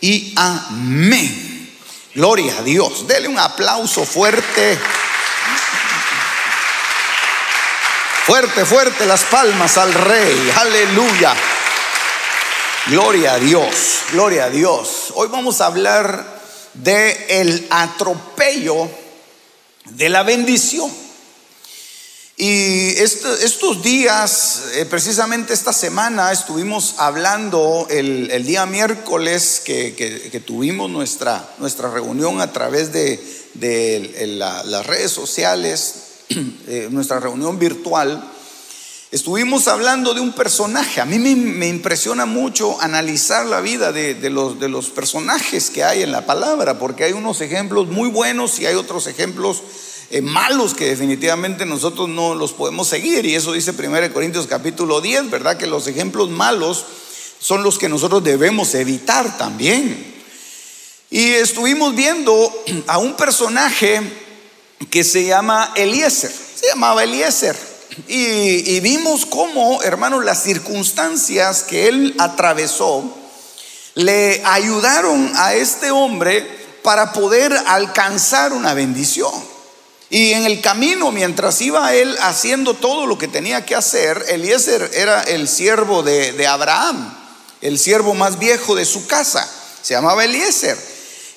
y 0.00 0.32
amén. 0.36 1.72
Gloria 2.14 2.58
a 2.58 2.62
Dios. 2.62 3.06
Dele 3.06 3.28
un 3.28 3.38
aplauso 3.38 4.04
fuerte. 4.04 4.78
Fuerte, 8.24 8.64
fuerte 8.64 9.06
las 9.06 9.24
palmas 9.24 9.78
al 9.78 9.92
rey. 9.92 10.52
Aleluya. 10.56 11.34
Gloria 12.86 13.34
a 13.34 13.38
Dios. 13.38 14.00
Gloria 14.12 14.44
a 14.44 14.50
Dios. 14.50 15.12
Hoy 15.14 15.28
vamos 15.28 15.60
a 15.60 15.66
hablar 15.66 16.40
de 16.74 17.40
el 17.40 17.66
atropello 17.70 18.88
de 19.84 20.08
la 20.08 20.22
bendición. 20.22 20.90
Y 22.42 22.96
estos 22.96 23.82
días, 23.82 24.62
eh, 24.72 24.86
precisamente 24.86 25.52
esta 25.52 25.74
semana, 25.74 26.32
estuvimos 26.32 26.94
hablando 26.96 27.86
el, 27.90 28.46
día 28.46 28.64
miércoles 28.64 29.60
que, 29.62 30.42
tuvimos 30.46 30.88
nuestra, 30.88 31.54
nuestra 31.58 31.90
reunión 31.90 32.40
a 32.40 32.50
través 32.50 32.94
de, 32.94 33.20
las 34.38 34.86
redes 34.86 35.10
sociales, 35.10 35.96
eh, 36.66 36.88
nuestra 36.90 37.20
reunión 37.20 37.58
virtual. 37.58 38.26
Estuvimos 39.10 39.68
hablando 39.68 40.14
de 40.14 40.22
un 40.22 40.32
personaje. 40.32 41.02
A 41.02 41.04
mí 41.04 41.18
me, 41.18 41.68
impresiona 41.68 42.24
mucho 42.24 42.80
analizar 42.80 43.44
la 43.44 43.60
vida 43.60 43.92
de 43.92 44.30
los 44.30 44.88
personajes 44.88 45.68
que 45.68 45.84
hay 45.84 46.02
en 46.02 46.10
la 46.10 46.24
palabra, 46.24 46.78
porque 46.78 47.04
hay 47.04 47.12
unos 47.12 47.42
ejemplos 47.42 47.88
muy 47.88 48.08
buenos 48.08 48.58
y 48.60 48.64
hay 48.64 48.76
otros 48.76 49.08
ejemplos 49.08 49.62
eh, 50.10 50.20
malos 50.22 50.74
que 50.74 50.86
definitivamente 50.86 51.64
nosotros 51.64 52.08
no 52.08 52.34
los 52.34 52.52
podemos 52.52 52.88
seguir. 52.88 53.24
Y 53.26 53.36
eso 53.36 53.52
dice 53.52 53.70
1 53.70 54.12
Corintios 54.12 54.48
capítulo 54.48 55.00
10, 55.00 55.30
¿verdad? 55.30 55.56
Que 55.56 55.68
los 55.68 55.86
ejemplos 55.86 56.30
malos 56.30 56.84
son 57.38 57.62
los 57.62 57.78
que 57.78 57.88
nosotros 57.88 58.24
debemos 58.24 58.74
evitar 58.74 59.38
también. 59.38 60.14
Y 61.10 61.30
estuvimos 61.30 61.94
viendo 61.94 62.64
a 62.88 62.98
un 62.98 63.14
personaje 63.14 64.00
que 64.90 65.04
se 65.04 65.24
llama 65.24 65.72
Eliezer, 65.76 66.30
se 66.30 66.66
llamaba 66.66 67.04
Eliezer. 67.04 67.56
Y, 68.08 68.76
y 68.76 68.80
vimos 68.80 69.26
cómo, 69.26 69.82
hermanos, 69.82 70.24
las 70.24 70.42
circunstancias 70.42 71.62
que 71.62 71.88
él 71.88 72.14
atravesó 72.18 73.16
le 73.94 74.42
ayudaron 74.44 75.32
a 75.36 75.54
este 75.54 75.90
hombre 75.90 76.46
para 76.82 77.12
poder 77.12 77.52
alcanzar 77.66 78.52
una 78.52 78.74
bendición. 78.74 79.49
Y 80.12 80.32
en 80.32 80.44
el 80.44 80.60
camino, 80.60 81.12
mientras 81.12 81.60
iba 81.60 81.94
él 81.94 82.16
haciendo 82.20 82.74
todo 82.74 83.06
lo 83.06 83.16
que 83.16 83.28
tenía 83.28 83.64
que 83.64 83.76
hacer, 83.76 84.24
Eliezer 84.28 84.90
era 84.92 85.22
el 85.22 85.46
siervo 85.46 86.02
de, 86.02 86.46
Abraham, 86.48 87.16
el 87.60 87.78
siervo 87.78 88.14
más 88.14 88.36
viejo 88.40 88.74
de 88.74 88.84
su 88.84 89.06
casa, 89.06 89.48
se 89.80 89.94
llamaba 89.94 90.24
Eliezer. 90.24 90.76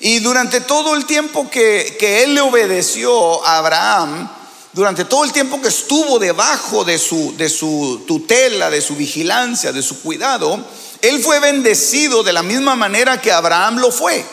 Y 0.00 0.18
durante 0.18 0.60
todo 0.60 0.96
el 0.96 1.06
tiempo 1.06 1.48
que, 1.48 1.96
él 2.24 2.34
le 2.34 2.40
obedeció 2.40 3.46
a 3.46 3.58
Abraham, 3.58 4.28
durante 4.72 5.04
todo 5.04 5.22
el 5.22 5.32
tiempo 5.32 5.62
que 5.62 5.68
estuvo 5.68 6.18
debajo 6.18 6.84
de 6.84 6.98
su, 6.98 7.32
de 7.36 7.48
su 7.48 8.02
tutela, 8.08 8.70
de 8.70 8.80
su 8.80 8.96
vigilancia, 8.96 9.70
de 9.70 9.82
su 9.82 10.02
cuidado, 10.02 10.58
él 11.00 11.22
fue 11.22 11.38
bendecido 11.38 12.24
de 12.24 12.32
la 12.32 12.42
misma 12.42 12.74
manera 12.74 13.20
que 13.20 13.30
Abraham 13.30 13.78
lo 13.78 13.92
fue. 13.92 14.24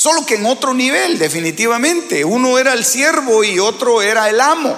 Solo 0.00 0.24
que 0.24 0.36
en 0.36 0.46
otro 0.46 0.72
nivel, 0.72 1.18
definitivamente. 1.18 2.24
Uno 2.24 2.58
era 2.58 2.72
el 2.72 2.86
siervo 2.86 3.44
y 3.44 3.58
otro 3.58 4.00
era 4.00 4.30
el 4.30 4.40
amo. 4.40 4.74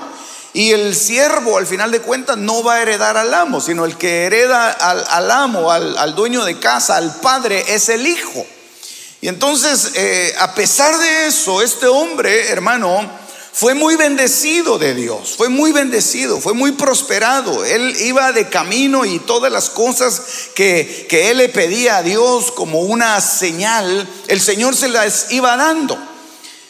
Y 0.53 0.73
el 0.73 0.97
siervo, 0.97 1.59
al 1.59 1.67
final 1.69 1.93
de 1.93 2.01
cuentas, 2.01 2.39
no 2.39 2.65
va 2.65 2.75
a 2.75 2.83
heredar 2.83 3.17
al 3.17 3.33
amo, 3.33 3.61
sino 3.61 3.85
el 3.85 3.97
que 3.97 4.25
hereda 4.25 4.73
al, 4.73 5.31
amo, 5.31 5.71
al, 5.71 6.17
dueño 6.17 6.45
de 6.45 6.59
casa, 6.59 6.97
al 6.97 7.21
padre, 7.21 7.65
es 7.69 7.89
el 7.89 8.05
hijo. 8.05 8.45
Y 9.21 9.29
entonces, 9.29 9.93
eh, 9.95 10.35
a 10.41 10.57
pesar 10.57 10.99
de 10.99 11.29
eso, 11.29 11.63
este 11.63 11.87
hombre, 11.87 12.49
hermano, 12.49 13.09
fue 13.55 13.75
muy 13.75 13.97
bendecido 13.97 14.79
de 14.79 14.95
Dios, 14.95 15.35
fue 15.37 15.51
muy 15.51 15.73
bendecido, 15.73 16.41
fue 16.41 16.55
muy 16.55 16.73
prosperado. 16.73 17.67
Él 17.67 17.95
iba 18.01 18.33
de 18.33 18.49
camino 18.49 19.05
y 19.05 19.19
todas 19.19 19.53
las 19.53 19.69
cosas 19.69 20.23
que, 20.55 21.07
él 21.11 21.37
le 21.37 21.51
pedía 21.51 21.99
a 21.99 22.03
Dios 22.03 22.51
como 22.51 22.81
una 22.81 23.21
señal, 23.21 24.09
el 24.29 24.41
Señor 24.41 24.75
se 24.75 24.89
las 24.89 25.31
iba 25.33 25.55
dando. 25.57 25.99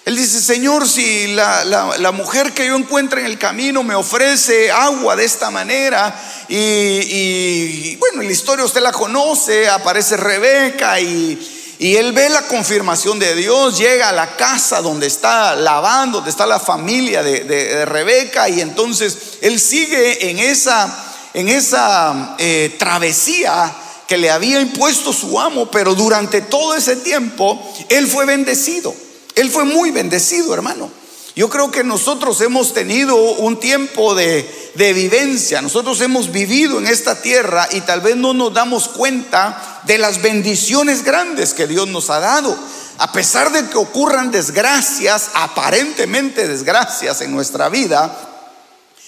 Él 0.05 0.17
dice, 0.17 0.41
Señor, 0.41 0.89
si 0.89 1.29
la, 1.29 2.11
mujer 2.13 2.53
que 2.53 2.67
yo 2.67 2.75
encuentro 2.75 3.21
en 3.21 3.27
el 3.27 3.39
camino 3.39 3.85
me 3.85 3.95
ofrece 3.95 4.73
agua 4.73 5.15
de 5.15 5.25
esta 5.25 5.53
manera, 5.53 6.21
y, 6.49 6.57
y 6.57 7.97
bueno, 8.01 8.23
la 8.23 8.33
historia 8.33 8.65
usted 8.65 8.81
la 8.81 8.91
conoce, 8.91 9.69
aparece 9.69 10.17
Rebeca 10.17 10.99
y, 10.99 11.62
y 11.83 11.97
él 11.97 12.13
ve 12.13 12.29
la 12.29 12.47
confirmación 12.47 13.19
de 13.19 13.35
Dios, 13.35 13.77
llega 13.77 14.11
a 14.11 14.13
la 14.13 14.37
casa 14.37 14.81
donde 14.81 15.09
está 15.09 15.57
lavando, 15.57 16.19
donde 16.19 16.31
está 16.31 16.47
la 16.47 16.61
familia 16.61 17.25
de, 17.25 17.85
Rebeca, 17.87 18.49
y 18.49 18.61
entonces 18.61 19.39
él 19.41 19.59
sigue 19.59 20.31
en 20.31 20.39
esa, 20.39 20.97
en 21.35 21.49
esa 21.49 22.37
eh, 22.39 22.77
travesía 22.79 23.75
que 24.07 24.17
le 24.17 24.31
había 24.31 24.61
impuesto 24.61 25.13
su 25.13 25.41
amo, 25.41 25.73
pero 25.73 25.97
durante 25.97 26.43
todo 26.43 26.77
ese 26.77 26.95
tiempo 26.95 27.61
él 27.89 28.07
fue 28.07 28.27
bendecido. 28.27 28.95
Él 29.35 29.51
fue 29.51 29.65
muy 29.65 29.91
bendecido, 29.91 30.55
hermano. 30.55 30.89
Yo 31.35 31.49
creo 31.49 31.71
que 31.71 31.83
nosotros 31.83 32.41
hemos 32.43 32.75
tenido 32.75 33.17
un 33.17 33.59
tiempo 33.59 34.15
de, 34.15 34.47
vivencia, 34.77 35.63
nosotros 35.63 36.01
hemos 36.01 36.31
vivido 36.31 36.79
en 36.79 36.87
esta 36.87 37.21
tierra 37.23 37.67
y 37.73 37.81
tal 37.81 38.03
vez 38.03 38.17
no 38.17 38.35
nos 38.35 38.53
damos 38.55 38.89
cuenta 38.89 39.72
de 39.85 39.99
las 39.99 40.23
bendiciones 40.23 41.05
grandes 41.05 41.55
que 41.55 41.67
Dios 41.67 41.89
nos 41.89 42.11
ha 42.11 42.21
dado. 42.21 42.57
A 42.99 43.13
pesar 43.13 43.53
de 43.53 43.69
que 43.69 43.79
ocurran 43.79 44.31
desgracias, 44.31 45.31
aparentemente 45.35 46.47
desgracias 46.47 47.21
en 47.21 47.33
nuestra 47.33 47.69
vida, 47.69 48.17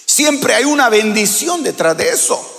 siempre 0.05 0.55
hay 0.55 0.65
una 0.65 0.89
bendición 0.89 1.63
detrás 1.63 1.97
de 1.97 2.09
eso. 2.09 2.51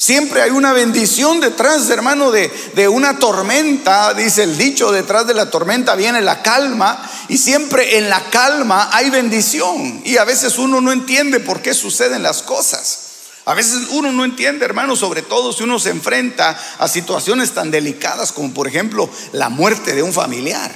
Siempre 0.00 0.42
hay 0.42 0.50
una 0.50 0.72
bendición 0.72 1.40
detrás, 1.40 1.90
hermano, 1.90 2.30
de, 2.30 2.48
de, 2.76 2.86
una 2.86 3.18
tormenta, 3.18 4.14
dice 4.14 4.44
el 4.44 4.56
dicho, 4.56 4.92
detrás 4.92 5.26
de 5.26 5.34
la 5.34 5.50
tormenta 5.50 5.96
viene 5.96 6.20
la 6.20 6.40
calma 6.40 7.10
y 7.26 7.36
siempre 7.36 7.98
en 7.98 8.08
la 8.08 8.22
calma 8.30 8.90
hay 8.92 9.10
bendición. 9.10 10.00
Y 10.04 10.16
a 10.18 10.24
veces 10.24 10.56
uno 10.56 10.80
no 10.80 10.92
entiende 10.92 11.40
por 11.40 11.62
qué 11.62 11.74
suceden 11.74 12.22
las 12.22 12.44
cosas. 12.44 13.07
A 13.48 13.54
veces 13.54 13.88
uno 13.92 14.12
no 14.12 14.26
entiende, 14.26 14.66
hermano, 14.66 14.94
sobre 14.94 15.22
todo 15.22 15.54
si 15.54 15.62
uno 15.62 15.78
se 15.78 15.88
enfrenta 15.88 16.50
a 16.78 16.86
situaciones 16.86 17.52
tan 17.52 17.70
delicadas 17.70 18.30
como 18.30 18.52
por 18.52 18.68
ejemplo 18.68 19.08
la 19.32 19.48
muerte 19.48 19.94
de 19.94 20.02
un 20.02 20.12
familiar, 20.12 20.70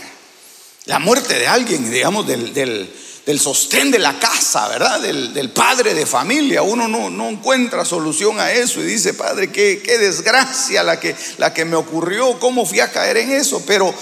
la 0.86 0.98
muerte 0.98 1.38
de 1.38 1.46
alguien, 1.46 1.90
digamos, 1.90 2.26
del, 2.26 3.38
sostén 3.38 3.90
de 3.90 3.98
la 3.98 4.18
casa, 4.18 4.68
¿verdad? 4.68 5.00
Del, 5.00 5.50
padre 5.50 5.92
de 5.92 6.06
familia. 6.06 6.62
Uno 6.62 6.88
no, 6.88 7.28
encuentra 7.28 7.84
solución 7.84 8.40
a 8.40 8.52
eso 8.52 8.80
y 8.80 8.84
dice, 8.84 9.12
Padre, 9.12 9.52
qué, 9.52 9.82
desgracia 9.98 10.82
la 10.82 10.98
que, 10.98 11.14
la 11.36 11.52
que 11.52 11.66
me 11.66 11.76
ocurrió, 11.76 12.40
cómo 12.40 12.64
fui 12.64 12.80
a 12.80 12.90
caer 12.90 13.18
en 13.18 13.32
eso. 13.32 13.62
Pero 13.66 13.94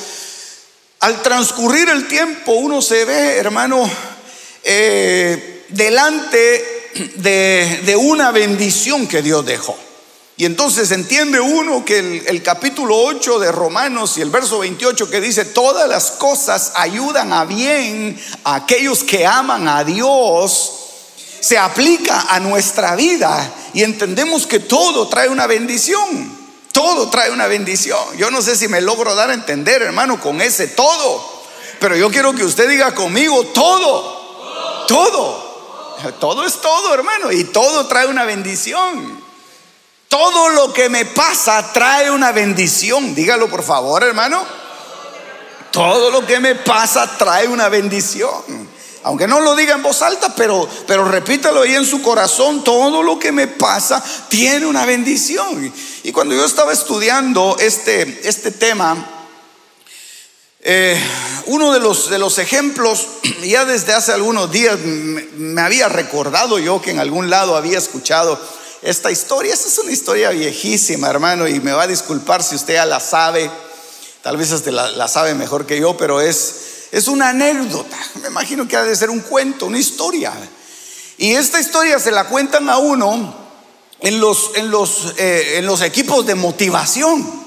al 1.00 1.23
transcurrir 1.23 1.89
el 1.89 2.06
tiempo 2.06 2.53
uno 2.53 2.81
se 2.81 3.05
ve, 3.05 3.37
hermano, 3.37 3.91
eh, 4.62 5.65
delante 5.71 6.80
de, 6.95 7.97
una 7.99 8.31
bendición 8.31 9.07
que 9.07 9.23
Dios 9.23 9.45
dejó. 9.45 9.77
Y 10.37 10.47
entonces 10.47 10.91
entiende 10.91 11.39
uno 11.39 11.85
que 11.85 12.25
el, 12.27 12.43
capítulo 12.43 12.97
8 12.97 13.39
de 13.39 13.53
Romanos 13.53 14.17
y 14.17 14.23
el 14.23 14.31
verso 14.31 14.61
28 14.61 15.11
que 15.11 15.21
dice, 15.21 15.45
todas 15.45 15.89
las 15.89 16.13
cosas 16.13 16.73
ayudan 16.77 17.33
a 17.33 17.45
bien 17.45 18.19
a 18.45 18.55
aquellos 18.55 19.05
que 19.05 19.27
aman 19.27 19.69
a 19.69 19.85
Dios, 19.85 20.73
se 21.41 21.59
aplica 21.59 22.27
a 22.31 22.41
nuestra 22.41 22.97
vida 22.97 23.53
y 23.75 23.83
entendemos 23.83 24.47
que 24.47 24.61
todo 24.61 25.09
trae 25.09 25.29
una 25.29 25.47
bendición. 25.47 26.41
Todo 26.73 27.11
trae 27.11 27.31
una 27.31 27.47
bendición. 27.47 27.99
Yo 28.17 28.31
no 28.31 28.41
sé 28.41 28.57
si 28.57 28.69
me 28.69 28.81
logro 28.81 29.15
dar 29.15 29.31
a 29.31 29.35
entender, 29.35 29.83
hermano, 29.83 30.21
con 30.21 30.41
ese 30.41 30.69
todo. 30.69 31.41
Pero 31.81 31.97
yo 31.97 32.11
quiero 32.11 32.33
que 32.33 32.45
usted 32.45 32.69
diga 32.69 32.95
conmigo 32.95 33.45
todo. 33.47 34.87
Todo. 34.87 35.50
Todo 36.19 36.47
es 36.47 36.61
todo, 36.61 36.94
hermano. 36.94 37.32
Y 37.32 37.44
todo 37.44 37.87
trae 37.87 38.06
una 38.06 38.25
bendición. 38.25 39.20
Todo 40.08 40.49
lo 40.50 40.73
que 40.73 40.88
me 40.88 41.05
pasa 41.05 41.73
trae 41.73 42.11
una 42.11 42.32
bendición. 42.32 43.14
Dígalo 43.14 43.49
por 43.49 43.62
favor, 43.62 44.02
hermano. 44.02 44.44
Todo 45.70 46.11
lo 46.11 46.26
que 46.26 46.41
me 46.41 46.56
pasa 46.56 47.17
trae 47.17 47.47
una 47.47 47.69
bendición. 47.69 48.69
Aunque 49.02 49.26
no 49.26 49.41
lo 49.41 49.55
diga 49.55 49.75
en 49.75 49.82
voz 49.82 50.02
alta, 50.02 50.35
pero, 50.35 50.69
pero 50.87 51.05
repítalo 51.05 51.62
ahí 51.62 51.75
en 51.75 51.87
su 51.87 52.03
corazón, 52.03 52.62
todo 52.64 53.03
lo 53.03 53.19
que 53.19 53.32
me 53.32 53.46
pasa 53.46 54.03
tiene 54.29 54.67
una 54.67 54.85
bendición. 54.85 55.73
Y 56.03 56.12
cuando 56.12 56.35
yo 56.35 56.44
estaba 56.44 56.73
estudiando 56.73 57.56
este, 57.58 58.29
este 58.29 58.50
tema, 58.50 58.96
eh, 60.61 61.00
uno 61.50 61.73
de 61.73 61.81
los, 61.81 62.08
de 62.08 62.19
los 62.20 62.38
ejemplos, 62.38 63.08
ya 63.43 63.64
desde 63.64 63.93
hace 63.93 64.12
algunos 64.12 64.52
días 64.52 64.79
me, 64.79 65.61
había 65.61 65.88
recordado 65.88 66.61
yo 66.61 66.81
que 66.81 66.93
en 66.93 67.00
algún 67.00 67.29
lado 67.29 67.56
había 67.56 67.76
escuchado 67.76 68.38
esta 68.82 69.11
historia. 69.11 69.52
Esta 69.52 69.67
es 69.67 69.79
una 69.79 69.91
historia 69.91 70.31
viejísima, 70.31 71.11
hermano, 71.11 71.49
y 71.49 71.58
me 71.58 71.73
va 71.73 71.82
a 71.82 71.87
disculpar 71.88 72.44
si 72.44 72.55
usted 72.55 72.75
ya 72.75 72.87
la 72.87 73.00
sabe. 73.00 73.50
Tal 74.23 74.37
vez 74.37 74.64
la 74.67 75.08
sabe 75.08 75.35
mejor 75.35 75.67
que 75.67 75.81
yo, 75.81 75.97
pero 75.97 76.20
es, 76.20 76.87
es 76.93 77.08
una 77.08 77.31
anécdota. 77.31 77.99
Me 78.23 78.29
imagino 78.29 78.69
que 78.69 78.76
ha 78.76 78.85
de 78.85 78.94
ser 78.94 79.11
un 79.11 79.20
cuento, 79.20 79.67
una 79.67 79.79
historia. 79.79 80.32
Y 81.19 81.32
esta 81.32 81.58
historia 81.58 81.99
se 81.99 82.12
la 82.12 82.29
cuentan 82.29 82.70
a 82.70 82.79
uno 82.79 83.35
en 83.99 84.20
los, 84.20 84.53
en 84.55 84.70
los, 84.70 85.14
eh, 85.17 85.58
en 85.58 85.67
los 85.67 85.82
equipos 85.82 86.25
de 86.26 86.37
motivación. 86.37 87.40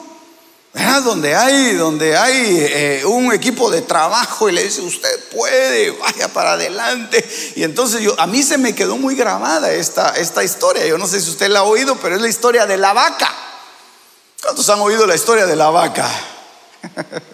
Donde 0.74 1.36
hay, 1.36 1.76
donde 1.76 2.18
hay 2.18 2.58
eh, 2.60 3.06
un 3.06 3.32
equipo 3.32 3.70
de 3.70 3.82
trabajo 3.82 4.50
y 4.50 4.54
le 4.54 4.64
dice, 4.64 4.82
usted 4.82 5.30
puede, 5.30 5.92
vaya 5.92 6.30
para 6.30 6.54
adelante. 6.54 7.24
Y 7.56 7.64
entonces 7.64 8.02
yo, 8.02 8.20
a 8.20 8.26
mí 8.26 8.42
se 8.42 8.58
me 8.58 8.74
quedó 8.74 8.98
muy 8.98 9.16
grabada 9.16 9.72
esta, 9.72 10.16
esta 10.16 10.44
historia. 10.44 10.86
Yo 10.88 10.98
no 10.98 11.06
sé 11.06 11.22
si 11.22 11.30
usted 11.30 11.50
la 11.50 11.60
ha 11.60 11.64
oído, 11.64 11.96
pero 11.98 12.16
es 12.16 12.22
la 12.22 12.30
historia 12.30 12.66
de 12.66 12.78
la 12.78 12.94
vaca. 12.94 13.32
¿Cuántos 14.42 14.68
han 14.70 14.80
oído 14.80 15.06
la 15.06 15.14
historia 15.14 15.46
de 15.46 15.56
la 15.56 15.70
vaca? 15.70 16.10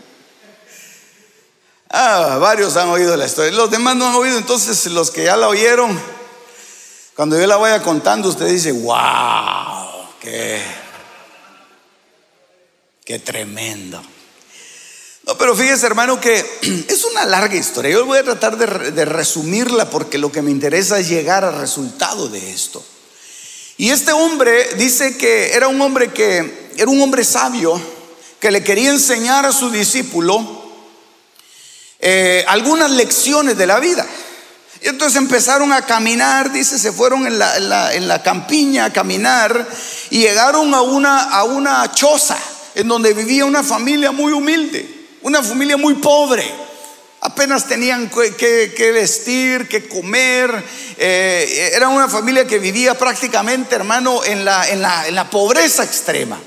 Ah, 1.91 2.37
varios 2.39 2.77
han 2.77 2.87
oído 2.89 3.17
la 3.17 3.25
historia. 3.25 3.51
Los 3.51 3.71
demás 3.71 3.95
no 3.95 4.07
han 4.07 4.13
oído, 4.13 4.37
entonces 4.37 4.85
los 4.91 5.09
que 5.09 5.23
ya 5.23 5.35
la 5.35 5.47
oyeron, 5.47 5.99
cuando 7.15 7.39
yo 7.39 7.47
la 7.47 7.57
vaya 7.57 7.81
contando, 7.81 8.29
usted 8.29 8.45
dice, 8.45 8.71
wow, 8.71 10.07
qué, 10.19 10.61
qué 13.09 13.17
tremendo. 13.17 13.99
No, 15.25 15.35
pero 15.35 15.55
fíjese 15.55 15.87
hermano 15.87 16.21
que 16.21 16.45
es 16.87 17.03
una 17.05 17.25
larga 17.25 17.55
historia. 17.55 17.89
Yo 17.89 18.05
voy 18.05 18.19
a 18.19 18.23
tratar 18.23 18.55
de, 18.55 19.03
resumirla 19.03 19.89
porque 19.89 20.19
lo 20.19 20.31
que 20.31 20.43
me 20.43 20.51
interesa 20.51 20.99
es 20.99 21.09
llegar 21.09 21.43
al 21.43 21.59
resultado 21.59 22.29
de 22.29 22.51
esto. 22.51 22.85
Y 23.77 23.89
este 23.89 24.11
hombre 24.11 24.75
dice 24.75 25.17
que 25.17 25.53
era 25.53 25.67
un 25.67 25.81
hombre 25.81 26.13
que 26.13 26.69
era 26.77 26.91
un 26.91 27.01
hombre 27.01 27.23
sabio 27.23 27.81
que 28.39 28.51
le 28.51 28.63
quería 28.63 28.91
enseñar 28.91 29.43
a 29.43 29.53
su 29.53 29.71
discípulo 29.71 30.69
eh, 31.97 32.45
algunas 32.47 32.91
lecciones 32.91 33.57
de 33.57 33.65
la 33.65 33.79
vida. 33.79 34.05
Y 34.83 34.87
entonces 34.87 35.17
empezaron 35.17 35.73
a 35.73 35.83
caminar, 35.83 36.51
dice, 36.51 36.77
se 36.77 36.91
fueron 36.91 37.25
en 37.25 37.39
la, 37.39 37.91
en 37.95 38.07
la, 38.07 38.21
campiña 38.21 38.85
a 38.85 38.93
caminar 38.93 39.67
y 40.11 40.19
llegaron 40.19 40.71
a 40.75 40.81
una, 40.83 41.23
a 41.23 41.43
una 41.45 41.91
choza 41.91 42.37
en 42.75 42.87
donde 42.87 43.13
vivía 43.13 43.45
una 43.45 43.63
familia 43.63 44.11
muy 44.11 44.31
humilde, 44.33 44.87
una 45.21 45.43
familia 45.43 45.77
muy 45.77 45.95
pobre. 45.95 46.43
Apenas 47.21 47.67
tenían 47.67 48.09
que, 48.09 48.91
vestir, 48.93 49.67
que 49.67 49.89
comer. 49.89 50.63
Eh, 50.97 51.71
era 51.73 51.89
una 51.89 52.07
familia 52.07 52.47
que 52.47 52.59
vivía 52.59 52.97
prácticamente, 52.97 53.75
hermano, 53.75 54.23
en 54.23 54.45
la, 54.45 54.69
en, 54.69 54.81
la, 54.81 55.07
en 55.07 55.15
la 55.15 55.29
pobreza 55.29 55.83
extrema. 55.83 56.39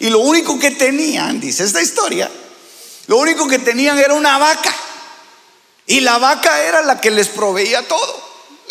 Y 0.00 0.08
lo 0.08 0.20
único 0.20 0.58
que 0.58 0.70
tenían, 0.70 1.40
dice 1.40 1.64
esta 1.64 1.82
historia, 1.82 2.30
lo 3.06 3.18
único 3.18 3.46
que 3.46 3.58
tenían 3.58 3.98
era 3.98 4.14
una 4.14 4.38
vaca. 4.38 4.74
Y 5.86 6.00
la 6.00 6.16
vaca 6.16 6.62
era 6.62 6.82
la 6.82 7.00
que 7.00 7.10
les 7.10 7.28
proveía 7.28 7.86
todo. 7.86 8.23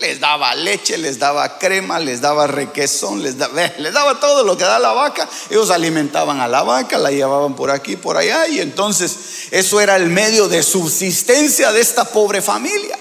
Les 0.03 0.19
daba 0.19 0.53
leche, 0.53 0.97
les 0.97 1.17
daba 1.17 1.57
crema, 1.57 1.97
les 1.97 2.19
daba 2.19 2.45
requesón, 2.45 3.23
les 3.23 3.38
daba, 3.38 3.71
les 3.77 3.94
daba 3.94 4.19
todo 4.19 4.44
lo 4.44 4.57
que 4.57 4.65
da 4.65 4.77
la 4.77 4.91
vaca. 4.91 5.29
Ellos 5.50 5.71
alimentaban 5.71 6.41
a 6.41 6.47
la 6.50 6.61
vaca, 6.61 6.97
la 6.97 7.09
llevaban 7.09 7.55
por 7.55 7.71
aquí, 7.71 7.95
por 7.95 8.17
allá. 8.17 8.45
Y 8.50 8.59
entonces 8.59 9.47
eso 9.50 9.79
era 9.79 9.95
el 9.95 10.09
medio 10.09 10.50
de 10.50 10.61
subsistencia 10.61 11.71
de 11.71 11.79
esta 11.79 12.03
pobre 12.03 12.41
familia. 12.41 13.00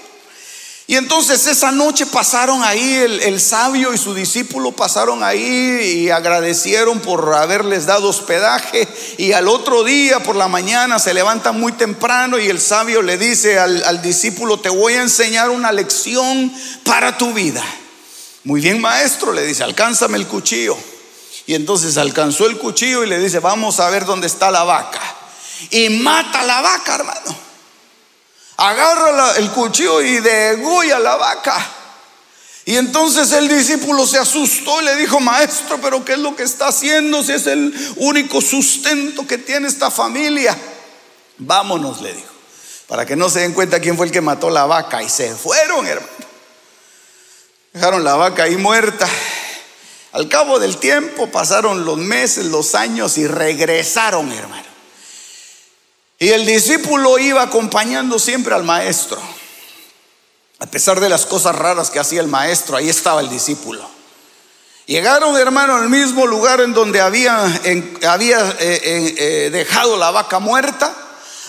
Y 0.85 0.97
entonces 0.97 1.47
esa 1.47 1.71
noche 1.71 2.05
pasaron 2.05 2.61
ahí, 2.61 2.93
el, 2.95 3.39
sabio 3.39 3.93
y 3.93 3.97
su 3.97 4.13
discípulo 4.13 4.73
pasaron 4.73 5.23
ahí 5.23 6.01
y 6.03 6.09
agradecieron 6.09 6.99
por 6.99 7.33
haberles 7.35 7.85
dado 7.85 8.09
hospedaje. 8.09 8.85
Y 9.17 9.31
al 9.31 9.47
otro 9.47 9.85
día 9.85 10.21
por 10.21 10.35
la 10.35 10.49
mañana 10.49 10.99
se 10.99 11.13
levantan 11.13 11.57
muy 11.57 11.71
temprano 11.71 12.37
y 12.37 12.49
el 12.49 12.59
sabio 12.59 13.01
le 13.01 13.17
dice 13.17 13.59
al, 13.59 13.81
al 13.85 14.01
discípulo, 14.01 14.59
te 14.59 14.67
voy 14.67 14.93
a 14.95 15.03
enseñar 15.03 15.51
una 15.51 15.71
lección 15.71 16.53
para 16.83 17.17
tu 17.17 17.33
vida. 17.33 17.63
Muy 18.43 18.59
bien 18.59 18.81
maestro, 18.81 19.31
le 19.31 19.45
dice, 19.45 19.63
alcánzame 19.63 20.17
el 20.17 20.27
cuchillo. 20.27 20.77
Y 21.47 21.55
entonces 21.55 21.95
alcanzó 21.95 22.45
el 22.45 22.57
cuchillo 22.57 23.05
y 23.05 23.07
le 23.07 23.19
dice, 23.19 23.39
vamos 23.39 23.79
a 23.79 23.89
ver 23.89 24.05
dónde 24.05 24.27
está 24.27 24.51
la 24.51 24.65
vaca. 24.65 25.01
Y 25.69 25.89
mata 25.89 26.43
la 26.43 26.59
vaca, 26.59 26.95
hermano 26.95 27.52
agarra 28.69 29.35
el 29.37 29.51
cuchillo 29.51 30.01
y 30.01 30.19
degolla 30.19 30.99
la 30.99 31.15
vaca. 31.15 31.55
Y 32.65 32.77
entonces 32.77 33.31
el 33.33 33.49
discípulo 33.49 34.07
se 34.07 34.17
asustó 34.17 34.81
y 34.81 34.85
le 34.85 34.95
dijo, 34.95 35.19
maestro, 35.19 35.79
pero 35.81 36.05
¿qué 36.05 36.13
es 36.13 36.19
lo 36.19 36.33
que 36.35 36.43
está 36.43 36.67
haciendo 36.67 37.21
si 37.21 37.33
es 37.33 37.45
el 37.45 37.75
único 37.97 38.39
sustento 38.39 39.27
que 39.27 39.37
tiene 39.37 39.67
esta 39.67 39.91
familia? 39.91 40.57
Vámonos, 41.39 42.01
le 42.01 42.13
dijo, 42.13 42.31
para 42.87 43.05
que 43.05 43.17
no 43.17 43.29
se 43.29 43.41
den 43.41 43.53
cuenta 43.53 43.81
quién 43.81 43.97
fue 43.97 44.05
el 44.05 44.13
que 44.13 44.21
mató 44.21 44.49
la 44.49 44.65
vaca. 44.65 45.03
Y 45.03 45.09
se 45.09 45.35
fueron, 45.35 45.85
hermano. 45.85 46.07
Dejaron 47.73 48.03
la 48.03 48.15
vaca 48.15 48.43
ahí 48.43 48.55
muerta. 48.55 49.09
Al 50.13 50.29
cabo 50.29 50.59
del 50.59 50.77
tiempo 50.77 51.27
pasaron 51.27 51.83
los 51.83 51.97
meses, 51.97 52.45
los 52.45 52.75
años 52.75 53.17
y 53.17 53.27
regresaron, 53.27 54.31
hermano. 54.31 54.72
Y 56.23 56.29
el 56.29 56.45
discípulo 56.45 57.19
iba 57.19 57.41
acompañando 57.41 58.17
siempre 58.17 58.55
al 58.55 58.63
maestro. 58.63 59.21
A 60.59 60.65
pesar 60.67 61.01
de 61.01 61.09
las 61.09 61.25
cosas 61.25 61.53
raras 61.53 61.89
que 61.89 61.99
hacía 61.99 62.21
el 62.21 62.29
maestro, 62.29 62.77
ahí 62.77 62.87
estaba 62.87 63.19
el 63.19 63.29
discípulo. 63.29 63.85
Llegaron, 64.85 65.35
hermano, 65.35 65.75
al 65.75 65.89
mismo 65.89 66.25
lugar 66.25 66.61
en 66.61 66.73
donde 66.73 67.01
había, 67.01 67.43
había 68.07 68.55
eh, 68.57 69.15
eh, 69.17 69.49
dejado 69.51 69.97
la 69.97 70.11
vaca 70.11 70.39
muerta, 70.39 70.95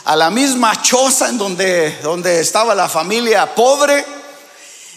a 0.07 0.17
la 0.17 0.33
misma 0.33 0.83
choza 0.83 1.29
en 1.29 1.39
donde, 1.39 1.97
donde 2.03 2.41
estaba 2.41 2.75
la 2.75 2.89
familia 2.89 3.55
pobre. 3.55 4.05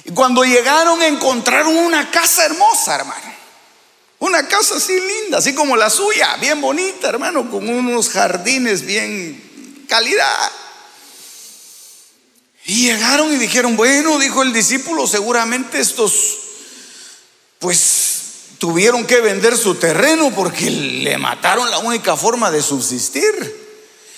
Y 0.06 0.12
cuando 0.12 0.44
llegaron 0.44 1.04
encontraron 1.04 1.78
una 1.78 2.10
casa 2.10 2.46
hermosa, 2.46 2.96
hermano. 2.96 3.32
Una 4.18 4.48
casa 4.48 4.78
así 4.78 5.00
linda, 5.00 5.38
así 5.38 5.54
como 5.54 5.78
la 5.78 5.92
suya, 5.92 6.36
bien 6.38 6.60
bonita, 6.62 7.10
hermano, 7.10 7.52
con 7.52 7.70
unos 7.70 8.10
jardines 8.10 8.82
bien 8.82 9.47
calidad. 9.88 10.52
Y 12.66 12.88
llegaron 12.88 13.32
y 13.34 13.38
dijeron, 13.38 13.78
bueno, 13.78 14.20
dijo 14.20 14.44
el 14.44 14.52
discípulo, 14.52 15.08
seguramente 15.08 15.80
estos, 15.80 16.38
pues, 17.60 18.22
tuvieron 18.58 19.06
que 19.06 19.22
vender 19.22 19.58
su 19.58 19.76
terreno 19.76 20.32
porque 20.36 20.70
le 20.70 21.18
mataron 21.18 21.72
la 21.72 21.80
única 21.80 22.18
forma 22.18 22.52
de 22.52 22.62
subsistir. 22.62 23.68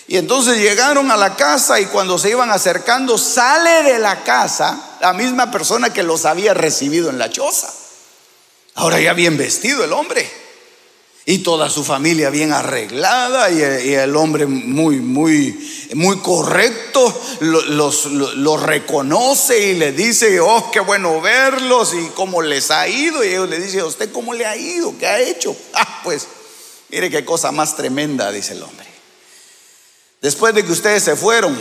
Y 0.07 0.17
entonces 0.17 0.57
llegaron 0.57 1.11
a 1.11 1.17
la 1.17 1.35
casa 1.35 1.79
y 1.79 1.85
cuando 1.85 2.17
se 2.17 2.31
iban 2.31 2.49
acercando, 2.49 3.19
sale 3.19 3.83
de 3.83 3.99
la 3.99 4.23
casa 4.23 4.97
la 5.01 5.13
misma 5.13 5.51
persona 5.51 5.93
que 5.93 6.01
los 6.01 6.25
había 6.25 6.55
recibido 6.55 7.11
en 7.11 7.19
la 7.19 7.29
choza. 7.29 7.71
Ahora 8.73 8.99
ya 8.99 9.13
bien 9.13 9.38
vestido 9.38 9.83
el 9.83 9.93
hombre 9.93 10.48
y 11.25 11.39
toda 11.39 11.69
su 11.69 11.83
familia 11.83 12.29
bien 12.29 12.51
arreglada 12.51 13.51
y, 13.51 13.61
el 13.93 14.15
hombre 14.15 14.45
muy, 14.47 14.97
muy, 14.97 15.57
muy 15.93 16.17
correcto 16.19 17.21
los, 17.41 18.63
reconoce 18.63 19.71
y 19.71 19.75
le 19.75 19.91
dice, 19.91 20.39
oh, 20.39 20.71
qué 20.71 20.79
bueno 20.79 21.21
verlos 21.21 21.93
y 21.93 22.09
cómo 22.15 22.41
les 22.41 22.71
ha 22.71 22.88
ido. 22.88 23.23
Y 23.23 23.29
ellos 23.29 23.49
le 23.49 23.59
dicen, 23.59 23.81
¿usted 23.83 24.11
cómo 24.11 24.33
le 24.33 24.45
ha 24.45 24.57
ido? 24.57 24.97
¿Qué 24.97 25.07
ha 25.07 25.19
hecho? 25.19 25.55
Ah, 25.73 26.01
pues, 26.03 26.27
mire 26.89 27.09
qué 27.09 27.23
cosa 27.23 27.51
más 27.51 27.75
tremenda, 27.75 28.31
dice 28.31 28.53
el 28.53 28.63
hombre. 28.63 28.88
Después 30.21 30.53
de 30.53 30.65
que 30.65 30.71
ustedes 30.71 31.03
se 31.03 31.15
fueron, 31.15 31.57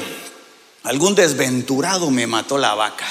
algún 0.83 1.15
desventurado 1.15 2.11
me 2.11 2.27
mató 2.27 2.59
la 2.59 2.75
vaca. 2.75 3.07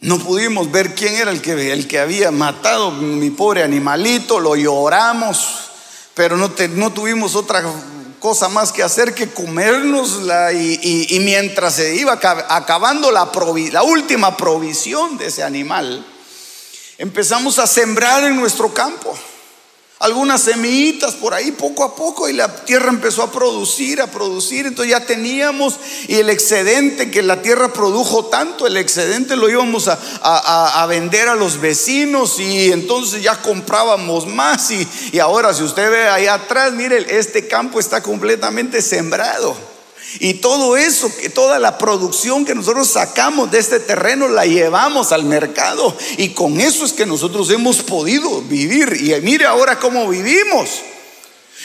No 0.00 0.18
pudimos 0.18 0.70
ver 0.70 0.94
quién 0.94 1.16
era 1.16 1.32
el 1.32 1.42
que, 1.42 1.72
el 1.72 1.88
que 1.88 1.98
había 1.98 2.30
matado 2.30 2.92
mi 2.92 3.30
pobre 3.30 3.64
animalito, 3.64 4.38
lo 4.38 4.54
lloramos, 4.54 5.70
pero 6.14 6.36
no, 6.36 6.52
no 6.74 6.92
tuvimos 6.92 7.34
otra 7.34 7.64
cosa 8.20 8.48
más 8.48 8.70
que 8.70 8.84
hacer 8.84 9.12
que 9.12 9.30
comérnosla 9.30 10.52
y, 10.52 11.18
mientras 11.24 11.74
se 11.74 11.96
iba 11.96 12.12
acabando 12.12 13.10
la, 13.10 13.30
la 13.72 13.82
última 13.82 14.36
provisión 14.36 15.18
de 15.18 15.26
ese 15.26 15.42
animal, 15.42 16.06
empezamos 16.96 17.58
a 17.58 17.66
sembrar 17.66 18.22
en 18.24 18.36
nuestro 18.36 18.72
campo 18.72 19.18
algunas 20.00 20.42
semillitas 20.42 21.14
por 21.14 21.34
ahí 21.34 21.50
poco 21.52 21.82
a 21.82 21.96
poco 21.96 22.28
y 22.28 22.32
la 22.32 22.64
tierra 22.64 22.90
empezó 22.90 23.22
a 23.22 23.32
producir, 23.32 24.00
a 24.00 24.06
producir, 24.06 24.66
entonces 24.66 24.92
ya 24.92 25.04
teníamos 25.04 25.74
y 26.06 26.16
el 26.16 26.30
excedente 26.30 27.10
que 27.10 27.22
la 27.22 27.42
tierra 27.42 27.72
produjo 27.72 28.26
tanto, 28.26 28.66
el 28.66 28.76
excedente 28.76 29.34
lo 29.36 29.48
íbamos 29.48 29.88
a, 29.88 30.86
vender 30.88 31.28
a 31.28 31.34
los 31.34 31.60
vecinos 31.60 32.38
y 32.38 32.72
entonces 32.72 33.22
ya 33.22 33.42
comprábamos 33.42 34.26
más 34.26 34.70
y, 34.70 34.88
y 35.12 35.18
ahora 35.18 35.52
si 35.52 35.62
usted 35.62 35.90
ve 35.90 36.08
ahí 36.08 36.26
atrás, 36.26 36.72
mire, 36.72 37.18
este 37.18 37.48
campo 37.48 37.80
está 37.80 38.02
completamente 38.02 38.80
sembrado. 38.80 39.77
Y 40.20 40.34
todo 40.34 40.76
eso, 40.76 41.10
toda 41.34 41.58
la 41.58 41.78
producción 41.78 42.44
que 42.44 42.54
nosotros 42.54 42.88
sacamos 42.88 43.50
de 43.50 43.58
este 43.58 43.78
terreno 43.78 44.28
la 44.28 44.46
llevamos 44.46 45.12
al 45.12 45.24
mercado. 45.24 45.96
Y 46.16 46.30
con 46.30 46.60
eso 46.60 46.84
es 46.84 46.92
que 46.92 47.06
nosotros 47.06 47.50
hemos 47.50 47.82
podido 47.82 48.40
vivir. 48.42 48.96
Y 49.00 49.20
mire 49.20 49.46
ahora 49.46 49.78
cómo 49.78 50.08
vivimos. 50.08 50.68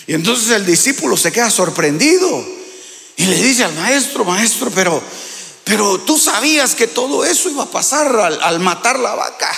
Y 0.07 0.13
entonces 0.13 0.49
el 0.51 0.65
discípulo 0.65 1.15
se 1.15 1.31
queda 1.31 1.49
sorprendido. 1.49 2.45
Y 3.15 3.25
le 3.25 3.37
dice 3.37 3.63
al 3.63 3.73
maestro, 3.75 4.25
maestro, 4.25 4.71
pero, 4.73 5.01
pero 5.63 5.99
tú 5.99 6.17
sabías 6.17 6.75
que 6.75 6.87
todo 6.87 7.25
eso 7.25 7.49
iba 7.49 7.63
a 7.63 7.71
pasar 7.71 8.07
al, 8.07 8.41
al 8.41 8.59
matar 8.59 8.99
la 8.99 9.15
vaca. 9.15 9.51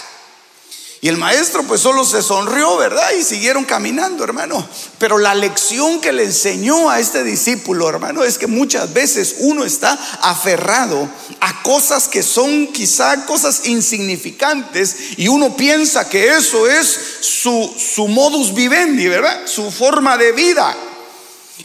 Y 1.05 1.07
el 1.07 1.17
maestro 1.17 1.61
pues 1.61 1.81
solo 1.81 2.03
se 2.03 2.23
sonrió, 2.23 2.77
¿verdad? 2.77 3.11
Y 3.11 3.23
siguieron 3.23 3.63
caminando, 3.63 4.23
hermano. 4.23 4.67
Pero 4.97 5.19
la 5.19 5.35
lección 5.35 6.01
que 6.01 6.11
le 6.11 6.23
enseñó 6.23 6.89
a 6.89 6.99
este 6.99 7.23
discípulo, 7.23 7.87
hermano, 7.87 8.23
es 8.23 8.39
que 8.39 8.47
muchas 8.47 8.91
veces 8.91 9.35
uno 9.37 9.65
está 9.65 9.91
aferrado 10.23 11.07
a 11.41 11.61
cosas 11.61 12.07
que 12.07 12.23
son 12.23 12.73
quizá 12.73 13.23
cosas 13.27 13.67
insignificantes 13.67 14.95
y 15.17 15.27
uno 15.27 15.55
piensa 15.55 16.09
que 16.09 16.29
eso 16.29 16.65
es 16.65 16.99
su, 17.19 17.71
su 17.77 18.07
modus 18.07 18.55
vivendi, 18.55 19.07
¿verdad? 19.07 19.45
Su 19.45 19.69
forma 19.69 20.17
de 20.17 20.31
vida. 20.31 20.75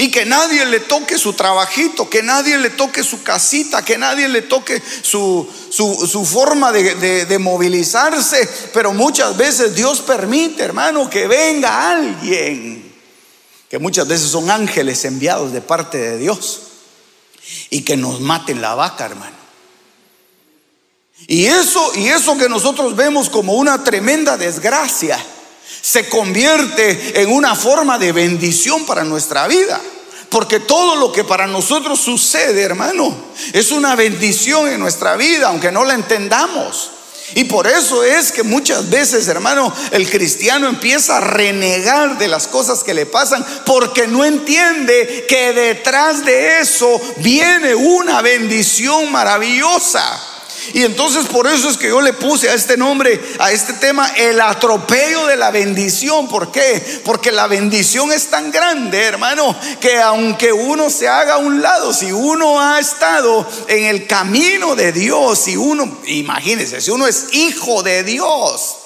Y 0.01 0.11
que 0.11 0.25
nadie 0.25 0.65
le 0.65 0.81
toque 0.81 1.19
su 1.19 1.35
trabajito, 1.35 2.09
que 2.09 2.23
nadie 2.23 2.57
le 2.57 2.71
toque 2.71 3.05
su 3.05 3.23
casita, 3.23 3.85
que 3.85 3.99
nadie 3.99 4.29
le 4.29 4.41
toque 4.41 4.83
su, 5.03 5.47
su, 5.69 6.25
forma 6.25 6.73
de, 6.73 7.27
de, 7.27 7.39
movilizarse. 7.39 8.49
Pero 8.73 8.95
muchas 8.95 9.37
veces 9.37 9.75
Dios 9.75 10.01
permite, 10.01 10.63
hermano, 10.63 11.11
que 11.11 11.27
venga 11.27 11.91
alguien, 11.91 12.95
que 13.69 13.79
muchas 13.79 14.09
veces 14.09 14.31
son 14.31 14.51
ángeles 14.51 15.05
enviados 15.05 15.53
de 15.53 15.61
parte 15.61 15.99
de 15.99 16.17
Dios, 16.17 16.63
y 17.69 17.83
que 17.83 17.99
nos 17.99 18.23
maten 18.23 18.63
la 18.63 18.75
vaca, 18.75 19.05
hermano. 19.05 19.37
Y 21.27 21.45
eso, 21.45 21.93
y 21.95 22.09
eso 22.09 22.39
que 22.39 22.49
nosotros 22.49 22.97
vemos 22.97 23.29
como 23.29 23.53
una 23.53 23.85
tremenda 23.85 24.39
desgracia 24.39 25.23
se 25.81 26.09
convierte 26.09 27.21
en 27.21 27.33
una 27.33 27.55
forma 27.55 27.99
de 27.99 28.13
bendición 28.13 28.85
para 28.85 29.05
nuestra 29.05 29.47
vida. 29.47 29.81
Porque 30.29 30.61
todo 30.61 30.95
lo 30.95 31.11
que 31.11 31.25
para 31.25 31.49
nosotros 31.49 31.99
sucede, 31.99 32.63
hermano, 32.63 33.15
es 33.53 33.73
una 33.73 33.97
bendición 33.97 34.69
en 34.69 34.79
nuestra 34.79 35.17
vida, 35.17 35.49
aunque 35.49 35.73
no 35.73 35.85
la 35.85 35.95
entendamos. 35.95 36.91
Y 37.35 37.45
por 37.45 37.67
eso 37.67 38.03
es 38.03 38.33
que 38.33 38.43
muchas 38.43 38.91
veces, 38.91 39.29
hermano, 39.29 39.73
el 39.93 40.09
cristiano 40.11 40.69
empieza 40.69 41.17
a 41.17 41.21
renegar 41.21 42.19
de 42.19 42.29
las 42.29 42.49
cosas 42.49 42.83
que 42.83 42.95
le 42.95 43.07
pasan 43.07 43.45
porque 43.67 44.09
no 44.09 44.25
entiende 44.25 45.27
que 45.29 45.53
detrás 45.53 46.25
de 46.25 46.61
eso 46.61 47.01
viene 47.19 47.75
una 47.75 48.21
bendición 48.21 49.11
maravillosa. 49.13 50.03
Y 50.73 50.85
entonces 50.85 51.27
por 51.27 51.47
eso 51.47 51.69
es 51.69 51.77
que 51.77 51.89
yo 51.89 52.01
le 52.01 52.13
puse 52.13 52.49
a 52.49 52.55
este 52.55 52.77
nombre, 52.77 53.21
a 53.39 53.51
este 53.53 53.73
tema, 53.75 54.09
el 54.17 54.41
atropello 54.41 55.27
de 55.27 55.37
la 55.37 55.51
bendición. 55.51 56.29
¿Por 56.29 56.53
qué? 56.53 57.03
Porque 57.05 57.33
la 57.33 57.47
bendición 57.47 58.13
es 58.13 58.29
tan 58.29 58.51
grande, 58.51 59.03
hermano, 59.03 59.57
que 59.81 59.99
aunque 60.01 60.53
uno 60.53 60.91
se 60.91 61.09
haga 61.09 61.35
a 61.35 61.39
un 61.39 61.61
lado, 61.61 61.93
si 61.93 62.13
uno 62.13 62.61
ha 62.61 62.79
estado 62.79 63.47
en 63.69 63.85
el 63.85 64.07
camino 64.07 64.77
de 64.77 64.93
Dios, 64.93 65.39
si 65.39 65.57
uno, 65.57 65.99
imagínese, 66.07 66.81
si 66.81 66.91
uno 66.91 67.07
es 67.07 67.27
hijo 67.33 67.83
de 67.83 68.05
Dios, 68.05 68.77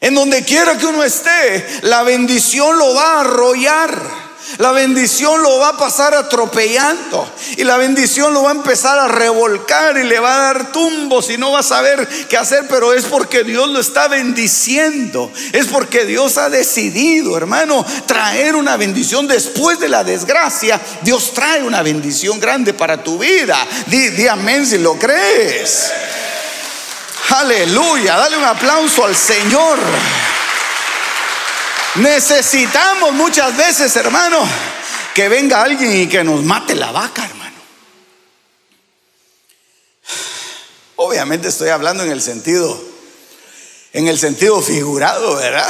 en 0.00 0.16
donde 0.16 0.44
quiera 0.44 0.76
que 0.76 0.86
uno 0.86 1.04
esté, 1.04 1.80
la 1.82 2.02
bendición 2.02 2.76
lo 2.76 2.92
va 2.92 3.04
a 3.04 3.20
arrollar. 3.20 4.31
La 4.58 4.72
bendición 4.72 5.42
lo 5.42 5.58
va 5.58 5.70
a 5.70 5.76
pasar 5.76 6.14
atropellando 6.14 7.30
y 7.56 7.64
la 7.64 7.76
bendición 7.76 8.34
lo 8.34 8.42
va 8.42 8.50
a 8.50 8.54
empezar 8.54 8.98
a 8.98 9.08
revolcar 9.08 9.96
y 9.96 10.04
le 10.04 10.18
va 10.18 10.34
a 10.34 10.38
dar 10.38 10.72
tumbos 10.72 11.30
y 11.30 11.38
no 11.38 11.52
va 11.52 11.60
a 11.60 11.62
saber 11.62 12.06
qué 12.28 12.36
hacer, 12.36 12.66
pero 12.68 12.92
es 12.92 13.04
porque 13.04 13.44
Dios 13.44 13.68
lo 13.68 13.80
está 13.80 14.08
bendiciendo. 14.08 15.32
Es 15.52 15.66
porque 15.66 16.04
Dios 16.04 16.38
ha 16.38 16.48
decidido, 16.48 17.36
hermano, 17.36 17.84
traer 18.06 18.56
una 18.56 18.76
bendición 18.76 19.26
después 19.26 19.78
de 19.78 19.88
la 19.88 20.04
desgracia. 20.04 20.80
Dios 21.02 21.32
trae 21.32 21.62
una 21.62 21.82
bendición 21.82 22.40
grande 22.40 22.74
para 22.74 23.02
tu 23.02 23.18
vida. 23.18 23.56
Di, 23.86 24.26
amén 24.26 24.66
si 24.66 24.78
lo 24.78 24.98
crees. 24.98 25.90
Aleluya, 27.30 28.16
dale 28.16 28.36
un 28.36 28.44
aplauso 28.44 29.04
al 29.04 29.16
Señor. 29.16 29.78
Necesitamos 31.96 33.12
muchas 33.12 33.54
veces, 33.54 33.94
hermano, 33.96 34.48
que 35.14 35.28
venga 35.28 35.62
alguien 35.62 35.94
y 35.94 36.08
que 36.08 36.24
nos 36.24 36.42
mate 36.42 36.74
la 36.74 36.90
vaca, 36.90 37.26
hermano. 37.26 37.56
Obviamente 40.96 41.48
estoy 41.48 41.68
hablando 41.68 42.02
en 42.02 42.10
el 42.10 42.22
sentido, 42.22 42.82
en 43.92 44.08
el 44.08 44.18
sentido 44.18 44.62
figurado, 44.62 45.36
¿verdad? 45.36 45.68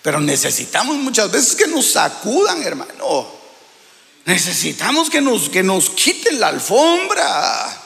Pero 0.00 0.18
necesitamos 0.18 0.96
muchas 0.96 1.30
veces 1.30 1.54
que 1.54 1.66
nos 1.66 1.92
sacudan, 1.92 2.62
hermano. 2.62 3.30
Necesitamos 4.24 5.10
que 5.10 5.20
nos, 5.20 5.50
que 5.50 5.62
nos 5.62 5.90
quiten 5.90 6.40
la 6.40 6.48
alfombra 6.48 7.81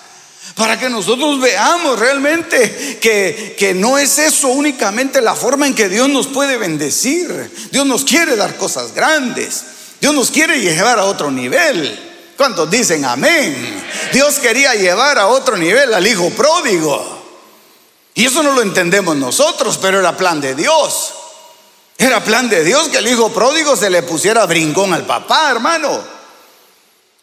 para 0.56 0.78
que 0.78 0.88
nosotros 0.88 1.38
veamos 1.38 1.98
realmente 1.98 2.98
que, 2.98 3.54
que, 3.58 3.74
no 3.74 3.98
es 3.98 4.18
eso 4.18 4.48
únicamente 4.48 5.20
la 5.20 5.34
forma 5.34 5.66
en 5.66 5.74
que 5.74 5.90
Dios 5.90 6.08
nos 6.08 6.28
puede 6.28 6.56
bendecir. 6.56 7.68
Dios 7.70 7.84
nos 7.84 8.04
quiere 8.04 8.36
dar 8.36 8.56
cosas 8.56 8.94
grandes. 8.94 9.64
Dios 10.00 10.14
nos 10.14 10.30
quiere 10.30 10.58
llevar 10.58 10.98
a 10.98 11.04
otro 11.04 11.30
nivel. 11.30 12.00
¿Cuántos 12.38 12.70
dicen 12.70 13.04
amén? 13.04 13.84
Dios 14.14 14.38
quería 14.38 14.74
llevar 14.74 15.18
a 15.18 15.26
otro 15.26 15.58
nivel 15.58 15.92
al 15.92 16.06
hijo 16.06 16.30
pródigo. 16.30 17.04
Y 18.14 18.24
eso 18.24 18.42
no 18.42 18.52
lo 18.52 18.62
entendemos 18.62 19.14
nosotros, 19.14 19.78
pero 19.80 20.00
era 20.00 20.16
plan 20.16 20.40
de 20.40 20.54
Dios. 20.54 21.12
Era 21.98 22.24
plan 22.24 22.48
de 22.48 22.64
Dios 22.64 22.88
que 22.88 22.98
el 22.98 23.08
hijo 23.08 23.30
pródigo 23.30 23.76
se 23.76 23.90
le 23.90 24.02
pusiera 24.02 24.46
brincón 24.46 24.94
al 24.94 25.04
papá, 25.04 25.50
hermano. 25.50 26.15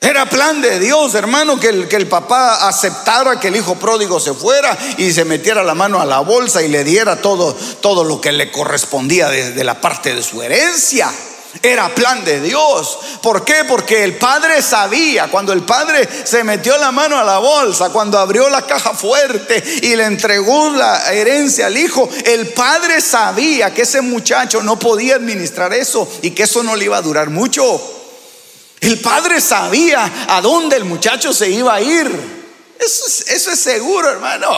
Era 0.04 0.26
plan 0.26 0.62
de 0.62 0.82
Dios, 0.82 1.16
hermano, 1.16 1.58
que 1.58 1.70
el, 1.70 1.88
que 1.88 1.96
el 1.96 2.08
papá 2.08 2.68
aceptara 2.68 3.40
que 3.40 3.48
el 3.48 3.56
hijo 3.56 3.76
pródigo 3.76 4.20
se 4.20 4.34
fuera 4.34 4.78
y 4.98 5.14
se 5.14 5.24
metiera 5.24 5.64
la 5.64 5.76
mano 5.76 6.02
a 6.02 6.06
la 6.06 6.20
bolsa 6.20 6.62
y 6.62 6.68
le 6.68 6.84
diera 6.84 7.22
todo, 7.22 7.56
todo 7.80 8.04
lo 8.04 8.20
que 8.20 8.34
le 8.34 8.52
correspondía 8.52 9.30
de, 9.30 9.64
la 9.64 9.80
parte 9.80 10.14
de 10.14 10.22
su 10.22 10.44
herencia. 10.44 11.10
Era 11.62 11.96
plan 11.96 12.26
de 12.26 12.42
Dios. 12.42 13.00
¿Por 13.22 13.46
qué? 13.46 13.64
Porque 13.66 14.04
el 14.04 14.18
padre 14.18 14.62
sabía, 14.62 15.30
cuando 15.30 15.54
el 15.54 15.62
padre 15.62 16.06
se 16.26 16.44
metió 16.44 16.78
la 16.78 16.92
mano 16.92 17.18
a 17.18 17.24
la 17.24 17.38
bolsa, 17.38 17.90
cuando 17.92 18.20
abrió 18.20 18.50
la 18.50 18.64
caja 18.64 18.94
fuerte 18.94 19.64
y 19.84 19.96
le 19.96 20.04
entregó 20.04 20.70
la 20.72 21.14
herencia 21.14 21.68
al 21.68 21.78
hijo, 21.78 22.10
el 22.26 22.50
padre 22.50 23.00
sabía 23.00 23.74
que 23.74 23.84
ese 23.84 24.02
muchacho 24.02 24.62
no 24.64 24.78
podía 24.78 25.16
administrar 25.16 25.74
eso 25.74 26.12
y 26.22 26.32
que 26.32 26.44
eso 26.44 26.62
no 26.62 26.76
le 26.76 26.84
iba 26.84 26.98
a 26.98 27.02
durar 27.02 27.30
mucho. 27.30 28.03
El 28.84 29.00
padre 29.00 29.40
sabía 29.40 30.26
a 30.28 30.42
dónde 30.42 30.76
el 30.76 30.84
muchacho 30.84 31.32
se 31.32 31.50
iba 31.50 31.74
a 31.74 31.82
ir. 31.82 32.44
Eso 32.78 33.52
es, 33.52 33.60
seguro, 33.60 34.10
hermano. 34.10 34.50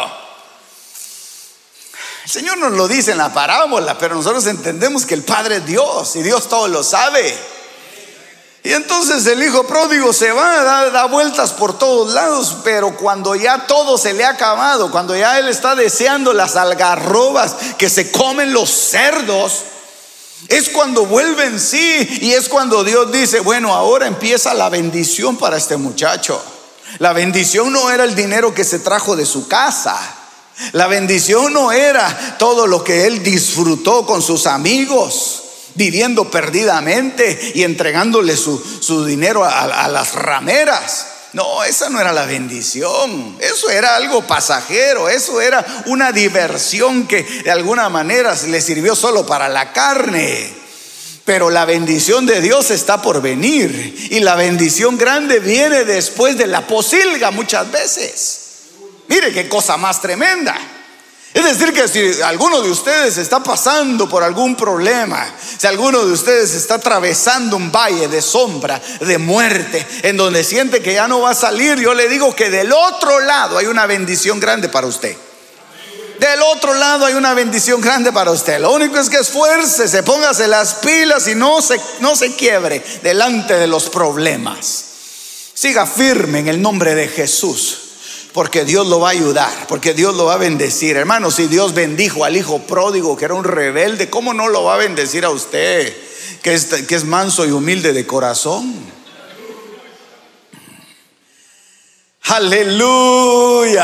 El 2.24 2.32
Señor 2.32 2.58
nos 2.58 2.72
lo 2.72 2.88
dice 2.88 3.12
en 3.12 3.20
la 3.20 3.32
parábola, 3.32 3.96
pero 4.00 4.16
nosotros 4.16 4.48
entendemos 4.48 5.06
que 5.06 5.14
el 5.14 5.22
Padre 5.22 5.58
es 5.58 5.66
Dios 5.68 6.16
y 6.16 6.24
Dios 6.24 6.50
todo 6.50 6.68
lo 6.68 6.82
sabe. 6.84 7.38
Y 8.64 8.74
entonces 8.74 9.28
el 9.28 9.44
hijo 9.44 9.68
pródigo 9.68 10.12
se 10.12 10.32
va, 10.32 10.64
da, 10.64 10.90
da 10.90 11.06
vueltas 11.06 11.52
por 11.52 11.78
todos 11.78 12.12
lados, 12.16 12.58
pero 12.64 12.98
cuando 12.98 13.36
ya 13.36 13.68
todo 13.68 13.96
se 13.96 14.14
le 14.14 14.26
ha 14.26 14.30
acabado, 14.30 14.90
cuando 14.90 15.16
ya 15.16 15.38
él 15.38 15.50
está 15.50 15.76
deseando 15.76 16.34
las 16.34 16.56
algarrobas 16.56 17.58
que 17.78 17.92
se 17.92 18.12
comen 18.12 18.54
los 18.54 18.72
cerdos, 18.72 19.66
es 20.48 20.70
cuando 20.70 21.06
vuelve 21.06 21.46
en 21.46 21.60
sí 21.60 22.20
y 22.22 22.34
es 22.34 22.50
cuando 22.50 22.84
Dios 22.84 23.12
dice, 23.12 23.40
bueno, 23.40 23.74
ahora 23.74 24.08
empieza 24.08 24.54
la 24.54 24.70
bendición 24.70 25.38
para 25.38 25.58
este 25.58 25.78
muchacho. 25.78 26.42
La 27.00 27.14
bendición 27.14 27.74
no 27.74 27.90
era 27.90 28.04
el 28.04 28.16
dinero 28.16 28.54
que 28.54 28.64
se 28.64 28.80
trajo 28.80 29.16
de 29.16 29.26
su 29.26 29.48
casa. 29.48 29.98
La 30.72 30.88
bendición 30.88 31.52
no 31.52 31.72
era 31.72 32.38
todo 32.38 32.68
lo 32.68 32.84
que 32.84 33.06
él 33.06 33.24
disfrutó 33.24 34.06
con 34.06 34.22
sus 34.22 34.48
amigos. 34.48 35.42
viviendo 35.78 36.32
perdidamente 36.32 37.52
y 37.54 37.64
entregándole 37.64 38.38
su, 38.38 39.06
dinero 39.06 39.44
a, 39.44 39.90
las 39.90 40.14
rameras. 40.14 41.08
No, 41.36 41.66
esa 41.66 41.90
no 41.90 42.00
era 42.00 42.14
la 42.14 42.26
bendición. 42.26 43.36
Eso 43.42 43.70
era 43.70 43.98
algo 43.98 44.22
pasajero. 44.22 45.10
Eso 45.10 45.42
era 45.42 45.84
una 45.88 46.14
diversión 46.14 47.06
que 47.08 47.24
de 47.24 47.52
alguna 47.52 47.90
manera 47.90 48.34
le 48.48 48.62
sirvió 48.62 48.96
solo 48.96 49.26
para 49.26 49.50
la 49.50 49.74
carne. 49.74 50.50
Pero 51.26 51.50
la 51.50 51.66
bendición 51.66 52.26
de 52.26 52.40
Dios 52.40 52.72
está 52.72 53.02
por 53.02 53.22
venir. 53.22 54.08
Y 54.12 54.22
la 54.22 54.36
bendición 54.36 54.98
grande 54.98 55.40
viene 55.42 55.84
después 55.84 56.38
de 56.38 56.48
la 56.48 56.66
posilga 56.66 57.32
muchas 57.32 57.70
veces. 57.70 58.40
Mire 59.10 59.34
qué 59.34 59.50
cosa 59.50 59.76
más 59.76 60.00
tremenda. 60.00 60.58
Es 61.36 61.44
decir, 61.44 61.74
que 61.74 61.86
si 61.90 62.22
alguno 62.22 62.62
de 62.62 62.72
ustedes 62.72 63.18
está 63.18 63.44
pasando 63.44 64.08
por 64.08 64.24
algún 64.24 64.56
problema, 64.56 65.28
si 65.58 65.68
alguno 65.68 66.06
de 66.06 66.14
ustedes 66.14 66.54
está 66.54 66.76
atravesando 66.76 67.58
un 67.58 67.74
valle 67.74 68.08
de 68.08 68.22
sombra, 68.22 68.82
de 69.02 69.18
muerte, 69.18 69.86
en 70.04 70.16
donde 70.16 70.46
siente 70.46 70.82
que 70.82 70.94
ya 70.94 71.10
no 71.10 71.20
va 71.20 71.32
a 71.32 71.36
salir, 71.36 71.78
yo 71.78 71.94
le 71.94 72.08
digo 72.08 72.34
que 72.34 72.50
del 72.50 72.72
otro 72.72 73.20
lado 73.20 73.58
hay 73.58 73.66
una 73.66 73.86
bendición 73.86 74.40
grande 74.40 74.70
para 74.70 74.88
usted. 74.88 75.14
Del 76.22 76.42
otro 76.42 76.74
lado 76.74 77.06
hay 77.06 77.16
una 77.16 77.34
bendición 77.34 77.82
grande 77.82 78.14
para 78.14 78.32
usted. 78.32 78.62
Lo 78.62 78.72
único 78.72 78.98
es 78.98 79.10
que 79.10 79.18
esfuerce, 79.18 80.04
póngase 80.04 80.48
las 80.48 80.76
pilas 80.76 81.28
y 81.28 81.36
no 81.36 81.62
se, 81.62 81.78
no 82.00 82.16
se 82.16 82.34
quiebre 82.38 82.82
delante 83.04 83.56
de 83.56 83.68
los 83.68 83.90
problemas. 83.90 84.86
Siga 85.54 85.86
firme 85.86 86.40
en 86.40 86.48
el 86.48 86.62
nombre 86.62 86.96
de 86.96 87.10
Jesús 87.10 87.85
porque 88.36 88.66
Dios 88.66 88.86
lo 88.88 89.00
va 89.00 89.08
a 89.08 89.12
ayudar, 89.12 89.50
porque 89.70 89.94
Dios 89.94 90.14
lo 90.14 90.26
va 90.26 90.34
a 90.34 90.38
bendecir. 90.38 90.98
Hermano, 90.98 91.32
si 91.32 91.48
Dios 91.48 91.74
bendijo 91.74 92.26
al 92.26 92.36
hijo 92.36 92.60
pródigo 92.60 93.16
que 93.16 93.24
era 93.24 93.34
un 93.34 93.46
rebelde, 93.46 94.10
¿cómo 94.10 94.34
no 94.34 94.50
lo 94.50 94.66
va 94.66 94.74
a 94.74 94.78
bendecir 94.78 95.24
a 95.24 95.30
usted, 95.30 95.96
que 96.42 96.54
es, 96.54 96.66
que 96.66 96.96
es 96.96 97.06
manso 97.06 97.46
y 97.46 97.52
humilde 97.52 97.94
de 97.94 98.06
corazón? 98.06 98.76
Aleluya. 102.24 103.80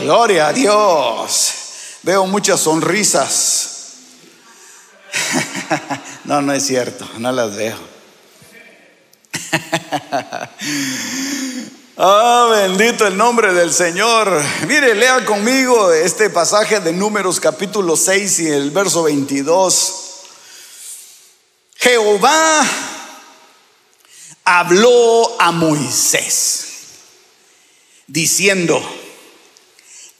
Gloria 0.00 0.46
a 0.46 0.52
Dios. 0.52 1.54
Veo 2.04 2.24
muchas 2.26 2.60
sonrisas. 2.60 3.74
No, 6.24 6.42
no 6.42 6.52
es 6.52 6.66
cierto, 6.66 7.08
no 7.16 7.32
las 7.32 7.56
veo. 7.56 7.78
Ah, 12.00 12.46
bendito 12.52 13.08
el 13.08 13.16
nombre 13.16 13.52
del 13.52 13.72
Señor. 13.72 14.40
Mire, 14.68 14.94
lea 14.94 15.24
conmigo 15.24 15.92
este 15.92 16.30
pasaje 16.30 16.78
de 16.78 16.92
Números 16.92 17.40
capítulo 17.40 17.96
6 17.96 18.38
y 18.38 18.46
el 18.46 18.70
verso 18.70 19.02
22. 19.02 19.94
Jehová 21.74 22.64
habló 24.44 25.40
a 25.40 25.50
Moisés 25.50 26.66
diciendo, 28.06 28.80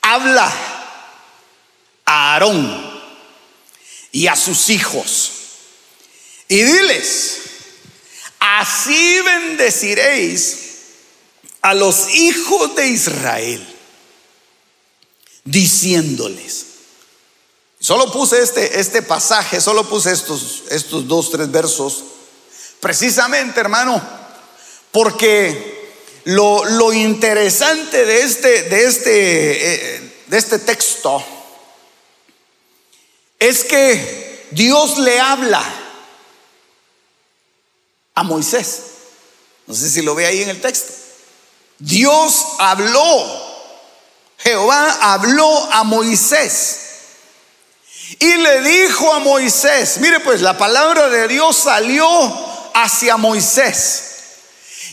habla 0.03 0.53
a 2.05 2.33
Aarón 2.33 3.01
y 4.11 4.27
a 4.27 4.35
sus 4.35 4.69
hijos 4.69 5.31
y 6.49 6.61
diles, 6.61 7.41
así 8.41 9.21
bendeciréis 9.21 10.68
a 11.63 11.75
los 11.75 12.15
hijos 12.15 12.75
de 12.77 12.89
Israel, 12.89 13.77
diciéndoles, 15.45 16.67
solo 17.81 18.13
puse 18.13 18.43
este, 18.43 18.81
este 18.81 19.03
pasaje, 19.03 19.61
solo 19.61 19.89
puse 19.89 20.13
estos, 20.13 20.65
estos 20.71 21.07
dos, 21.09 21.31
tres 21.31 21.51
versos, 21.51 22.05
precisamente 22.81 23.61
hermano, 23.61 24.03
porque 24.93 25.79
lo, 26.25 26.65
lo 26.65 26.93
interesante 26.93 28.05
de 28.05 28.23
este, 28.23 28.63
de, 28.65 28.85
este, 28.85 29.97
eh, 29.97 30.13
de 30.27 30.39
este 30.39 30.59
texto 30.59 31.25
es 33.39 33.65
que 33.65 34.49
Dios 34.51 34.99
le 34.99 35.21
habla 35.21 35.63
a 38.15 38.23
Moisés. 38.23 38.83
No 39.67 39.75
sé 39.75 39.89
si 39.89 40.03
lo 40.03 40.15
ve 40.15 40.27
ahí 40.27 40.43
en 40.43 40.49
el 40.49 40.61
texto. 40.61 40.93
Dios 41.79 42.45
habló, 42.59 43.25
Jehová 44.39 44.99
habló 45.01 45.73
a 45.73 45.85
Moisés 45.85 46.81
y 48.19 48.35
le 48.35 48.63
dijo 48.63 49.13
a 49.13 49.21
Moisés, 49.21 49.99
mire 50.01 50.21
pues 50.21 50.41
la 50.41 50.59
palabra 50.59 51.09
de 51.09 51.29
Dios 51.29 51.57
salió 51.57 52.09
hacia 52.75 53.17
Moisés. 53.17 54.05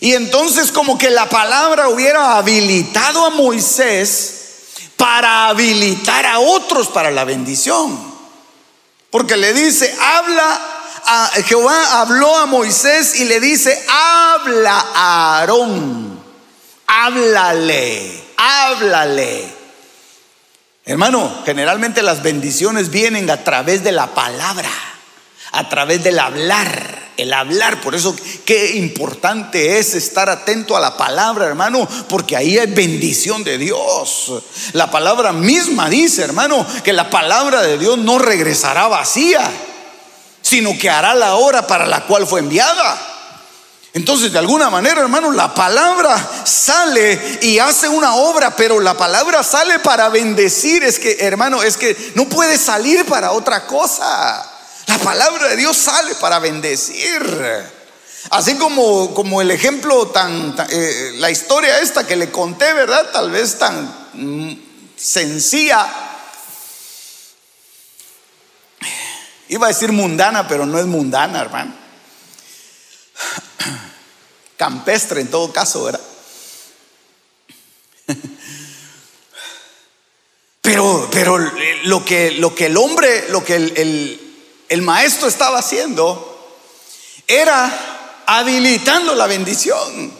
Y 0.01 0.13
entonces 0.13 0.71
como 0.71 0.97
que 0.97 1.09
la 1.09 1.27
palabra 1.27 1.87
hubiera 1.89 2.37
habilitado 2.37 3.25
a 3.25 3.29
Moisés 3.31 4.33
para 4.95 5.47
habilitar 5.47 6.25
a 6.25 6.39
otros 6.39 6.89
para 6.89 7.09
la 7.09 7.23
bendición. 7.23 8.13
Porque 9.09 9.37
le 9.37 9.53
dice, 9.53 9.95
habla, 9.99 10.61
a, 11.05 11.31
Jehová 11.47 12.01
habló 12.01 12.37
a 12.37 12.45
Moisés 12.45 13.15
y 13.15 13.25
le 13.25 13.39
dice, 13.39 13.83
habla 13.89 14.85
a 14.93 15.37
Aarón 15.39 16.14
háblale, 16.87 18.23
háblale. 18.37 19.65
Hermano, 20.85 21.41
generalmente 21.45 22.03
las 22.03 22.21
bendiciones 22.21 22.91
vienen 22.91 23.29
a 23.31 23.43
través 23.43 23.83
de 23.83 23.91
la 23.91 24.13
palabra, 24.13 24.69
a 25.51 25.67
través 25.67 26.03
del 26.03 26.19
hablar, 26.19 27.09
el 27.17 27.33
hablar. 27.33 27.81
Por 27.81 27.95
eso 27.95 28.15
qué 28.45 28.75
importante 28.75 29.79
es 29.79 29.95
estar 29.95 30.29
atento 30.29 30.77
a 30.77 30.79
la 30.79 30.95
palabra, 30.95 31.47
hermano, 31.47 31.87
porque 32.07 32.35
ahí 32.35 32.59
hay 32.59 32.67
bendición 32.67 33.43
de 33.43 33.57
Dios. 33.57 34.31
La 34.73 34.91
palabra 34.91 35.31
misma 35.31 35.89
dice, 35.89 36.21
hermano, 36.21 36.63
que 36.83 36.93
la 36.93 37.09
palabra 37.09 37.61
de 37.63 37.79
Dios 37.79 37.97
no 37.97 38.19
regresará 38.19 38.87
vacía, 38.87 39.41
sino 40.43 40.77
que 40.77 40.91
hará 40.91 41.15
la 41.15 41.35
obra 41.35 41.65
para 41.65 41.87
la 41.87 42.01
cual 42.01 42.27
fue 42.27 42.41
enviada. 42.41 43.14
Entonces, 43.95 44.33
de 44.33 44.39
alguna 44.39 44.69
manera, 44.69 44.99
hermano, 44.99 45.31
la 45.31 45.53
palabra 45.53 46.17
sale 46.43 47.39
y 47.41 47.59
hace 47.59 47.87
una 47.87 48.15
obra, 48.15 48.53
pero 48.53 48.81
la 48.81 48.97
palabra 48.97 49.41
sale 49.41 49.79
para 49.79 50.09
bendecir. 50.09 50.83
Es 50.83 50.99
que, 50.99 51.15
hermano, 51.21 51.63
es 51.63 51.77
que 51.77 52.11
no 52.13 52.27
puede 52.27 52.57
salir 52.57 53.05
para 53.05 53.31
otra 53.31 53.65
cosa. 53.65 54.51
La 54.87 54.97
palabra 54.97 55.47
de 55.47 55.55
Dios 55.55 55.77
sale 55.77 56.13
para 56.15 56.39
bendecir. 56.39 57.23
Así 58.31 58.55
como, 58.55 59.13
como 59.13 59.41
el 59.41 59.49
ejemplo 59.49 60.07
tan, 60.07 60.53
eh, 60.71 61.13
la 61.15 61.31
historia 61.31 61.79
esta 61.79 62.05
que 62.05 62.17
le 62.17 62.29
conté, 62.29 62.73
¿verdad? 62.73 63.11
Tal 63.13 63.31
vez 63.31 63.57
tan 63.57 64.09
mm, 64.11 64.59
sencilla. 64.97 65.87
Iba 69.47 69.67
a 69.67 69.69
decir 69.69 69.93
mundana, 69.93 70.49
pero 70.49 70.65
no 70.65 70.77
es 70.79 70.85
mundana, 70.85 71.39
hermano 71.39 71.84
campestre 74.57 75.21
en 75.21 75.29
todo 75.29 75.51
caso, 75.51 75.83
¿verdad? 75.83 76.01
Pero, 80.65 81.07
pero 81.11 81.37
lo, 81.83 82.03
que, 82.03 82.31
lo 82.31 82.55
que 82.55 82.65
el 82.65 82.77
hombre, 82.77 83.29
lo 83.29 83.43
que 83.43 83.55
el, 83.55 84.81
maestro 84.81 85.27
estaba 85.27 85.59
haciendo 85.59 86.57
era 87.27 88.23
habilitando 88.25 89.13
la 89.13 89.27
bendición. 89.27 90.11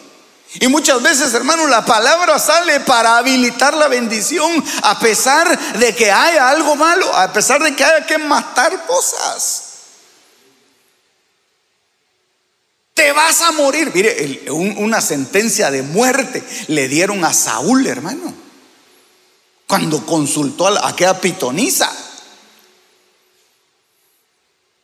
Y 0.60 0.68
muchas 0.68 1.02
veces, 1.02 1.34
hermano, 1.34 1.66
la 1.66 1.84
palabra 1.84 2.38
sale 2.38 2.80
para 2.82 3.18
habilitar 3.18 3.74
la 3.74 3.88
bendición 3.88 4.64
a 4.84 5.00
pesar 5.00 5.78
de 5.80 5.96
que 5.96 6.12
haya 6.12 6.48
algo 6.48 6.76
malo, 6.76 7.12
a 7.16 7.34
pesar 7.34 7.62
de 7.64 7.76
que 7.76 7.84
haya 7.84 8.06
que 8.06 8.20
matar 8.20 8.86
cosas. 8.86 9.65
Te 12.96 13.12
vas 13.12 13.42
a 13.42 13.52
morir. 13.52 13.92
Mire, 13.94 14.50
una 14.50 15.02
sentencia 15.02 15.70
de 15.70 15.84
muerte 15.84 16.42
le 16.70 16.88
dieron 16.88 17.26
a 17.26 17.34
Saúl, 17.34 17.86
hermano. 17.86 18.34
Cuando 19.68 20.06
consultó 20.06 20.68
a 20.68 20.88
aquella 20.88 21.20
pitonisa. 21.20 21.92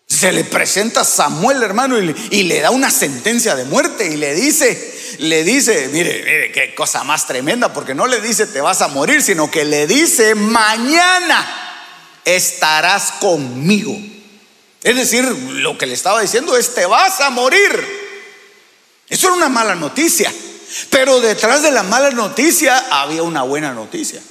Se 0.07 0.33
le 0.33 0.43
presenta 0.43 1.01
a 1.01 1.05
Samuel, 1.05 1.63
hermano, 1.63 1.97
y 1.97 2.43
le, 2.43 2.59
da 2.59 2.69
una 2.71 2.91
sentencia 2.91 3.55
de 3.55 3.63
muerte 3.63 4.09
y 4.11 4.17
le 4.17 4.35
dice, 4.35 5.17
le 5.19 5.45
dice, 5.45 5.87
mire, 5.93 6.21
mire, 6.25 6.51
qué 6.51 6.75
cosa 6.75 7.05
más 7.05 7.25
tremenda, 7.25 7.71
porque 7.71 7.95
no 7.95 8.07
le 8.07 8.19
dice 8.19 8.45
te 8.45 8.59
vas 8.59 8.81
a 8.81 8.89
morir, 8.89 9.23
sino 9.23 9.49
que 9.49 9.63
le 9.63 9.87
dice, 9.87 10.35
mañana 10.35 11.47
estarás 12.25 13.13
conmigo. 13.21 13.97
Es 14.83 14.97
decir, 14.97 15.23
lo 15.23 15.77
que 15.77 15.85
le 15.85 15.93
estaba 15.93 16.21
diciendo 16.21 16.57
es, 16.57 16.75
te 16.75 16.85
vas 16.85 17.21
a 17.21 17.29
morir. 17.29 18.00
Eso 19.11 19.27
era 19.27 19.35
una 19.35 19.49
mala 19.49 19.75
noticia. 19.75 20.33
Pero 20.89 21.19
detrás 21.19 21.61
de 21.61 21.71
la 21.71 21.83
mala 21.83 22.11
noticia 22.11 23.01
había 23.01 23.23
una 23.23 23.43
buena 23.43 23.73
noticia. 23.73 24.21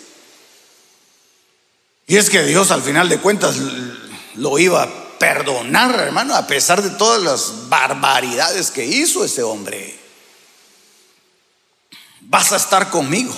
Y 2.07 2.17
es 2.17 2.31
que 2.31 2.43
Dios 2.43 2.71
al 2.71 2.83
final 2.83 3.11
de 3.11 3.19
cuentas 3.19 3.57
lo 4.37 4.59
iba 4.59 4.89
perdonar, 5.19 6.01
hermano, 6.01 6.35
a 6.35 6.47
pesar 6.47 6.81
de 6.81 6.89
todas 6.91 7.23
las 7.23 7.69
barbaridades 7.69 8.71
que 8.71 8.87
hizo 8.87 9.23
ese 9.23 9.43
hombre. 9.43 9.99
Vas 12.23 12.53
a 12.53 12.57
estar 12.57 12.89
conmigo. 12.89 13.37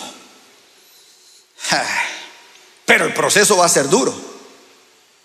Pero 2.86 3.04
el 3.04 3.14
proceso 3.14 3.56
va 3.56 3.66
a 3.66 3.68
ser 3.68 3.88
duro. 3.88 4.14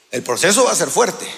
El 0.10 0.24
proceso 0.24 0.64
va 0.66 0.72
a 0.72 0.76
ser 0.76 0.90
fuerte 0.90 1.32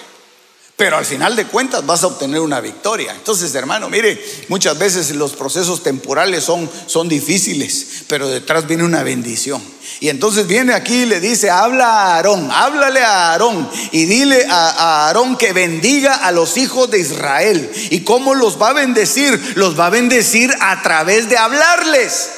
pero 0.80 0.96
al 0.96 1.04
final 1.04 1.36
de 1.36 1.44
cuentas 1.44 1.84
vas 1.84 2.04
a 2.04 2.06
obtener 2.06 2.40
una 2.40 2.58
victoria. 2.58 3.12
Entonces, 3.12 3.54
hermano, 3.54 3.90
mire, 3.90 4.18
muchas 4.48 4.78
veces 4.78 5.10
los 5.10 5.32
procesos 5.32 5.82
temporales 5.82 6.42
son, 6.42 6.70
son 6.86 7.06
difíciles, 7.06 8.04
pero 8.06 8.28
detrás 8.28 8.66
viene 8.66 8.84
una 8.84 9.02
bendición. 9.02 9.62
Y 10.00 10.08
entonces 10.08 10.46
viene 10.46 10.72
aquí 10.72 11.02
y 11.02 11.04
le 11.04 11.20
dice, 11.20 11.50
habla 11.50 11.84
a 11.84 12.14
Aarón, 12.14 12.48
háblale 12.50 13.00
a 13.04 13.32
Aarón 13.32 13.68
y 13.92 14.06
dile 14.06 14.46
a, 14.48 14.70
a 14.70 15.06
Aarón 15.08 15.36
que 15.36 15.52
bendiga 15.52 16.14
a 16.14 16.32
los 16.32 16.56
hijos 16.56 16.90
de 16.90 17.00
Israel. 17.00 17.70
¿Y 17.90 18.00
cómo 18.00 18.34
los 18.34 18.58
va 18.58 18.70
a 18.70 18.72
bendecir? 18.72 19.38
Los 19.56 19.78
va 19.78 19.88
a 19.88 19.90
bendecir 19.90 20.50
a 20.60 20.80
través 20.80 21.28
de 21.28 21.36
hablarles. 21.36 22.30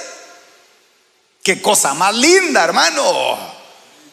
Qué 1.44 1.62
cosa 1.62 1.94
más 1.94 2.12
linda, 2.16 2.64
hermano. 2.64 3.51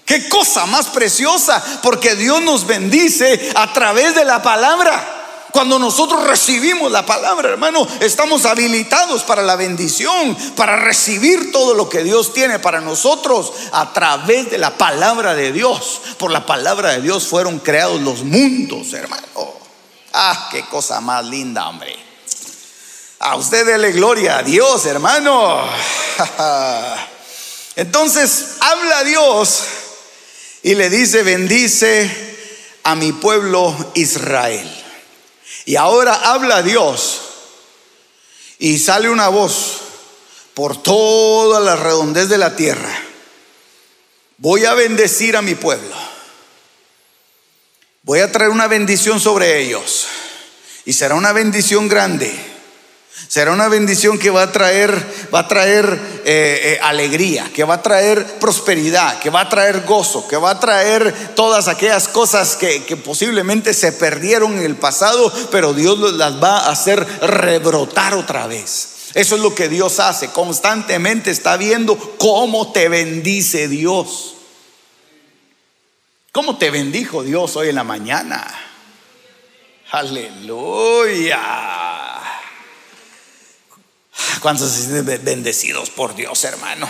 Qué 0.09 0.27
cosa 0.27 0.65
más 0.65 0.87
preciosa, 0.87 1.63
porque 1.83 2.15
Dios 2.15 2.41
nos 2.41 2.65
bendice 2.65 3.51
a 3.53 3.71
través 3.71 4.15
de 4.15 4.25
la 4.25 4.41
palabra. 4.41 5.45
Cuando 5.51 5.77
nosotros 5.77 6.23
recibimos 6.23 6.91
la 6.91 7.05
palabra, 7.05 7.49
hermano, 7.49 7.87
estamos 7.99 8.47
habilitados 8.47 9.21
para 9.21 9.43
la 9.43 9.55
bendición, 9.55 10.35
para 10.55 10.77
recibir 10.77 11.51
todo 11.51 11.75
lo 11.75 11.87
que 11.89 12.01
Dios 12.01 12.33
tiene 12.33 12.57
para 12.57 12.81
nosotros 12.81 13.53
a 13.71 13.93
través 13.93 14.49
de 14.49 14.57
la 14.57 14.75
palabra 14.75 15.35
de 15.35 15.51
Dios. 15.51 16.01
Por 16.17 16.31
la 16.31 16.43
palabra 16.43 16.93
de 16.93 17.01
Dios 17.03 17.27
fueron 17.27 17.59
creados 17.59 18.01
los 18.01 18.23
mundos, 18.23 18.91
hermano. 18.93 19.27
Ah, 20.13 20.49
qué 20.51 20.65
cosa 20.65 21.01
más 21.01 21.23
linda, 21.23 21.69
hombre. 21.69 21.95
A 23.19 23.35
usted 23.35 23.63
dele 23.63 23.91
gloria 23.91 24.39
a 24.39 24.41
Dios, 24.41 24.87
hermano. 24.87 25.69
Entonces, 27.75 28.55
habla 28.59 29.03
Dios 29.03 29.61
y 30.63 30.75
le 30.75 30.89
dice, 30.89 31.23
bendice 31.23 32.09
a 32.83 32.95
mi 32.95 33.11
pueblo 33.11 33.91
Israel. 33.95 34.69
Y 35.65 35.75
ahora 35.75 36.13
habla 36.31 36.61
Dios 36.61 37.21
y 38.57 38.77
sale 38.77 39.09
una 39.09 39.29
voz 39.29 39.79
por 40.53 40.81
toda 40.81 41.59
la 41.59 41.75
redondez 41.75 42.27
de 42.27 42.37
la 42.37 42.55
tierra. 42.55 43.03
Voy 44.37 44.65
a 44.65 44.73
bendecir 44.73 45.37
a 45.37 45.41
mi 45.41 45.55
pueblo. 45.55 45.95
Voy 48.03 48.19
a 48.19 48.31
traer 48.31 48.49
una 48.49 48.67
bendición 48.67 49.19
sobre 49.19 49.61
ellos. 49.61 50.07
Y 50.85 50.93
será 50.93 51.15
una 51.15 51.33
bendición 51.33 51.87
grande 51.87 52.58
Será 53.27 53.51
una 53.51 53.67
bendición 53.67 54.17
que 54.17 54.29
va 54.29 54.43
a 54.43 54.51
traer, 54.51 54.91
va 55.33 55.39
a 55.39 55.47
traer 55.47 55.85
eh, 56.25 56.61
eh, 56.63 56.79
alegría, 56.81 57.49
que 57.53 57.63
va 57.63 57.75
a 57.75 57.81
traer 57.81 58.25
prosperidad, 58.39 59.19
que 59.19 59.29
va 59.29 59.41
a 59.41 59.49
traer 59.49 59.81
gozo, 59.85 60.27
que 60.27 60.37
va 60.37 60.51
a 60.51 60.59
traer 60.59 61.35
todas 61.35 61.67
aquellas 61.67 62.07
cosas 62.07 62.55
que, 62.55 62.85
que 62.85 62.97
posiblemente 62.97 63.73
se 63.73 63.91
perdieron 63.91 64.57
en 64.57 64.63
el 64.63 64.75
pasado, 64.75 65.31
pero 65.51 65.73
Dios 65.73 65.99
las 66.13 66.41
va 66.41 66.57
a 66.57 66.71
hacer 66.71 67.05
rebrotar 67.21 68.15
otra 68.15 68.47
vez. 68.47 68.95
Eso 69.13 69.35
es 69.35 69.41
lo 69.41 69.55
que 69.55 69.69
Dios 69.69 69.99
hace. 69.99 70.29
Constantemente 70.29 71.31
está 71.31 71.57
viendo 71.57 71.97
cómo 72.17 72.71
te 72.71 72.89
bendice 72.89 73.67
Dios. 73.67 74.35
¿Cómo 76.31 76.57
te 76.57 76.69
bendijo 76.69 77.23
Dios 77.23 77.55
hoy 77.55 77.69
en 77.69 77.75
la 77.75 77.83
mañana? 77.83 78.45
Aleluya. 79.91 81.39
¿Cuántos 84.41 84.71
se 84.71 84.83
sienten 84.83 85.23
bendecidos 85.23 85.89
por 85.89 86.15
Dios, 86.15 86.43
hermano? 86.43 86.89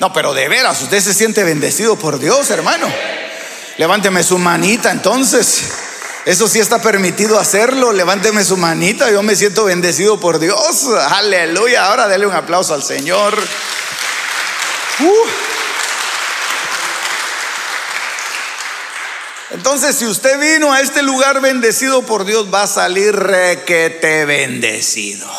No, 0.00 0.12
pero 0.12 0.34
de 0.34 0.48
veras, 0.48 0.80
usted 0.82 1.00
se 1.00 1.14
siente 1.14 1.42
bendecido 1.44 1.96
por 1.96 2.18
Dios, 2.18 2.50
hermano. 2.50 2.86
Levánteme 3.78 4.22
su 4.22 4.38
manita, 4.38 4.90
entonces. 4.90 5.64
Eso 6.24 6.48
sí 6.48 6.58
está 6.58 6.80
permitido 6.80 7.38
hacerlo. 7.38 7.92
Levánteme 7.92 8.44
su 8.44 8.56
manita. 8.56 9.10
Yo 9.10 9.22
me 9.22 9.36
siento 9.36 9.64
bendecido 9.64 10.18
por 10.18 10.40
Dios. 10.40 10.86
Aleluya. 11.10 11.86
Ahora 11.86 12.08
dele 12.08 12.26
un 12.26 12.34
aplauso 12.34 12.74
al 12.74 12.82
Señor. 12.82 13.38
Uh. 14.98 15.28
Entonces, 19.50 19.96
si 19.96 20.06
usted 20.06 20.38
vino 20.40 20.72
a 20.72 20.80
este 20.80 21.02
lugar 21.02 21.40
bendecido 21.40 22.02
por 22.02 22.24
Dios, 22.24 22.52
va 22.52 22.64
a 22.64 22.66
salir 22.66 23.14
requete 23.14 24.24
bendecido. 24.24 25.30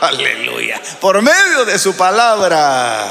Aleluya. 0.00 0.80
Por 1.00 1.22
medio 1.22 1.64
de 1.64 1.78
su 1.78 1.94
palabra. 1.96 3.06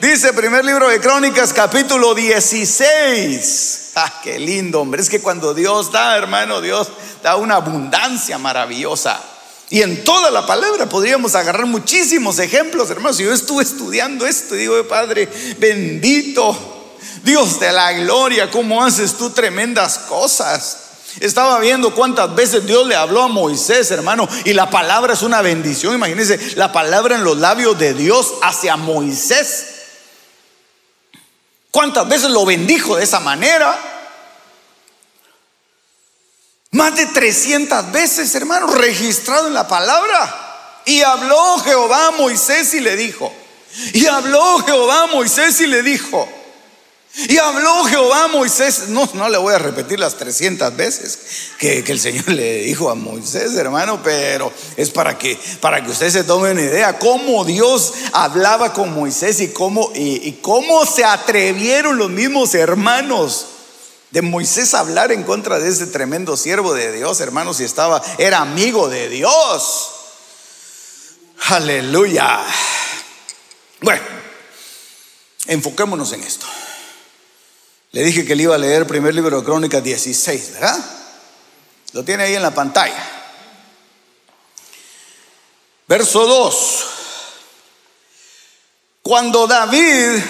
Dice 0.00 0.32
primer 0.32 0.64
libro 0.64 0.88
de 0.88 1.00
Crónicas, 1.00 1.52
capítulo 1.52 2.14
16. 2.14 3.90
Ah, 3.96 4.20
qué 4.22 4.38
lindo, 4.38 4.80
hombre. 4.80 5.02
Es 5.02 5.10
que 5.10 5.20
cuando 5.20 5.52
Dios 5.52 5.92
da, 5.92 6.16
hermano, 6.16 6.60
Dios 6.60 6.88
da 7.22 7.36
una 7.36 7.56
abundancia 7.56 8.38
maravillosa. 8.38 9.20
Y 9.68 9.82
en 9.82 10.02
toda 10.04 10.30
la 10.30 10.46
palabra 10.46 10.88
podríamos 10.88 11.34
agarrar 11.34 11.66
muchísimos 11.66 12.38
ejemplos, 12.38 12.90
hermanos. 12.90 13.18
Yo 13.18 13.32
estuve 13.32 13.62
estudiando 13.62 14.26
esto 14.26 14.54
y 14.54 14.60
digo, 14.60 14.82
Padre, 14.88 15.28
bendito, 15.58 16.96
Dios 17.22 17.60
de 17.60 17.72
la 17.72 17.92
gloria, 17.92 18.50
¿cómo 18.50 18.82
haces 18.82 19.14
tú 19.14 19.30
tremendas 19.30 19.98
cosas? 19.98 20.89
Estaba 21.18 21.58
viendo 21.58 21.94
cuántas 21.94 22.34
veces 22.34 22.64
Dios 22.64 22.86
le 22.86 22.94
habló 22.94 23.22
a 23.22 23.28
Moisés, 23.28 23.90
hermano, 23.90 24.28
y 24.44 24.52
la 24.52 24.70
palabra 24.70 25.14
es 25.14 25.22
una 25.22 25.42
bendición. 25.42 25.94
Imagínense, 25.94 26.38
la 26.56 26.72
palabra 26.72 27.16
en 27.16 27.24
los 27.24 27.38
labios 27.38 27.78
de 27.78 27.94
Dios 27.94 28.34
hacia 28.42 28.76
Moisés. 28.76 29.66
¿Cuántas 31.70 32.08
veces 32.08 32.30
lo 32.30 32.44
bendijo 32.44 32.96
de 32.96 33.04
esa 33.04 33.20
manera? 33.20 33.78
Más 36.72 36.94
de 36.94 37.06
300 37.06 37.90
veces, 37.90 38.32
hermano, 38.34 38.68
registrado 38.68 39.48
en 39.48 39.54
la 39.54 39.66
palabra. 39.66 40.82
Y 40.84 41.02
habló 41.02 41.58
Jehová 41.58 42.08
a 42.08 42.10
Moisés 42.12 42.72
y 42.74 42.80
le 42.80 42.96
dijo, 42.96 43.32
y 43.92 44.06
habló 44.06 44.58
Jehová 44.60 45.02
a 45.02 45.06
Moisés 45.08 45.60
y 45.60 45.66
le 45.66 45.82
dijo, 45.82 46.28
y 47.16 47.38
habló 47.38 47.84
Jehová 47.84 48.24
a 48.24 48.28
Moisés, 48.28 48.88
no, 48.88 49.08
no 49.14 49.28
le 49.28 49.36
voy 49.36 49.52
a 49.52 49.58
repetir 49.58 49.98
las 49.98 50.16
300 50.16 50.76
veces 50.76 51.18
que, 51.58 51.80
el 51.80 51.98
Señor 51.98 52.28
le 52.28 52.62
dijo 52.62 52.88
a 52.88 52.94
Moisés, 52.94 53.54
hermano, 53.56 54.00
pero 54.02 54.52
es 54.76 54.90
para 54.90 55.18
que, 55.18 55.36
para 55.60 55.82
que 55.82 55.90
usted 55.90 56.08
se 56.10 56.22
tome 56.22 56.52
una 56.52 56.62
idea 56.62 56.98
cómo 57.00 57.44
Dios 57.44 57.94
hablaba 58.12 58.72
con 58.72 58.94
Moisés 58.94 59.40
y 59.40 59.48
cómo, 59.48 59.90
y, 59.94 60.38
cómo 60.40 60.86
se 60.86 61.04
atrevieron 61.04 61.98
los 61.98 62.10
mismos 62.10 62.54
hermanos 62.54 63.46
de 64.12 64.22
Moisés 64.22 64.72
a 64.74 64.80
hablar 64.80 65.10
en 65.10 65.24
contra 65.24 65.58
de 65.58 65.68
ese 65.68 65.88
tremendo 65.88 66.36
siervo 66.36 66.74
de 66.74 66.92
Dios, 66.92 67.20
hermano, 67.20 67.54
si 67.54 67.64
estaba, 67.64 68.00
era 68.18 68.38
amigo 68.38 68.88
de 68.88 69.08
Dios. 69.08 69.90
Aleluya. 71.48 72.40
Bueno, 73.80 74.02
enfoquémonos 75.48 76.12
en 76.12 76.22
esto. 76.22 76.46
Le 77.92 78.04
dije 78.04 78.24
que 78.24 78.36
le 78.36 78.44
iba 78.44 78.54
a 78.54 78.58
leer 78.58 78.82
el 78.82 78.86
primer 78.86 79.14
libro 79.14 79.38
de 79.38 79.44
Crónicas 79.44 79.82
16, 79.82 80.52
¿verdad? 80.52 80.78
Lo 81.92 82.04
tiene 82.04 82.24
ahí 82.24 82.34
en 82.34 82.42
la 82.42 82.54
pantalla. 82.54 83.20
Verso 85.88 86.24
2. 86.24 86.86
Cuando 89.02 89.48
David 89.48 90.22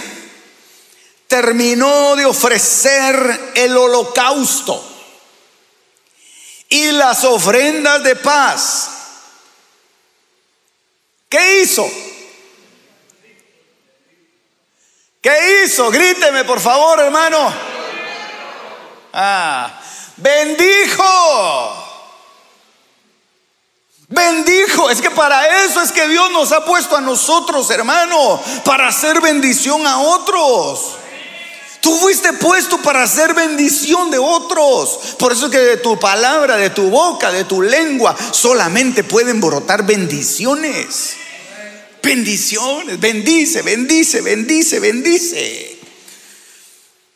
terminó 1.27 2.17
de 2.17 2.25
ofrecer 2.25 3.53
el 3.55 3.77
holocausto 3.77 4.83
y 6.71 6.93
las 6.93 7.25
ofrendas 7.25 8.03
de 8.03 8.17
paz, 8.17 8.91
¿qué 11.29 11.61
hizo? 11.61 11.87
¿Qué 15.21 15.65
hizo? 15.65 15.91
Gríteme, 15.91 16.45
por 16.45 16.61
favor, 16.61 16.99
hermano. 17.01 17.53
Ah, 19.13 19.81
bendijo. 20.17 21.87
Bendijo. 24.09 24.89
Es 24.89 25.03
que 25.03 25.11
para 25.11 25.65
eso 25.65 25.83
es 25.83 25.93
que 25.93 26.09
Dios 26.09 26.31
nos 26.33 26.53
ha 26.53 26.65
puesto 26.65 26.97
a 26.97 27.03
nosotros, 27.03 27.71
hermano, 27.71 28.41
para 28.65 28.89
hacer 28.89 29.21
bendición 29.21 29.87
a 29.87 30.01
otros. 30.01 30.93
Tú 31.83 31.97
fuiste 31.99 32.33
puesto 32.35 32.79
para 32.79 33.03
hacer 33.03 33.35
bendición 33.35 34.11
de 34.11 34.19
otros. 34.19 35.17
Por 35.19 35.33
eso 35.33 35.47
es 35.47 35.53
que 35.53 35.59
de 35.59 35.77
tu 35.79 35.99
palabra, 35.99 36.57
de 36.57 36.71
tu 36.71 36.89
boca, 36.91 37.31
de 37.31 37.45
tu 37.45 37.61
lengua, 37.61 38.17
solamente 38.33 39.05
pueden 39.05 39.41
brotar 39.41 39.85
bendiciones. 39.85 41.20
Bendiciones, 42.03 42.99
bendice, 42.99 43.63
bendice, 43.63 44.23
bendice, 44.23 44.81
bendice. 44.81 45.70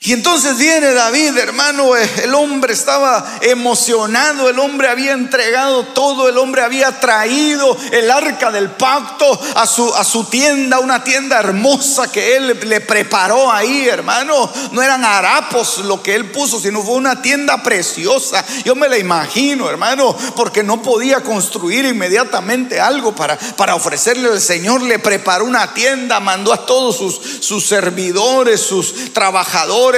Y 0.07 0.13
entonces 0.13 0.59
viene 0.59 0.93
David, 0.93 1.35
hermano, 1.39 1.97
eh, 1.97 2.07
el 2.25 2.35
hombre 2.35 2.75
estaba 2.75 3.39
emocionado, 3.41 4.51
el 4.51 4.59
hombre 4.59 4.89
había 4.89 5.13
entregado 5.13 5.83
todo, 5.83 6.29
el 6.29 6.37
hombre 6.37 6.61
había 6.61 7.01
traído 7.01 7.75
el 7.91 8.11
arca 8.11 8.51
del 8.51 8.73
pacto 8.73 9.41
a 9.55 9.67
su, 9.67 9.95
a 9.95 10.05
su 10.05 10.25
tienda, 10.25 10.79
una 10.81 11.03
tienda 11.03 11.39
hermosa 11.39 12.13
que 12.13 12.37
él 12.37 12.55
le 12.67 12.83
preparó 12.83 13.51
ahí, 13.51 13.89
hermano. 13.89 14.53
No 14.73 14.83
eran 14.83 15.07
harapos 15.07 15.79
lo 15.79 16.03
que 16.03 16.15
él 16.15 16.31
puso, 16.31 16.61
sino 16.61 16.83
fue 16.83 16.97
una 16.97 17.23
tienda 17.23 17.63
preciosa. 17.63 18.45
Yo 18.63 18.75
me 18.75 18.91
la 18.91 18.99
imagino, 18.99 19.71
hermano, 19.71 20.15
porque 20.37 20.63
no 20.63 20.83
podía 20.83 21.23
construir 21.23 21.87
inmediatamente 21.87 22.79
algo 22.79 23.15
para, 23.15 23.39
para 23.39 23.75
ofrecerle 23.75 24.29
al 24.29 24.43
Señor. 24.43 24.83
Le 24.83 24.99
preparó 24.99 25.47
una 25.47 25.73
tienda, 25.73 26.21
mandó 26.21 26.53
a 26.53 26.67
todos 26.67 26.99
sus, 26.99 27.19
sus 27.41 27.67
servidores, 27.67 28.61
sus 28.61 29.15
trabajadores 29.15 29.94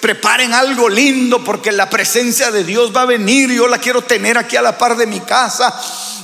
preparen 0.00 0.52
algo 0.52 0.88
lindo 0.88 1.42
porque 1.44 1.72
la 1.72 1.90
presencia 1.90 2.50
de 2.50 2.64
Dios 2.64 2.94
va 2.94 3.02
a 3.02 3.06
venir. 3.06 3.50
Yo 3.50 3.68
la 3.68 3.78
quiero 3.78 4.02
tener 4.02 4.38
aquí 4.38 4.56
a 4.56 4.62
la 4.62 4.78
par 4.78 4.96
de 4.96 5.06
mi 5.06 5.20
casa. 5.20 5.74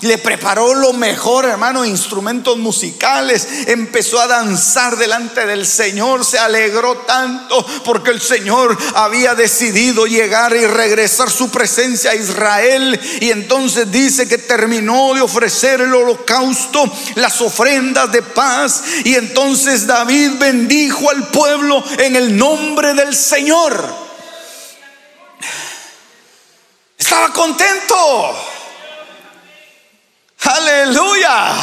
Le 0.03 0.17
preparó 0.17 0.75
lo 0.75 0.95
mejor, 0.95 1.45
hermano, 1.45 1.85
instrumentos 1.85 2.57
musicales, 2.57 3.47
empezó 3.67 4.19
a 4.19 4.27
danzar 4.27 4.97
delante 4.97 5.45
del 5.45 5.67
Señor, 5.67 6.25
se 6.25 6.39
alegró 6.39 6.97
tanto 6.99 7.67
porque 7.85 8.11
el 8.11 8.21
Señor 8.21 8.79
había 8.95 9.35
decidido 9.35 10.07
llegar 10.07 10.57
y 10.57 10.67
regresar 10.67 11.31
su 11.31 11.51
presencia 11.51 12.13
a 12.13 12.15
Israel. 12.15 12.99
Y 13.21 13.31
entonces 13.31 13.93
dice 13.93 14.27
que 14.27 14.39
terminó 14.39 15.13
de 15.13 15.21
ofrecer 15.21 15.83
el 15.83 15.95
holocausto, 15.95 16.91
las 17.17 17.39
ofrendas 17.43 18.11
de 18.11 18.23
paz. 18.23 18.83
Y 19.05 19.17
entonces 19.17 19.87
David 19.87 20.33
bendijo 20.39 21.11
al 21.11 21.29
pueblo 21.29 21.85
en 21.99 22.17
el 22.17 22.39
nombre 22.39 22.89
del 22.94 23.14
Señor. 23.14 24.11
Estaba 26.98 27.33
contento. 27.33 28.37
Aleluya. 30.42 31.55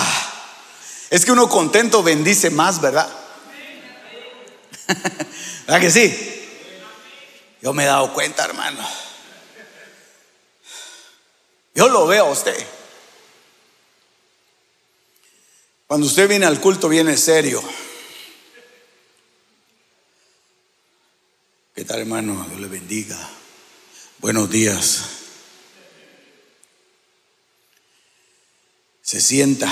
Es 1.09 1.25
que 1.25 1.31
uno 1.31 1.47
contento 1.47 2.03
bendice 2.03 2.49
más, 2.49 2.81
¿verdad? 2.81 3.09
¿Verdad 5.67 5.81
que 5.81 5.91
sí? 5.91 6.33
Yo 7.61 7.73
me 7.73 7.83
he 7.83 7.87
dado 7.87 8.13
cuenta, 8.13 8.45
hermano. 8.45 8.79
Yo 11.73 11.87
lo 11.89 12.07
veo 12.07 12.27
a 12.27 12.31
usted. 12.31 12.67
Cuando 15.87 16.07
usted 16.07 16.27
viene 16.27 16.45
al 16.45 16.59
culto, 16.59 16.89
viene 16.89 17.15
serio. 17.15 17.63
¿Qué 21.77 21.85
tal, 21.85 21.99
hermano? 21.99 22.43
Dios 22.49 22.59
le 22.59 22.67
bendiga. 22.67 23.29
Buenos 24.17 24.49
días. 24.49 25.03
se 29.03 29.21
sienta 29.21 29.71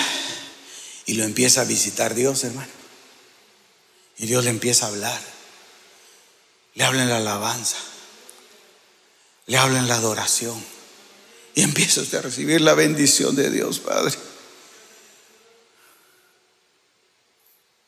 y 1.07 1.15
lo 1.15 1.23
empieza 1.23 1.61
a 1.61 1.65
visitar 1.65 2.13
Dios, 2.13 2.43
hermano. 2.43 2.71
Y 4.19 4.27
Dios 4.27 4.43
le 4.43 4.51
empieza 4.51 4.85
a 4.85 4.89
hablar. 4.89 5.19
Le 6.75 6.83
habla 6.83 7.01
en 7.01 7.09
la 7.09 7.17
alabanza. 7.17 7.77
Le 9.47 9.57
habla 9.57 9.79
en 9.79 9.87
la 9.87 9.95
adoración. 9.95 10.63
Y 11.55 11.63
empieza 11.63 12.01
usted 12.01 12.19
a 12.19 12.21
recibir 12.21 12.61
la 12.61 12.75
bendición 12.75 13.35
de 13.35 13.49
Dios, 13.49 13.79
Padre. 13.79 14.15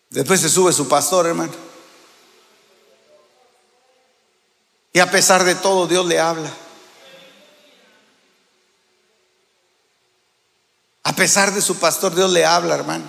Después 0.09 0.41
se 0.41 0.49
sube 0.49 0.73
su 0.73 0.87
pastor, 0.87 1.27
hermano. 1.27 1.76
Y 4.97 4.99
a 4.99 5.11
pesar 5.11 5.43
de 5.43 5.53
todo, 5.53 5.85
Dios 5.85 6.07
le 6.07 6.19
habla. 6.19 6.51
A 11.03 11.15
pesar 11.15 11.53
de 11.53 11.61
su 11.61 11.75
pastor, 11.75 12.15
Dios 12.15 12.31
le 12.31 12.43
habla, 12.43 12.73
hermano. 12.73 13.05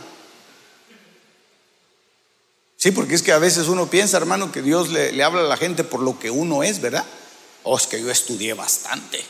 Sí, 2.77 2.91
porque 2.91 3.15
es 3.15 3.23
que 3.23 3.33
a 3.33 3.39
veces 3.39 3.69
uno 3.69 3.89
piensa, 3.89 4.19
hermano, 4.19 4.53
que 4.53 4.61
Dios 4.61 4.91
le, 4.91 5.25
habla 5.25 5.41
a 5.41 5.45
la 5.45 5.57
gente 5.57 5.83
por 5.83 6.03
lo 6.03 6.19
que 6.19 6.31
uno 6.31 6.63
es, 6.63 6.83
¿verdad? 6.83 7.07
Oh, 7.63 7.79
es 7.79 7.87
que 7.87 8.03
yo 8.03 8.11
estudié 8.11 8.53
bastante. 8.53 9.25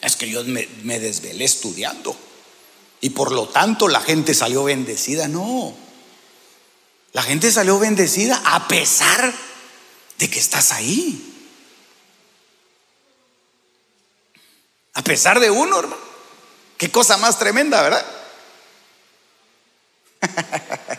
Es 0.00 0.14
que 0.14 0.30
yo 0.30 0.44
me, 0.44 0.68
me 0.84 1.00
desvelé 1.00 1.46
estudiando. 1.46 2.16
Y 3.00 3.10
por 3.10 3.32
lo 3.32 3.48
tanto 3.48 3.88
la 3.88 4.02
gente 4.02 4.34
salió 4.34 4.62
bendecida. 4.62 5.26
No. 5.26 5.74
La 7.12 7.24
gente 7.24 7.50
salió 7.50 7.80
bendecida 7.80 8.40
a 8.44 8.68
pesar 8.68 9.34
de 10.16 10.30
que 10.30 10.38
estás 10.38 10.70
ahí. 10.70 11.27
A 14.98 15.02
pesar 15.02 15.38
de 15.38 15.48
uno, 15.48 15.78
hermano. 15.78 16.02
Qué 16.76 16.90
cosa 16.90 17.16
más 17.18 17.38
tremenda, 17.38 17.80
¿verdad? 17.82 18.04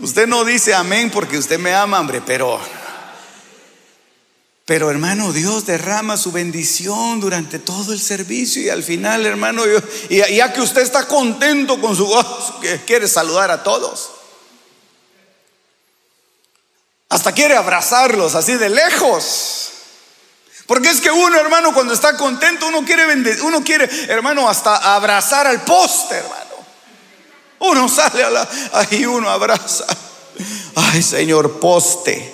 usted 0.00 0.26
no 0.26 0.44
dice 0.44 0.74
amén 0.74 1.12
porque 1.12 1.38
usted 1.38 1.60
me 1.60 1.72
ama, 1.72 2.00
hombre, 2.00 2.20
pero 2.26 2.60
pero 4.64 4.90
hermano, 4.90 5.32
Dios 5.32 5.64
derrama 5.66 6.16
su 6.16 6.32
bendición 6.32 7.20
durante 7.20 7.60
todo 7.60 7.92
el 7.92 8.00
servicio 8.00 8.62
y 8.62 8.68
al 8.68 8.82
final, 8.82 9.26
hermano, 9.26 9.62
y 10.08 10.16
ya 10.16 10.52
que 10.52 10.60
usted 10.60 10.82
está 10.82 11.06
contento 11.06 11.80
con 11.80 11.94
su 11.94 12.06
gozo, 12.06 12.58
que 12.60 12.80
quiere 12.84 13.06
saludar 13.06 13.52
a 13.52 13.62
todos. 13.62 14.10
Hasta 17.08 17.32
quiere 17.32 17.56
abrazarlos 17.56 18.34
así 18.34 18.56
de 18.56 18.70
lejos. 18.70 19.69
Porque 20.70 20.88
es 20.88 21.00
que 21.00 21.10
uno, 21.10 21.36
hermano, 21.36 21.74
cuando 21.74 21.92
está 21.92 22.16
contento, 22.16 22.68
uno 22.68 22.84
quiere, 22.84 23.04
vender, 23.04 23.42
uno 23.42 23.60
quiere, 23.64 23.90
hermano, 24.08 24.48
hasta 24.48 24.94
abrazar 24.94 25.44
al 25.48 25.64
poste, 25.64 26.14
hermano. 26.14 26.54
Uno 27.58 27.88
sale 27.88 28.22
a 28.22 28.30
la, 28.30 28.48
ahí 28.74 29.04
uno 29.04 29.28
abraza. 29.28 29.84
Ay, 30.76 31.02
Señor, 31.02 31.58
poste. 31.58 32.32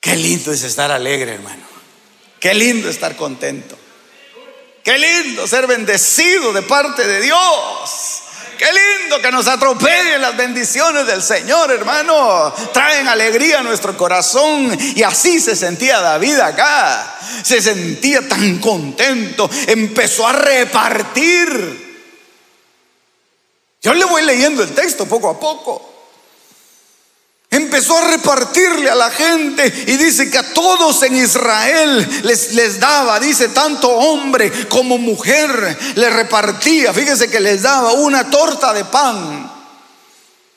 Qué 0.00 0.16
lindo 0.16 0.50
es 0.50 0.64
estar 0.64 0.90
alegre, 0.90 1.34
hermano. 1.34 1.62
Qué 2.40 2.52
lindo 2.52 2.88
estar 2.88 3.14
contento. 3.16 3.78
Qué 4.82 4.98
lindo 4.98 5.46
ser 5.46 5.68
bendecido 5.68 6.52
de 6.52 6.62
parte 6.62 7.06
de 7.06 7.20
Dios. 7.20 8.15
Qué 8.58 8.66
lindo 8.72 9.20
que 9.20 9.30
nos 9.30 9.46
atropellen 9.46 10.20
las 10.20 10.36
bendiciones 10.36 11.06
del 11.06 11.22
Señor, 11.22 11.70
hermano. 11.70 12.52
Traen 12.72 13.08
alegría 13.08 13.60
a 13.60 13.62
nuestro 13.62 13.96
corazón. 13.96 14.76
Y 14.94 15.02
así 15.02 15.40
se 15.40 15.56
sentía 15.56 16.00
David 16.00 16.38
acá. 16.38 17.18
Se 17.42 17.60
sentía 17.60 18.26
tan 18.28 18.58
contento. 18.58 19.48
Empezó 19.66 20.26
a 20.26 20.32
repartir. 20.32 21.86
Yo 23.82 23.94
le 23.94 24.04
voy 24.04 24.22
leyendo 24.22 24.62
el 24.62 24.74
texto 24.74 25.06
poco 25.06 25.30
a 25.30 25.38
poco. 25.38 25.95
Empezó 27.56 27.96
a 27.96 28.08
repartirle 28.10 28.90
a 28.90 28.94
la 28.94 29.10
gente 29.10 29.72
y 29.86 29.96
dice 29.96 30.30
que 30.30 30.36
a 30.36 30.52
todos 30.52 31.02
en 31.04 31.16
Israel 31.16 32.06
les, 32.22 32.52
les 32.52 32.78
daba, 32.78 33.18
dice, 33.18 33.48
tanto 33.48 33.88
hombre 33.88 34.52
como 34.68 34.98
mujer 34.98 35.78
le 35.94 36.10
repartía. 36.10 36.92
Fíjese 36.92 37.30
que 37.30 37.40
les 37.40 37.62
daba 37.62 37.92
una 37.92 38.28
torta 38.28 38.74
de 38.74 38.84
pan 38.84 39.55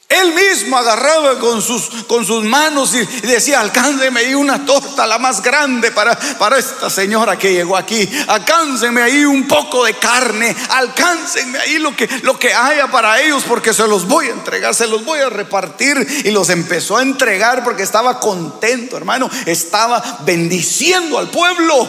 él 0.10 0.34
mismo 0.34 0.76
agarraba 0.76 1.38
con 1.38 1.62
sus, 1.62 1.88
con 2.08 2.26
sus 2.26 2.44
manos 2.44 2.96
y, 2.96 3.06
decía, 3.28 3.60
alcánceme 3.60 4.22
ahí 4.22 4.34
una 4.34 4.66
torta, 4.66 5.06
la 5.06 5.20
más 5.20 5.44
grande 5.44 5.92
para, 5.92 6.18
para 6.18 6.58
esta 6.58 6.90
señora 6.90 7.38
que 7.38 7.54
llegó 7.54 7.78
aquí. 7.78 8.10
Alcáncenme 8.28 9.04
ahí 9.04 9.24
un 9.24 9.48
poco 9.48 9.86
de 9.86 9.94
carne, 9.94 10.56
alcáncenme 10.70 11.60
ahí 11.60 11.78
lo 11.78 11.96
que, 11.96 12.10
lo 12.24 12.40
que 12.40 12.52
haya 12.52 12.88
para 12.88 13.22
ellos 13.22 13.44
porque 13.48 13.72
se 13.72 13.88
los 13.88 14.08
voy 14.08 14.30
a 14.30 14.32
entregar, 14.32 14.74
se 14.74 14.88
los 14.88 15.06
voy 15.06 15.20
a 15.20 15.30
repartir. 15.30 16.24
Y 16.26 16.32
los 16.32 16.50
empezó 16.50 16.98
a 16.98 17.04
entregar 17.04 17.64
porque 17.64 17.84
estaba 17.84 18.20
contento, 18.20 18.98
hermano. 18.98 19.30
Estaba 19.46 20.02
bendiciendo 20.26 21.20
al 21.20 21.30
pueblo. 21.30 21.88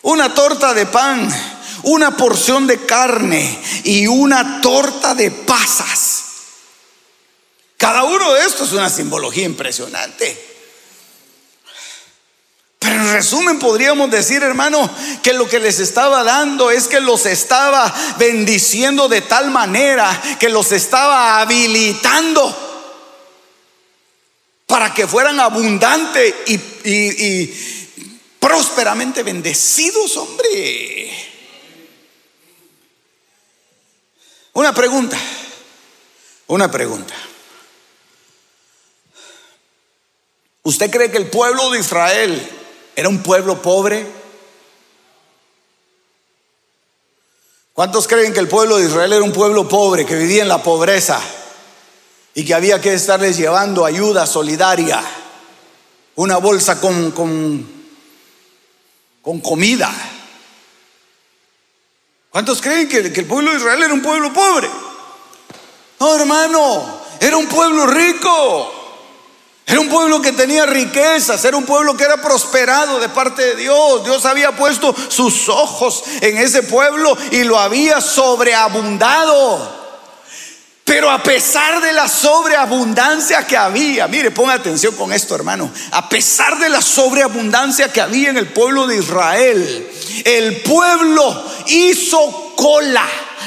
Una 0.00 0.32
torta 0.32 0.72
de 0.72 0.86
pan 0.86 1.28
una 1.84 2.16
porción 2.16 2.66
de 2.66 2.84
carne 2.84 3.58
y 3.84 4.06
una 4.06 4.60
torta 4.60 5.14
de 5.14 5.30
pasas. 5.30 6.24
Cada 7.76 8.04
uno 8.04 8.32
de 8.32 8.44
estos 8.44 8.68
es 8.68 8.72
una 8.74 8.88
simbología 8.88 9.44
impresionante. 9.44 10.52
Pero 12.78 12.96
en 12.96 13.12
resumen 13.12 13.58
podríamos 13.58 14.10
decir, 14.10 14.42
hermano, 14.42 14.90
que 15.22 15.32
lo 15.32 15.48
que 15.48 15.58
les 15.58 15.80
estaba 15.80 16.22
dando 16.22 16.70
es 16.70 16.86
que 16.86 17.00
los 17.00 17.24
estaba 17.24 17.92
bendiciendo 18.18 19.08
de 19.08 19.22
tal 19.22 19.50
manera 19.50 20.20
que 20.38 20.50
los 20.50 20.70
estaba 20.72 21.40
habilitando 21.40 22.54
para 24.66 24.92
que 24.92 25.06
fueran 25.06 25.40
abundantes 25.40 26.34
y, 26.46 26.60
y 26.84 27.54
prósperamente 28.38 29.22
bendecidos, 29.22 30.16
hombre. 30.18 31.33
Una 34.54 34.72
pregunta, 34.72 35.18
una 36.46 36.70
pregunta. 36.70 37.12
¿Usted 40.62 40.90
cree 40.92 41.10
que 41.10 41.18
el 41.18 41.26
pueblo 41.26 41.70
de 41.70 41.80
Israel 41.80 42.50
era 42.94 43.08
un 43.08 43.20
pueblo 43.20 43.60
pobre? 43.60 44.06
¿Cuántos 47.72 48.06
creen 48.06 48.32
que 48.32 48.38
el 48.38 48.46
pueblo 48.46 48.78
de 48.78 48.86
Israel 48.86 49.14
era 49.14 49.24
un 49.24 49.32
pueblo 49.32 49.68
pobre, 49.68 50.06
que 50.06 50.14
vivía 50.14 50.42
en 50.42 50.48
la 50.48 50.62
pobreza 50.62 51.20
y 52.32 52.44
que 52.44 52.54
había 52.54 52.80
que 52.80 52.94
estarles 52.94 53.36
llevando 53.36 53.84
ayuda 53.84 54.24
solidaria? 54.24 55.02
Una 56.14 56.36
bolsa 56.36 56.80
con, 56.80 57.10
con, 57.10 57.66
con 59.20 59.40
comida. 59.40 59.92
¿Cuántos 62.34 62.60
creen 62.60 62.88
que, 62.88 62.96
el 62.98 63.26
pueblo 63.26 63.52
de 63.52 63.58
Israel 63.58 63.80
era 63.84 63.94
un 63.94 64.02
pueblo 64.02 64.32
pobre? 64.32 64.68
No, 66.00 66.16
hermano, 66.16 67.00
era 67.20 67.36
un 67.36 67.46
pueblo 67.46 67.86
rico. 67.86 68.72
Era 69.64 69.78
un 69.78 69.88
pueblo 69.88 70.20
que 70.20 70.32
tenía 70.32 70.66
riquezas, 70.66 71.44
era 71.44 71.56
un 71.56 71.64
pueblo 71.64 71.96
que 71.96 72.02
era 72.02 72.16
prosperado 72.16 72.98
de 72.98 73.08
parte 73.08 73.40
de 73.40 73.54
Dios. 73.54 74.02
Dios 74.02 74.24
había 74.24 74.50
puesto 74.50 74.92
sus 75.06 75.48
ojos 75.48 76.02
en 76.22 76.36
ese 76.36 76.64
pueblo 76.64 77.16
y 77.30 77.44
lo 77.44 77.56
había 77.56 78.00
sobreabundado. 78.00 79.83
Pero 80.84 81.10
a 81.10 81.22
pesar 81.22 81.80
de 81.80 81.94
la 81.94 82.08
sobreabundancia 82.08 83.46
que 83.46 83.56
había, 83.56 84.06
mire, 84.06 84.30
ponga 84.30 84.52
atención 84.52 84.94
con 84.94 85.14
esto, 85.14 85.34
hermano. 85.34 85.72
A 85.92 86.08
pesar 86.10 86.58
de 86.58 86.68
la 86.68 86.82
sobreabundancia 86.82 87.90
que 87.90 88.02
había 88.02 88.28
en 88.28 88.36
el 88.36 88.48
pueblo 88.48 88.86
de 88.86 88.98
Israel, 88.98 89.90
el 90.26 90.60
pueblo 90.60 91.42
hizo 91.68 92.52
cola 92.54 93.06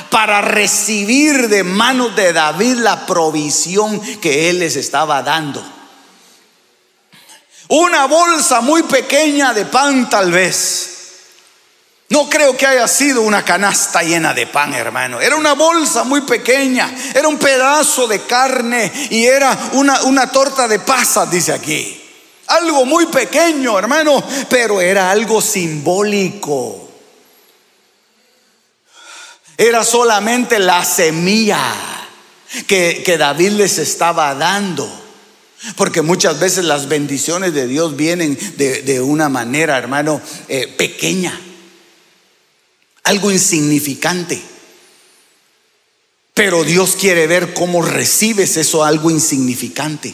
para 0.09 0.41
recibir 0.41 1.47
de 1.47 1.63
manos 1.63 2.15
de 2.15 2.33
David 2.33 2.77
la 2.77 3.05
provisión 3.05 4.01
que 4.19 4.49
él 4.49 4.59
les 4.59 4.75
estaba 4.75 5.21
dando. 5.21 5.63
Una 7.67 8.05
bolsa 8.05 8.61
muy 8.61 8.81
pequeña 8.83 9.53
de 9.53 9.65
pan 9.65 10.09
tal 10.09 10.31
vez. 10.31 10.96
No 12.09 12.29
creo 12.29 12.55
que 12.55 12.65
haya 12.65 12.87
sido 12.87 13.21
una 13.21 13.43
canasta 13.43 14.01
llena 14.01 14.33
de 14.33 14.47
pan, 14.47 14.73
hermano. 14.73 15.19
Era 15.19 15.35
una 15.35 15.53
bolsa 15.53 16.05
muy 16.05 16.21
pequeña. 16.21 16.89
Era 17.13 17.27
un 17.27 17.37
pedazo 17.37 18.07
de 18.07 18.21
carne 18.21 18.91
y 19.09 19.25
era 19.25 19.71
una, 19.73 20.03
una 20.03 20.31
torta 20.31 20.67
de 20.67 20.79
pasas, 20.79 21.29
dice 21.29 21.51
aquí. 21.51 22.01
Algo 22.47 22.85
muy 22.85 23.07
pequeño, 23.07 23.77
hermano, 23.77 24.23
pero 24.49 24.79
era 24.79 25.11
algo 25.11 25.41
simbólico. 25.41 26.89
Era 29.57 29.83
solamente 29.83 30.59
la 30.59 30.85
semilla 30.85 31.59
que, 32.67 33.03
que 33.05 33.17
David 33.17 33.51
les 33.51 33.79
estaba 33.79 34.33
dando. 34.33 34.89
Porque 35.75 36.01
muchas 36.01 36.39
veces 36.39 36.63
las 36.65 36.87
bendiciones 36.87 37.53
de 37.53 37.67
Dios 37.67 37.95
vienen 37.97 38.37
de, 38.57 39.01
una 39.01 39.27
manera, 39.27 39.77
hermano, 39.77 40.21
eh, 40.47 40.67
pequeña, 40.67 41.37
algo 43.07 43.31
insignificante. 43.31 44.41
Pero 46.33 46.63
Dios 46.63 46.95
quiere 46.99 47.25
ver 47.25 47.53
cómo 47.53 47.81
recibes 47.81 48.57
eso 48.57 48.83
algo 48.83 49.09
insignificante. 49.09 50.13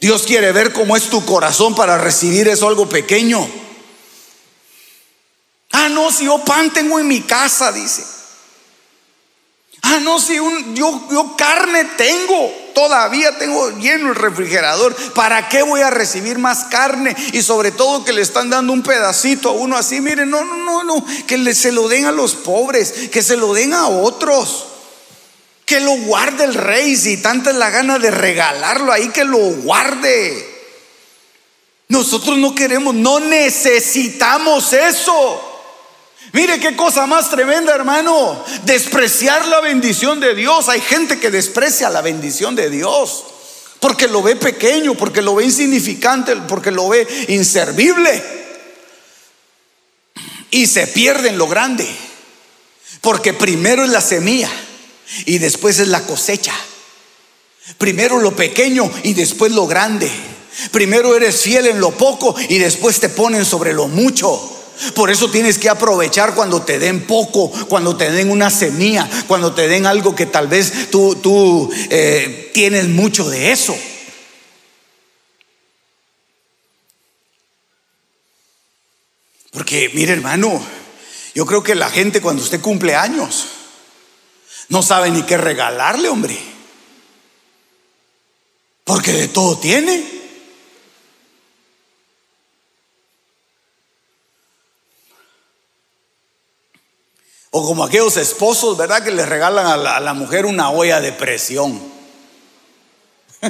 Dios 0.00 0.24
quiere 0.24 0.52
ver 0.52 0.72
cómo 0.72 0.96
es 0.96 1.04
tu 1.08 1.24
corazón 1.24 1.74
para 1.74 1.96
recibir 1.96 2.46
eso 2.48 2.68
algo 2.68 2.88
pequeño. 2.88 3.48
Ah, 5.72 5.88
no, 5.88 6.12
si 6.12 6.24
yo 6.24 6.44
pan 6.44 6.72
tengo 6.72 6.98
en 6.98 7.08
mi 7.08 7.22
casa, 7.22 7.72
dice. 7.72 8.04
Ah, 9.82 9.98
no, 10.00 10.20
si 10.20 10.34
yo, 10.34 11.08
yo 11.10 11.34
carne 11.36 11.84
tengo, 11.96 12.52
todavía 12.78 13.36
tengo 13.36 13.76
lleno 13.80 14.10
el 14.10 14.14
refrigerador. 14.14 14.94
¿Para 15.12 15.48
qué 15.48 15.64
voy 15.64 15.80
a 15.80 15.90
recibir 15.90 16.38
más 16.38 16.66
carne? 16.66 17.16
Y 17.32 17.42
sobre 17.42 17.72
todo 17.72 18.04
que 18.04 18.12
le 18.12 18.22
están 18.22 18.50
dando 18.50 18.72
un 18.72 18.84
pedacito 18.84 19.48
a 19.48 19.52
uno 19.52 19.76
así. 19.76 20.00
Miren, 20.00 20.30
no, 20.30 20.44
no, 20.44 20.56
no, 20.58 20.84
no, 20.84 21.04
que 21.26 21.54
se 21.56 21.72
lo 21.72 21.88
den 21.88 22.04
a 22.04 22.12
los 22.12 22.36
pobres, 22.36 23.08
que 23.10 23.20
se 23.20 23.36
lo 23.36 23.52
den 23.52 23.74
a 23.74 23.88
otros. 23.88 24.66
Que 25.64 25.80
lo 25.80 25.90
guarde 25.90 26.44
el 26.44 26.54
rey, 26.54 26.96
si 26.96 27.16
tanta 27.16 27.50
es 27.50 27.56
la 27.56 27.70
gana 27.70 27.98
de 27.98 28.12
regalarlo 28.12 28.92
ahí, 28.92 29.08
que 29.08 29.24
lo 29.24 29.38
guarde. 29.38 30.46
Nosotros 31.88 32.38
no 32.38 32.54
queremos, 32.54 32.94
no 32.94 33.18
necesitamos 33.18 34.72
eso. 34.72 35.57
Mire 36.32 36.60
qué 36.60 36.76
cosa 36.76 37.06
más 37.06 37.30
tremenda, 37.30 37.74
hermano. 37.74 38.44
Despreciar 38.64 39.46
la 39.48 39.60
bendición 39.60 40.20
de 40.20 40.34
Dios. 40.34 40.68
Hay 40.68 40.80
gente 40.80 41.18
que 41.18 41.30
desprecia 41.30 41.88
la 41.90 42.02
bendición 42.02 42.54
de 42.54 42.70
Dios. 42.70 43.24
Porque 43.80 44.08
lo 44.08 44.22
ve 44.22 44.36
pequeño, 44.36 44.94
porque 44.94 45.22
lo 45.22 45.36
ve 45.36 45.44
insignificante, 45.44 46.36
porque 46.48 46.70
lo 46.70 46.88
ve 46.88 47.06
inservible. 47.28 48.22
Y 50.50 50.66
se 50.66 50.86
pierde 50.86 51.28
en 51.28 51.38
lo 51.38 51.46
grande. 51.46 51.86
Porque 53.00 53.32
primero 53.32 53.84
es 53.84 53.90
la 53.90 54.00
semilla 54.00 54.50
y 55.24 55.38
después 55.38 55.78
es 55.78 55.88
la 55.88 56.02
cosecha. 56.02 56.54
Primero 57.76 58.18
lo 58.18 58.34
pequeño 58.34 58.90
y 59.02 59.14
después 59.14 59.52
lo 59.52 59.66
grande. 59.66 60.10
Primero 60.72 61.14
eres 61.14 61.42
fiel 61.42 61.66
en 61.66 61.80
lo 61.80 61.92
poco 61.92 62.34
y 62.48 62.58
después 62.58 62.98
te 62.98 63.08
ponen 63.08 63.44
sobre 63.44 63.72
lo 63.72 63.86
mucho. 63.86 64.57
Por 64.94 65.10
eso 65.10 65.30
tienes 65.30 65.58
que 65.58 65.68
aprovechar 65.68 66.34
cuando 66.34 66.62
te 66.62 66.78
den 66.78 67.06
poco, 67.06 67.50
cuando 67.68 67.96
te 67.96 68.10
den 68.10 68.30
una 68.30 68.50
semilla, 68.50 69.08
cuando 69.26 69.52
te 69.54 69.68
den 69.68 69.86
algo 69.86 70.14
que 70.14 70.26
tal 70.26 70.48
vez 70.48 70.90
tú, 70.90 71.16
tú 71.16 71.70
eh, 71.90 72.50
tienes 72.54 72.88
mucho 72.88 73.28
de 73.28 73.52
eso. 73.52 73.76
Porque, 79.50 79.90
mire 79.94 80.12
hermano, 80.12 80.62
yo 81.34 81.46
creo 81.46 81.62
que 81.62 81.74
la 81.74 81.90
gente 81.90 82.20
cuando 82.20 82.42
usted 82.42 82.60
cumple 82.60 82.94
años 82.94 83.46
no 84.68 84.82
sabe 84.82 85.10
ni 85.10 85.22
qué 85.22 85.36
regalarle, 85.36 86.08
hombre. 86.08 86.38
Porque 88.84 89.12
de 89.12 89.28
todo 89.28 89.58
tiene. 89.58 90.17
O 97.50 97.66
como 97.66 97.84
aquellos 97.84 98.16
esposos, 98.16 98.76
¿verdad? 98.76 99.02
Que 99.02 99.10
le 99.10 99.24
regalan 99.24 99.66
a 99.66 100.00
la, 100.00 100.12
mujer 100.14 100.44
una 100.46 100.70
olla 100.70 101.00
de 101.00 101.12
presión. 101.12 101.80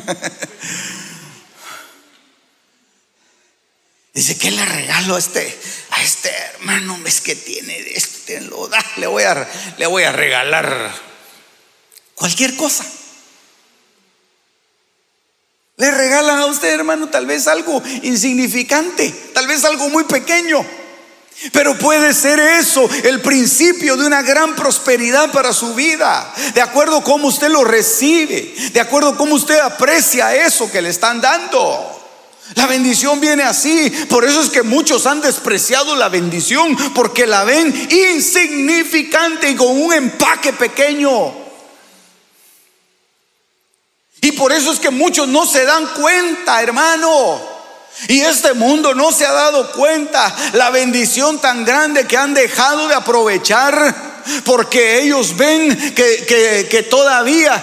Dice, 4.15 4.39
¿qué 4.39 4.51
le 4.51 4.65
regalo 4.65 5.17
a 5.17 5.19
este, 5.19 5.59
a 5.91 6.03
este 6.03 6.31
hermano? 6.31 6.99
Es 7.07 7.21
que 7.21 7.37
tiene 7.37 7.79
esto, 7.95 8.33
lo 8.49 8.69
da, 8.69 8.85
le 8.97 9.07
voy, 9.07 9.23
a, 9.23 9.49
le 9.79 9.87
voy 9.87 10.03
a 10.05 10.13
regalar 10.13 10.93
cualquier 12.15 12.57
cosa. 12.57 12.85
Le 15.77 15.91
regalan 15.93 16.39
a 16.41 16.47
usted, 16.47 16.75
hermano, 16.75 17.09
tal 17.09 17.27
vez 17.27 17.47
algo 17.47 17.81
insignificante, 18.03 19.11
tal 19.33 19.47
vez 19.47 19.65
algo 19.65 19.89
muy 19.89 20.05
pequeño. 20.05 20.67
Pero 21.53 21.79
puede 21.79 22.12
ser 22.14 22.40
eso 22.40 22.88
el 23.05 23.20
principio 23.20 23.96
de 23.96 24.07
una 24.07 24.22
gran 24.22 24.57
prosperidad 24.57 25.31
para 25.31 25.53
su 25.53 25.72
vida, 25.74 26.35
de 26.53 26.61
acuerdo 26.61 26.98
a 26.98 27.05
cómo 27.05 27.29
usted 27.29 27.48
lo 27.48 27.62
recibe, 27.62 28.55
de 28.72 28.81
acuerdo 28.81 29.11
a 29.11 29.16
cómo 29.16 29.37
usted 29.37 29.59
aprecia 29.61 30.35
eso 30.35 30.70
que 30.70 30.83
le 30.83 30.88
están 30.88 31.20
dando. 31.20 31.94
La 32.55 32.66
bendición 32.66 33.20
viene 33.20 33.44
así, 33.44 33.90
por 34.09 34.24
eso 34.24 34.40
es 34.40 34.51
que 34.51 34.62
muchos 34.62 35.07
han 35.07 35.20
despreciado 35.20 35.94
la 35.94 36.09
bendición, 36.09 36.77
porque 36.92 37.24
la 37.27 37.45
ven 37.45 37.89
insignificante 37.89 39.51
y 39.51 39.55
con 39.55 39.80
un 39.80 39.93
empaque 39.93 40.53
pequeño. 40.55 41.34
Y 44.22 44.32
por 44.32 44.51
eso 44.51 44.72
es 44.72 44.80
que 44.80 44.91
muchos 44.91 45.28
no 45.28 45.47
se 45.47 45.64
dan 45.64 45.86
cuenta, 45.95 46.61
hermano 46.61 47.58
y 48.07 48.20
este 48.20 48.53
mundo 48.53 48.94
no 48.94 49.11
se 49.11 49.26
ha 49.26 49.32
dado 49.32 49.72
cuenta 49.72 50.34
la 50.53 50.70
bendición 50.70 51.40
tan 51.40 51.64
grande 51.64 52.07
que 52.07 52.16
han 52.16 52.34
dejado 52.34 52.86
de 52.86 52.94
aprovechar 52.94 54.09
porque 54.44 55.01
ellos 55.01 55.36
ven 55.36 55.94
que, 55.94 56.86
todavía 56.88 57.61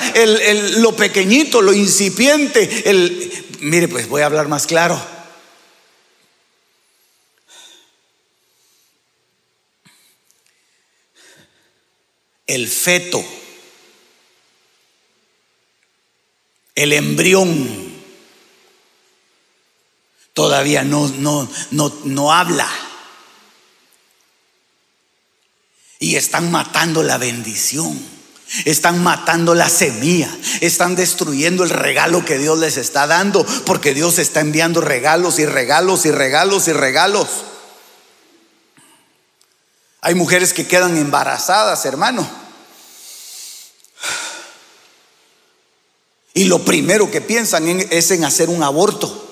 lo 0.78 0.96
pequeñito, 0.96 1.62
lo 1.62 1.74
incipiente, 1.74 2.90
el, 2.90 3.46
mire 3.62 3.88
pues 3.88 4.08
voy 4.10 4.22
a 4.22 4.26
hablar 4.26 4.48
más 4.48 4.68
claro. 4.68 5.00
El 12.48 12.68
feto, 12.68 13.26
el 16.76 16.94
embrión 16.94 17.85
todavía 20.36 20.84
no, 20.84 21.08
no, 21.08 21.50
no, 21.72 21.92
no 22.04 22.32
habla. 22.32 22.70
Y 25.98 26.18
están 26.18 26.52
matando 26.52 27.02
la 27.02 27.18
bendición 27.18 27.98
Están 28.66 29.02
matando 29.02 29.56
la 29.56 29.70
semilla, 29.70 30.30
están 30.62 30.96
destruyendo 30.96 31.64
el 31.64 31.72
regalo 31.72 32.24
que 32.26 32.38
Dios 32.38 32.60
les 32.60 32.78
está 32.78 33.08
dando, 33.08 33.44
porque 33.66 33.96
Dios 33.96 34.20
está 34.20 34.42
enviando 34.42 34.82
regalos 34.82 35.40
y 35.40 35.46
regalos 35.46 36.06
y 36.06 36.12
regalos 36.12 36.68
y 36.68 36.74
regalos. 36.74 37.28
Hay 40.02 40.14
mujeres 40.14 40.54
que 40.54 40.68
quedan 40.68 40.98
embarazadas, 40.98 41.86
hermano. 41.86 42.30
Y 46.36 46.44
lo 46.44 46.64
primero 46.64 47.10
que 47.10 47.22
piensan 47.22 47.68
es 47.68 48.12
en 48.12 48.26
hacer 48.26 48.50
un 48.50 48.62
aborto. 48.62 49.25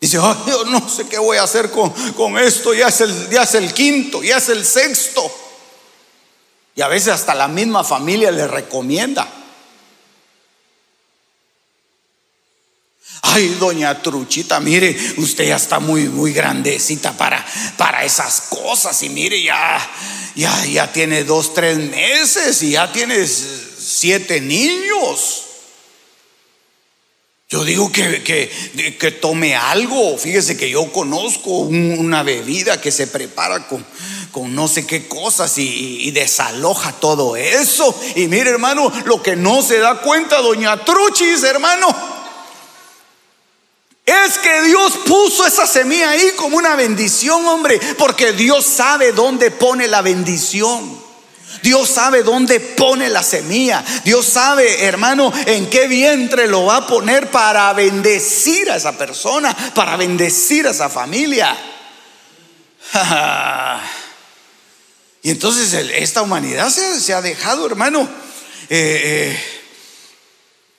Dice, 0.00 0.18
Ay, 0.20 0.36
yo 0.46 0.64
no 0.64 0.88
sé 0.88 1.06
qué 1.08 1.18
voy 1.18 1.38
a 1.38 1.44
hacer 1.44 1.70
con, 1.70 2.38
esto, 2.38 2.74
ya 2.74 2.88
es, 2.88 3.00
el, 3.00 3.30
ya 3.30 3.42
es 3.42 3.54
el 3.54 3.72
quinto, 3.72 4.22
ya 4.22 4.36
es 4.36 4.48
el 4.48 4.64
sexto. 4.64 5.30
Y 6.74 6.82
a 6.82 6.88
veces 6.88 7.08
hasta 7.08 7.34
la 7.34 7.48
misma 7.48 7.82
familia 7.82 8.30
le 8.30 8.46
recomienda. 8.46 9.26
Ay, 13.22 13.48
doña 13.58 14.02
Truchita, 14.02 14.60
mire, 14.60 14.94
usted 15.16 15.48
ya 15.48 15.56
está 15.56 15.78
muy, 15.78 16.02
muy 16.08 16.32
grandecita 16.32 17.12
para, 17.16 17.44
para 17.78 18.04
esas 18.04 18.42
cosas. 18.42 19.02
Y 19.02 19.08
mire, 19.08 19.42
ya, 19.42 19.90
ya, 20.34 20.66
ya 20.66 20.92
tiene 20.92 21.24
dos, 21.24 21.54
tres 21.54 21.78
meses 21.78 22.62
y 22.62 22.72
ya 22.72 22.92
tiene 22.92 23.26
siete 23.26 24.40
niños. 24.42 25.45
Yo 27.48 27.64
digo 27.64 27.92
que, 27.92 28.22
que, 28.98 29.10
tome 29.12 29.54
algo. 29.54 30.18
Fíjese 30.18 30.56
que 30.56 30.68
yo 30.68 30.90
conozco 30.92 31.50
una 31.50 32.24
bebida 32.24 32.80
que 32.80 32.90
se 32.90 33.06
prepara 33.06 33.68
con, 33.68 33.86
con 34.32 34.54
no 34.54 34.66
sé 34.66 34.84
qué 34.84 35.06
cosas 35.06 35.56
y, 35.58 36.08
y, 36.08 36.10
desaloja 36.10 36.92
todo 36.92 37.36
eso. 37.36 37.98
Y 38.16 38.26
mire, 38.26 38.50
hermano, 38.50 38.92
lo 39.04 39.22
que 39.22 39.36
no 39.36 39.62
se 39.62 39.78
da 39.78 40.00
cuenta, 40.00 40.40
doña 40.40 40.84
Truchis, 40.84 41.44
hermano 41.44 42.16
es 44.06 44.38
que 44.38 44.62
Dios 44.62 44.92
puso 45.04 45.44
esa 45.44 45.66
semilla 45.66 46.10
ahí 46.10 46.30
como 46.36 46.56
una 46.56 46.76
bendición, 46.76 47.44
hombre, 47.46 47.80
porque 47.98 48.32
Dios 48.32 48.64
sabe 48.64 49.10
dónde 49.10 49.50
pone 49.50 49.88
la 49.88 50.00
bendición. 50.00 51.05
Dios 51.66 51.88
sabe 51.88 52.22
dónde 52.22 52.60
pone 52.60 53.08
la 53.08 53.24
semilla. 53.24 53.84
Dios 54.04 54.24
sabe, 54.24 54.84
hermano, 54.84 55.32
en 55.46 55.68
qué 55.68 55.88
vientre 55.88 56.46
lo 56.46 56.66
va 56.66 56.76
a 56.76 56.86
poner 56.86 57.28
para 57.28 57.72
bendecir 57.72 58.70
a 58.70 58.76
esa 58.76 58.96
persona, 58.96 59.52
para 59.74 59.96
bendecir 59.96 60.68
a 60.68 60.70
esa 60.70 60.88
familia. 60.88 61.56
y 65.24 65.30
entonces 65.30 65.72
esta 65.96 66.22
humanidad 66.22 66.70
se, 66.70 67.12
ha 67.12 67.20
dejado, 67.20 67.66
hermano, 67.66 68.08
eh, 68.70 69.00
eh, 69.02 69.36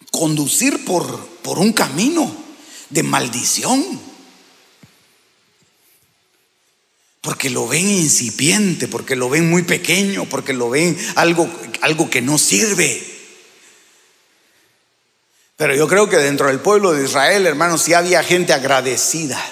conducir 0.09 0.85
por, 0.85 1.19
por 1.43 1.59
un 1.59 1.73
camino 1.73 2.33
de 2.89 3.03
maldición. 3.03 4.06
Porque 7.27 7.49
lo 7.49 7.67
ven 7.67 7.85
incipiente, 7.85 8.87
porque 8.87 9.17
lo 9.17 9.27
ven 9.27 9.49
muy 9.49 9.63
pequeño, 9.63 10.23
porque 10.29 10.53
lo 10.53 10.69
ven 10.69 10.97
algo, 11.15 11.45
algo 11.81 12.09
que 12.09 12.21
no 12.21 12.37
sirve. 12.37 13.03
Pero 15.57 15.75
yo 15.75 15.89
creo 15.89 16.07
que 16.07 16.15
dentro 16.15 16.47
del 16.47 16.61
pueblo 16.61 16.93
de 16.93 17.03
Israel, 17.03 17.45
hermanos, 17.45 17.81
sí 17.81 17.93
había 17.93 18.23
gente 18.23 18.53
agradecida. 18.53 19.43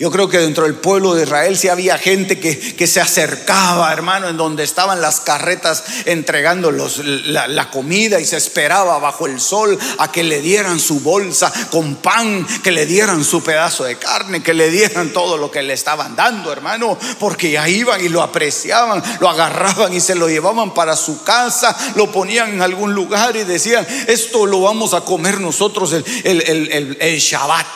Yo 0.00 0.12
creo 0.12 0.28
que 0.28 0.38
dentro 0.38 0.62
del 0.62 0.76
pueblo 0.76 1.14
de 1.14 1.24
Israel 1.24 1.58
sí 1.58 1.66
había 1.66 1.98
gente 1.98 2.38
que, 2.38 2.86
se 2.86 3.00
acercaba, 3.00 3.92
hermano, 3.92 4.28
en 4.28 4.36
donde 4.36 4.62
estaban 4.62 5.00
las 5.00 5.18
carretas 5.18 5.82
entregando 6.04 6.70
la, 6.70 7.48
la, 7.48 7.70
comida 7.70 8.20
y 8.20 8.24
se 8.24 8.36
esperaba 8.36 9.00
bajo 9.00 9.26
el 9.26 9.40
sol 9.40 9.76
a 9.98 10.12
que 10.12 10.22
le 10.22 10.40
dieran 10.40 10.78
su 10.78 11.00
bolsa 11.00 11.52
con 11.72 11.96
pan, 11.96 12.46
que 12.62 12.70
le 12.70 12.86
dieran 12.86 13.24
su 13.24 13.42
pedazo 13.42 13.82
de 13.82 13.96
carne, 13.96 14.40
que 14.40 14.54
le 14.54 14.70
dieran 14.70 15.12
todo 15.12 15.36
lo 15.36 15.50
que 15.50 15.64
le 15.64 15.74
estaban 15.74 16.14
dando, 16.14 16.52
hermano, 16.52 16.96
porque 17.18 17.50
ya 17.50 17.68
iban 17.68 18.00
y 18.02 18.08
lo 18.08 18.22
apreciaban, 18.22 19.02
lo 19.18 19.28
agarraban 19.28 19.92
y 19.92 20.00
se 20.00 20.14
lo 20.14 20.28
llevaban 20.28 20.74
para 20.74 20.94
su 20.94 21.24
casa, 21.24 21.76
lo 21.96 22.12
ponían 22.12 22.50
en 22.50 22.62
algún 22.62 22.94
lugar 22.94 23.34
y 23.34 23.42
decían, 23.42 23.84
esto 24.06 24.46
lo 24.46 24.60
vamos 24.60 24.94
a 24.94 25.00
comer 25.00 25.40
nosotros 25.40 25.92
el, 25.92 26.04
el, 26.24 26.96
el 27.00 27.18
Shabbat. 27.18 27.66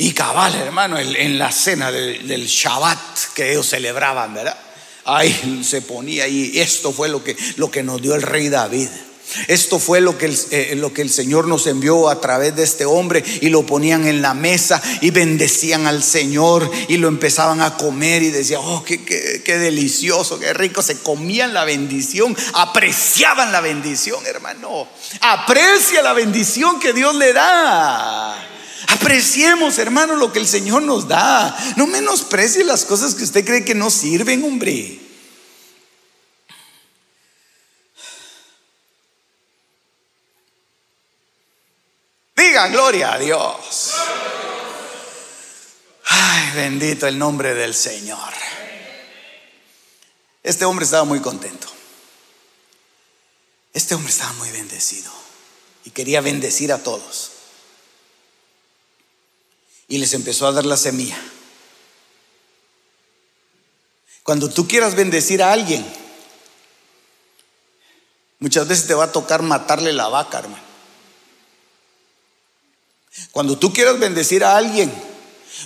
Y 0.00 0.14
cabal, 0.14 0.54
hermano, 0.54 0.98
en 0.98 1.38
la 1.38 1.52
cena 1.52 1.92
del, 1.92 2.46
Shabbat 2.46 3.34
que 3.34 3.50
ellos 3.52 3.68
celebraban, 3.68 4.32
¿verdad? 4.32 4.56
Ahí 5.04 5.62
se 5.62 5.82
ponía 5.82 6.26
y 6.26 6.58
esto 6.58 6.90
fue 6.90 7.10
lo 7.10 7.22
que, 7.22 7.36
lo 7.56 7.70
que 7.70 7.82
nos 7.82 8.00
dio 8.00 8.14
el 8.14 8.22
rey 8.22 8.48
David. 8.48 8.88
Esto 9.46 9.78
fue 9.78 10.00
lo 10.00 10.16
que, 10.16 10.24
el, 10.24 10.38
eh, 10.52 10.74
lo 10.76 10.94
que 10.94 11.02
el 11.02 11.10
Señor 11.10 11.48
nos 11.48 11.66
envió 11.66 12.08
a 12.08 12.18
través 12.18 12.56
de 12.56 12.62
este 12.62 12.86
hombre 12.86 13.22
y 13.42 13.50
lo 13.50 13.66
ponían 13.66 14.06
en 14.06 14.22
la 14.22 14.32
mesa 14.32 14.82
y 15.02 15.10
bendecían 15.10 15.86
al 15.86 16.02
Señor 16.02 16.70
y 16.88 16.96
lo 16.96 17.08
empezaban 17.08 17.60
a 17.60 17.76
comer 17.76 18.22
y 18.22 18.30
decían, 18.30 18.62
oh, 18.64 18.82
qué, 18.82 19.04
qué, 19.04 19.42
qué 19.44 19.58
delicioso, 19.58 20.38
qué 20.38 20.54
rico, 20.54 20.80
se 20.80 21.00
comían 21.00 21.52
la 21.52 21.66
bendición, 21.66 22.34
apreciaban 22.54 23.52
la 23.52 23.60
bendición, 23.60 24.26
hermano. 24.26 24.88
Aprecia 25.20 26.00
la 26.00 26.14
bendición 26.14 26.80
que 26.80 26.94
Dios 26.94 27.14
le 27.16 27.34
da. 27.34 28.46
Apreciemos, 28.88 29.78
hermano, 29.78 30.16
lo 30.16 30.32
que 30.32 30.38
el 30.38 30.46
Señor 30.46 30.82
nos 30.82 31.08
da. 31.08 31.56
No 31.76 31.86
menosprecie 31.86 32.64
las 32.64 32.84
cosas 32.84 33.14
que 33.14 33.24
usted 33.24 33.44
cree 33.44 33.64
que 33.64 33.74
no 33.74 33.90
sirven, 33.90 34.42
hombre. 34.44 34.98
Diga 42.36 42.68
gloria 42.68 43.12
a 43.12 43.18
Dios. 43.18 43.92
Ay, 46.06 46.50
bendito 46.54 47.06
el 47.06 47.18
nombre 47.18 47.54
del 47.54 47.74
Señor. 47.74 48.32
Este 50.42 50.64
hombre 50.64 50.84
estaba 50.84 51.04
muy 51.04 51.20
contento. 51.20 51.68
Este 53.72 53.94
hombre 53.94 54.10
estaba 54.10 54.32
muy 54.32 54.50
bendecido 54.50 55.12
y 55.84 55.90
quería 55.90 56.20
bendecir 56.20 56.72
a 56.72 56.82
todos 56.82 57.39
y 59.90 59.98
les 59.98 60.14
empezó 60.14 60.46
a 60.46 60.52
dar 60.52 60.64
la 60.64 60.76
semilla. 60.76 61.20
Cuando 64.22 64.48
tú 64.48 64.68
quieras 64.68 64.94
bendecir 64.94 65.42
a 65.42 65.52
alguien, 65.52 65.84
muchas 68.38 68.68
veces 68.68 68.86
te 68.86 68.94
va 68.94 69.04
a 69.04 69.12
tocar 69.12 69.42
matarle 69.42 69.92
la 69.92 70.06
vaca, 70.08 70.38
hermano. 70.38 70.62
Cuando 73.32 73.58
tú 73.58 73.72
quieras 73.72 73.98
bendecir 73.98 74.44
a 74.44 74.56
alguien, 74.56 74.92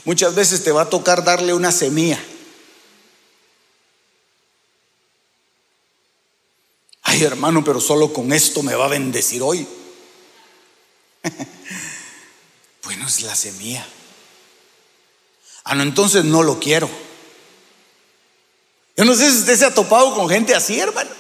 muchas 0.07 0.35
veces 0.35 0.65
te 0.65 0.73
va 0.73 0.83
a 0.83 0.91
tocar 0.91 1.23
darle 1.23 1.53
una 1.53 1.71
semilla. 1.71 2.19
Ay, 7.03 7.23
hermano, 7.25 7.63
pero 7.63 7.79
solo 7.79 8.11
con 8.11 8.33
esto 8.33 8.63
me 8.63 8.75
va 8.75 8.87
a 8.87 8.89
bendecir 8.89 9.43
hoy. 9.43 9.69
bueno, 12.85 13.07
es 13.07 13.21
la 13.21 13.37
semilla. 13.37 13.87
Ah, 15.65 15.75
no, 15.75 15.83
entonces 15.83 16.25
no 16.25 16.43
lo 16.43 16.61
quiero. 16.61 16.89
Yo 18.97 19.05
no 19.05 19.15
sé 19.15 19.31
si 19.31 19.39
usted 19.39 19.57
se 19.57 19.65
ha 19.65 19.75
topado 19.75 20.15
con 20.15 20.29
gente 20.29 20.55
así, 20.55 20.79
hermano. 20.79 21.11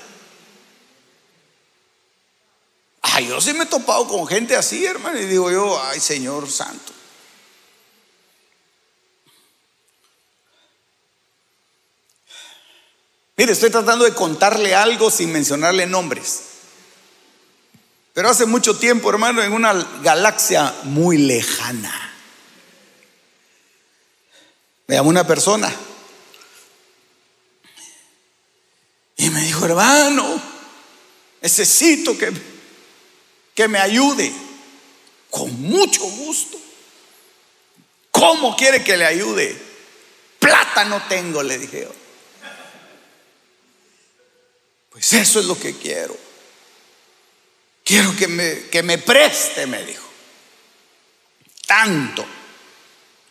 Ah, 3.02 3.20
yo 3.20 3.40
sí 3.40 3.52
me 3.54 3.64
he 3.64 3.66
topado 3.66 4.06
con 4.06 4.26
gente 4.26 4.54
así, 4.54 4.84
hermano, 4.84 5.18
y 5.18 5.26
digo 5.26 5.50
yo, 5.50 5.82
ay, 5.82 6.00
Señor 6.00 6.50
Santo. 6.50 6.92
Mire, 13.36 13.52
estoy 13.52 13.70
tratando 13.70 14.04
de 14.04 14.14
contarle 14.14 14.74
algo 14.74 15.10
sin 15.10 15.32
mencionarle 15.32 15.86
nombres. 15.86 16.42
Pero 18.12 18.30
hace 18.30 18.46
mucho 18.46 18.76
tiempo, 18.78 19.10
hermano, 19.10 19.42
en 19.42 19.52
una 19.52 19.74
galaxia 20.02 20.72
muy 20.84 21.18
lejana. 21.18 22.03
Me 24.86 24.96
llamó 24.96 25.08
una 25.10 25.26
persona 25.26 25.74
y 29.16 29.30
me 29.30 29.40
dijo, 29.42 29.64
hermano, 29.64 30.40
necesito 31.40 32.16
que, 32.18 32.32
que 33.54 33.68
me 33.68 33.78
ayude. 33.78 34.32
Con 35.30 35.60
mucho 35.62 36.02
gusto. 36.02 36.58
¿Cómo 38.10 38.56
quiere 38.56 38.84
que 38.84 38.96
le 38.96 39.06
ayude? 39.06 39.56
Plata 40.38 40.84
no 40.84 41.02
tengo, 41.08 41.42
le 41.42 41.58
dije 41.58 41.88
Pues 44.90 45.12
eso 45.12 45.40
es 45.40 45.46
lo 45.46 45.58
que 45.58 45.74
quiero. 45.76 46.16
Quiero 47.82 48.14
que 48.16 48.28
me, 48.28 48.68
que 48.68 48.82
me 48.82 48.98
preste, 48.98 49.66
me 49.66 49.84
dijo. 49.84 50.06
Tanto. 51.66 52.24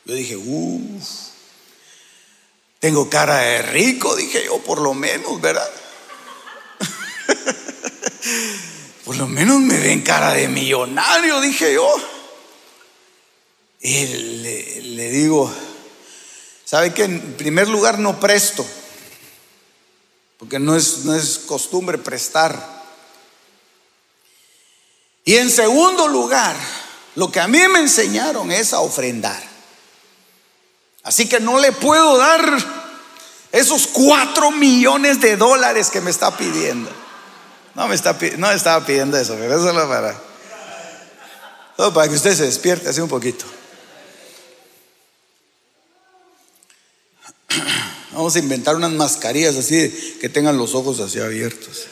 Yo 0.06 0.14
dije, 0.16 0.36
uff. 0.36 1.32
Tengo 2.84 3.09
cara 3.09 3.38
de 3.38 3.61
rico, 3.61 4.13
dije 4.13 4.43
yo, 4.43 4.59
por 4.59 4.81
lo 4.81 4.93
menos, 4.93 5.39
¿verdad? 5.39 5.69
por 9.05 9.15
lo 9.15 9.25
menos 9.25 9.61
me 9.61 9.79
ven 9.79 10.01
cara 10.01 10.34
de 10.34 10.49
millonario, 10.49 11.39
dije 11.39 11.75
yo. 11.75 11.89
Y 13.79 14.05
le, 14.05 15.09
digo, 15.11 15.49
¿sabe 16.65 16.93
que 16.93 17.05
En 17.05 17.38
primer 17.38 17.69
lugar 17.69 17.99
no 17.99 18.19
presto, 18.19 18.65
porque 20.38 20.59
no 20.59 20.75
es, 20.75 21.05
no 21.05 21.15
es 21.15 21.39
costumbre 21.39 21.99
prestar. 21.99 22.84
Y 25.23 25.38
en 25.38 25.49
segundo 25.49 26.09
lugar, 26.09 26.57
lo 27.15 27.31
que 27.31 27.39
a 27.39 27.47
mí 27.47 27.59
me 27.69 27.79
enseñaron 27.79 28.51
es 28.51 28.73
a 28.73 28.81
ofrendar. 28.81 29.53
Así 31.04 31.28
que 31.28 31.39
no 31.41 31.60
le 31.60 31.72
puedo 31.74 32.18
dar 32.18 32.41
esos 33.51 33.88
cuatro 33.88 34.51
millones 34.51 35.20
de 35.20 35.36
dólares 35.36 35.89
que 35.91 35.99
me 36.01 36.10
está 36.10 36.36
pidiendo. 36.36 36.89
No 37.76 37.88
me, 37.89 37.95
está, 37.95 38.18
no 38.38 38.49
estaba 38.49 38.86
pidiendo 38.86 39.18
eso, 39.18 39.36
pero 39.36 39.56
eso 39.56 39.70
es 39.70 39.76
para, 39.88 40.20
para 41.93 42.08
que 42.08 42.16
usted 42.16 42.36
se 42.36 42.45
despierte 42.45 42.88
así 42.89 43.01
un 43.01 43.10
poquito. 43.10 43.45
Vamos 48.14 48.36
a 48.36 48.39
inventar 48.39 48.76
unas 48.76 48.91
mascarillas 48.91 49.56
así 49.56 50.18
que 50.22 50.30
tengan 50.30 50.58
los 50.58 50.74
ojos 50.74 51.01
así 51.01 51.20
abiertos. 51.20 51.88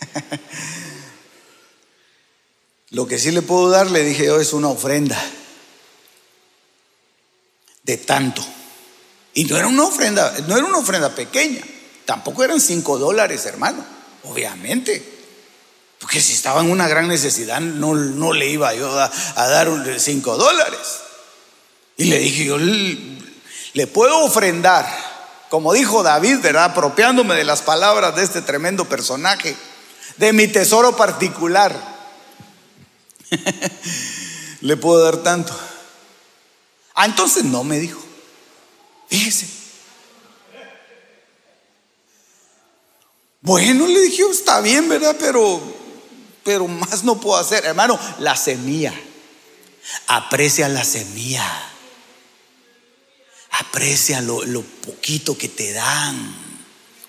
Lo 2.90 3.06
que 3.06 3.18
sí 3.18 3.32
le 3.32 3.42
puedo 3.42 3.68
dar, 3.68 3.90
le 3.90 4.02
dije 4.02 4.24
yo, 4.24 4.40
es 4.40 4.54
una 4.54 4.68
ofrenda 4.68 5.22
de 7.88 7.96
tanto. 7.96 8.44
Y 9.32 9.44
no 9.44 9.56
era 9.56 9.66
una 9.66 9.84
ofrenda, 9.84 10.34
no 10.46 10.58
era 10.58 10.66
una 10.66 10.76
ofrenda 10.76 11.08
pequeña, 11.14 11.62
tampoco 12.04 12.44
eran 12.44 12.60
cinco 12.60 12.98
dólares, 12.98 13.46
hermano, 13.46 13.82
obviamente. 14.24 15.16
Porque 15.98 16.20
si 16.20 16.34
estaba 16.34 16.60
en 16.60 16.70
una 16.70 16.86
gran 16.86 17.08
necesidad, 17.08 17.60
no, 17.60 17.94
no 17.94 18.34
le 18.34 18.46
iba 18.46 18.74
yo 18.74 18.90
a, 18.90 19.10
dar 19.48 19.70
cinco 19.98 20.36
dólares. 20.36 21.00
Y 21.96 22.04
le 22.04 22.18
dije, 22.18 22.44
yo 22.44 22.58
le, 22.58 23.86
puedo 23.86 24.18
ofrendar, 24.18 24.86
como 25.48 25.72
dijo 25.72 26.02
David, 26.02 26.40
¿verdad? 26.42 26.64
Apropiándome 26.64 27.36
de 27.36 27.44
las 27.44 27.62
palabras 27.62 28.14
de 28.16 28.22
este 28.22 28.42
tremendo 28.42 28.84
personaje, 28.84 29.56
de 30.18 30.34
mi 30.34 30.46
tesoro 30.46 30.94
particular. 30.94 31.74
le 34.60 34.76
puedo 34.76 35.02
dar 35.02 35.22
tanto. 35.22 35.58
Ah, 37.00 37.06
entonces 37.06 37.44
no 37.44 37.62
me 37.62 37.78
dijo. 37.78 38.00
Fíjese. 39.08 39.48
Bueno, 43.40 43.86
le 43.86 44.00
dije, 44.00 44.24
está 44.28 44.60
bien, 44.60 44.88
¿verdad? 44.88 45.14
Pero, 45.16 45.62
pero 46.42 46.66
más 46.66 47.04
no 47.04 47.20
puedo 47.20 47.38
hacer. 47.38 47.64
Hermano, 47.64 47.96
la 48.18 48.34
semilla. 48.34 48.92
Aprecia 50.08 50.68
la 50.68 50.82
semilla. 50.82 51.46
Aprecia 53.52 54.20
lo, 54.20 54.44
lo 54.44 54.62
poquito 54.62 55.38
que 55.38 55.48
te 55.48 55.72
dan. 55.72 56.34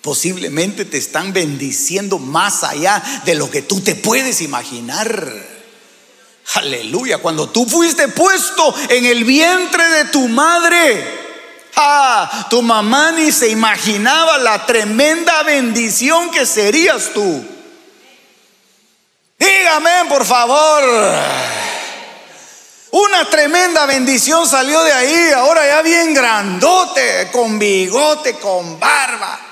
Posiblemente 0.03 0.85
te 0.85 0.99
están 0.99 1.33
bendiciendo 1.33 2.19
más 2.19 2.63
allá 2.63 3.01
de 3.25 3.33
lo 3.33 3.49
que 3.49 3.63
tú 3.63 3.81
te 3.81 3.95
puedes 3.95 4.41
imaginar. 4.41 5.58
Aleluya, 6.55 7.19
cuando 7.19 7.49
tú 7.49 7.65
fuiste 7.65 8.07
puesto 8.07 8.73
en 8.89 9.05
el 9.05 9.23
vientre 9.23 9.87
de 9.89 10.05
tu 10.05 10.27
madre, 10.27 11.19
ah, 11.75 12.47
tu 12.49 12.63
mamá 12.63 13.11
ni 13.11 13.31
se 13.31 13.49
imaginaba 13.49 14.39
la 14.39 14.65
tremenda 14.65 15.43
bendición 15.43 16.31
que 16.31 16.47
serías 16.47 17.11
tú. 17.13 17.45
Dígame, 19.37 20.05
por 20.09 20.25
favor. 20.25 20.83
Una 22.91 23.25
tremenda 23.29 23.85
bendición 23.85 24.47
salió 24.47 24.83
de 24.83 24.91
ahí, 24.91 25.31
ahora 25.31 25.67
ya 25.67 25.81
bien 25.83 26.15
grandote, 26.15 27.29
con 27.31 27.59
bigote, 27.59 28.39
con 28.39 28.79
barba. 28.79 29.48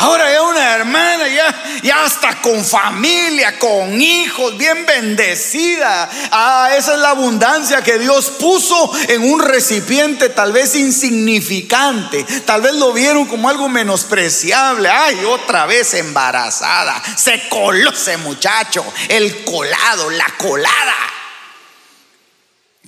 Ahora 0.00 0.32
ya 0.32 0.42
una 0.42 0.76
hermana, 0.76 1.28
ya, 1.28 1.80
ya 1.82 2.04
hasta 2.04 2.40
con 2.40 2.64
familia, 2.64 3.58
con 3.58 4.00
hijos, 4.00 4.56
bien 4.56 4.86
bendecida. 4.86 6.08
Ah, 6.30 6.70
esa 6.74 6.94
es 6.94 7.00
la 7.00 7.10
abundancia 7.10 7.82
que 7.82 7.98
Dios 7.98 8.30
puso 8.30 8.92
en 9.08 9.22
un 9.22 9.40
recipiente 9.40 10.30
tal 10.30 10.52
vez 10.52 10.74
insignificante. 10.74 12.24
Tal 12.46 12.62
vez 12.62 12.72
lo 12.76 12.94
vieron 12.94 13.26
como 13.26 13.50
algo 13.50 13.68
menospreciable. 13.68 14.88
Ay, 14.88 15.22
otra 15.26 15.66
vez 15.66 15.92
embarazada. 15.92 17.02
Se 17.18 17.46
coló 17.50 17.90
ese 17.90 18.16
muchacho, 18.16 18.82
el 19.06 19.44
colado, 19.44 20.08
la 20.08 20.34
colada. 20.38 20.96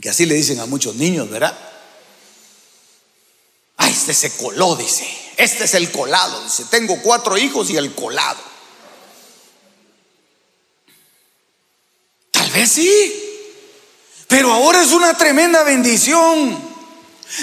Que 0.00 0.08
así 0.08 0.24
le 0.24 0.34
dicen 0.34 0.60
a 0.60 0.64
muchos 0.64 0.94
niños, 0.94 1.28
¿verdad? 1.28 1.54
Ay, 3.76 3.92
este 3.92 4.14
se 4.14 4.34
coló, 4.34 4.76
dice. 4.76 5.21
Este 5.36 5.64
es 5.64 5.74
el 5.74 5.90
colado. 5.90 6.42
Dice, 6.44 6.64
tengo 6.70 7.00
cuatro 7.02 7.36
hijos 7.38 7.70
y 7.70 7.76
el 7.76 7.94
colado. 7.94 8.40
Tal 12.30 12.50
vez 12.50 12.70
sí. 12.70 13.28
Pero 14.28 14.52
ahora 14.52 14.82
es 14.82 14.92
una 14.92 15.16
tremenda 15.16 15.62
bendición. 15.62 16.72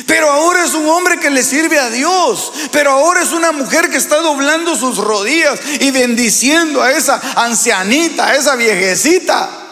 Pero 0.05 0.29
ahora 0.29 0.63
es 0.65 0.73
un 0.73 0.87
hombre 0.87 1.19
que 1.19 1.29
le 1.29 1.43
sirve 1.43 1.79
a 1.79 1.89
Dios. 1.89 2.51
Pero 2.71 2.91
ahora 2.91 3.21
es 3.21 3.31
una 3.31 3.51
mujer 3.51 3.89
que 3.89 3.97
está 3.97 4.17
doblando 4.17 4.75
sus 4.75 4.97
rodillas 4.97 5.59
y 5.79 5.91
bendiciendo 5.91 6.81
a 6.81 6.91
esa 6.91 7.19
ancianita, 7.35 8.27
a 8.27 8.35
esa 8.35 8.55
viejecita 8.55 9.68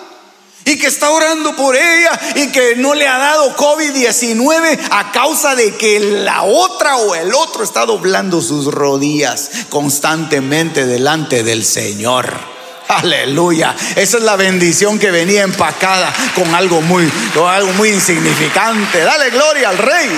y 0.68 0.78
que 0.78 0.88
está 0.88 1.10
orando 1.10 1.56
por 1.56 1.76
ella 1.76 2.20
y 2.36 2.48
que 2.48 2.76
no 2.76 2.94
le 2.94 3.08
ha 3.08 3.18
dado 3.18 3.56
COVID-19 3.56 4.80
a 4.92 5.12
causa 5.14 5.56
de 5.56 5.76
que 5.76 6.00
la 6.00 6.44
otra 6.44 6.98
o 6.98 7.16
el 7.16 7.34
otro 7.34 7.64
está 7.64 7.86
doblando 7.86 8.42
sus 8.42 8.66
rodillas 8.66 9.50
constantemente 9.70 10.86
delante 10.86 11.44
del 11.44 11.64
Señor. 11.64 12.38
Aleluya. 12.90 13.76
Esa 13.96 14.18
es 14.18 14.24
la 14.24 14.36
bendición 14.36 15.00
que 15.00 15.10
venía 15.10 15.44
empacada 15.44 16.14
con 16.36 16.54
algo 16.54 16.82
muy, 16.82 17.10
algo 17.48 17.72
muy 17.74 17.90
insignificante. 17.90 19.00
Dale 19.04 19.30
gloria 19.30 19.70
al 19.70 19.78
Rey. 19.78 20.10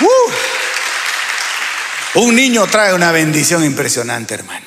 Uh. 0.00 0.30
Un 2.20 2.34
niño 2.34 2.66
trae 2.66 2.94
una 2.94 3.12
bendición 3.12 3.62
impresionante, 3.64 4.34
hermano. 4.34 4.63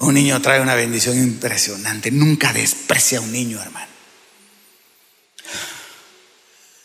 Un 0.00 0.14
niño 0.14 0.40
trae 0.40 0.60
una 0.60 0.74
bendición 0.74 1.16
impresionante. 1.16 2.10
Nunca 2.10 2.52
desprecia 2.52 3.18
a 3.18 3.20
un 3.20 3.32
niño, 3.32 3.60
hermano. 3.60 3.86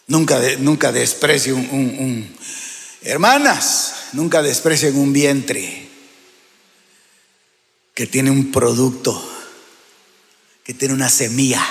Nunca, 0.07 0.39
nunca 0.59 0.91
desprecie 0.91 1.53
un, 1.53 1.67
un, 1.71 2.37
Hermanas, 3.01 4.09
nunca 4.13 4.41
desprecien 4.41 4.97
un 4.97 5.13
vientre 5.13 5.87
que 7.93 8.07
tiene 8.07 8.31
un 8.31 8.51
producto, 8.51 9.13
que 10.63 10.73
tiene 10.73 10.93
una 10.93 11.09
semilla. 11.09 11.63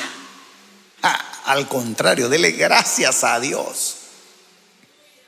Ah, 1.03 1.43
al 1.47 1.69
contrario, 1.69 2.29
dele 2.29 2.53
gracias 2.53 3.25
a 3.25 3.39
Dios. 3.41 3.97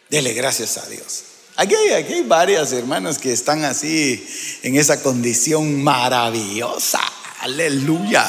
Dele 0.08 0.32
gracias 0.32 0.78
a 0.78 0.86
Dios. 0.86 1.24
Aquí 1.58 1.74
hay, 1.74 2.22
varias 2.22 2.70
hermanas 2.72 3.16
que 3.18 3.32
están 3.32 3.64
así 3.64 4.28
en 4.62 4.76
esa 4.76 5.02
condición 5.02 5.82
maravillosa. 5.82 7.00
Aleluya. 7.40 8.26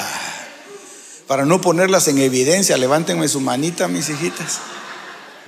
Para 1.28 1.44
no 1.46 1.60
ponerlas 1.60 2.08
en 2.08 2.20
evidencia, 2.20 2.78
levántenme 2.78 3.28
su 3.28 3.42
manita, 3.42 3.90
mis 3.90 4.08
hijitas. 4.08 4.60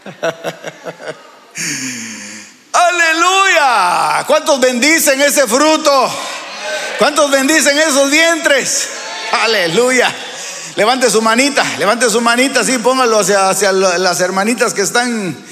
Aleluya. 2.74 4.26
¿Cuántos 4.28 4.60
bendicen 4.60 5.22
ese 5.22 5.48
fruto? 5.48 6.12
¿Cuántos 6.98 7.32
bendicen 7.32 7.80
esos 7.80 8.12
vientres? 8.12 8.90
Aleluya. 9.32 10.14
Levante 10.76 11.10
su 11.10 11.22
manita, 11.22 11.64
levante 11.78 12.10
su 12.10 12.20
manita, 12.20 12.60
así 12.60 12.78
póngalo 12.78 13.20
hacia, 13.20 13.50
hacia 13.50 13.72
las 13.72 14.20
hermanitas 14.20 14.74
que 14.74 14.82
están 14.82 15.49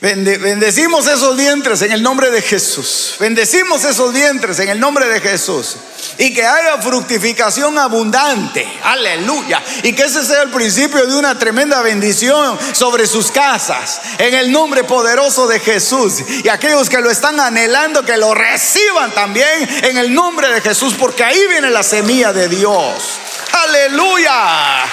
bendecimos 0.00 1.06
esos 1.06 1.36
vientres 1.36 1.82
en 1.82 1.92
el 1.92 2.02
nombre 2.02 2.30
de 2.30 2.40
Jesús. 2.40 3.16
Bendecimos 3.20 3.84
esos 3.84 4.12
vientres 4.14 4.58
en 4.60 4.70
el 4.70 4.80
nombre 4.80 5.06
de 5.06 5.20
Jesús. 5.20 5.76
Y 6.16 6.32
que 6.32 6.46
haya 6.46 6.78
fructificación 6.78 7.76
abundante. 7.78 8.66
Aleluya. 8.82 9.62
Y 9.82 9.92
que 9.92 10.04
ese 10.04 10.24
sea 10.24 10.42
el 10.42 10.50
principio 10.50 11.06
de 11.06 11.16
una 11.16 11.38
tremenda 11.38 11.82
bendición 11.82 12.58
sobre 12.72 13.06
sus 13.06 13.30
casas. 13.30 14.00
En 14.18 14.32
el 14.34 14.50
nombre 14.50 14.84
poderoso 14.84 15.46
de 15.46 15.60
Jesús. 15.60 16.14
Y 16.44 16.48
aquellos 16.48 16.88
que 16.88 17.00
lo 17.00 17.10
están 17.10 17.38
anhelando, 17.38 18.02
que 18.02 18.16
lo 18.16 18.34
reciban 18.34 19.12
también 19.12 19.68
en 19.82 19.98
el 19.98 20.14
nombre 20.14 20.48
de 20.48 20.62
Jesús. 20.62 20.94
Porque 20.98 21.24
ahí 21.24 21.46
viene 21.48 21.70
la 21.70 21.82
semilla 21.82 22.32
de 22.32 22.48
Dios. 22.48 23.18
Aleluya. 23.52 24.84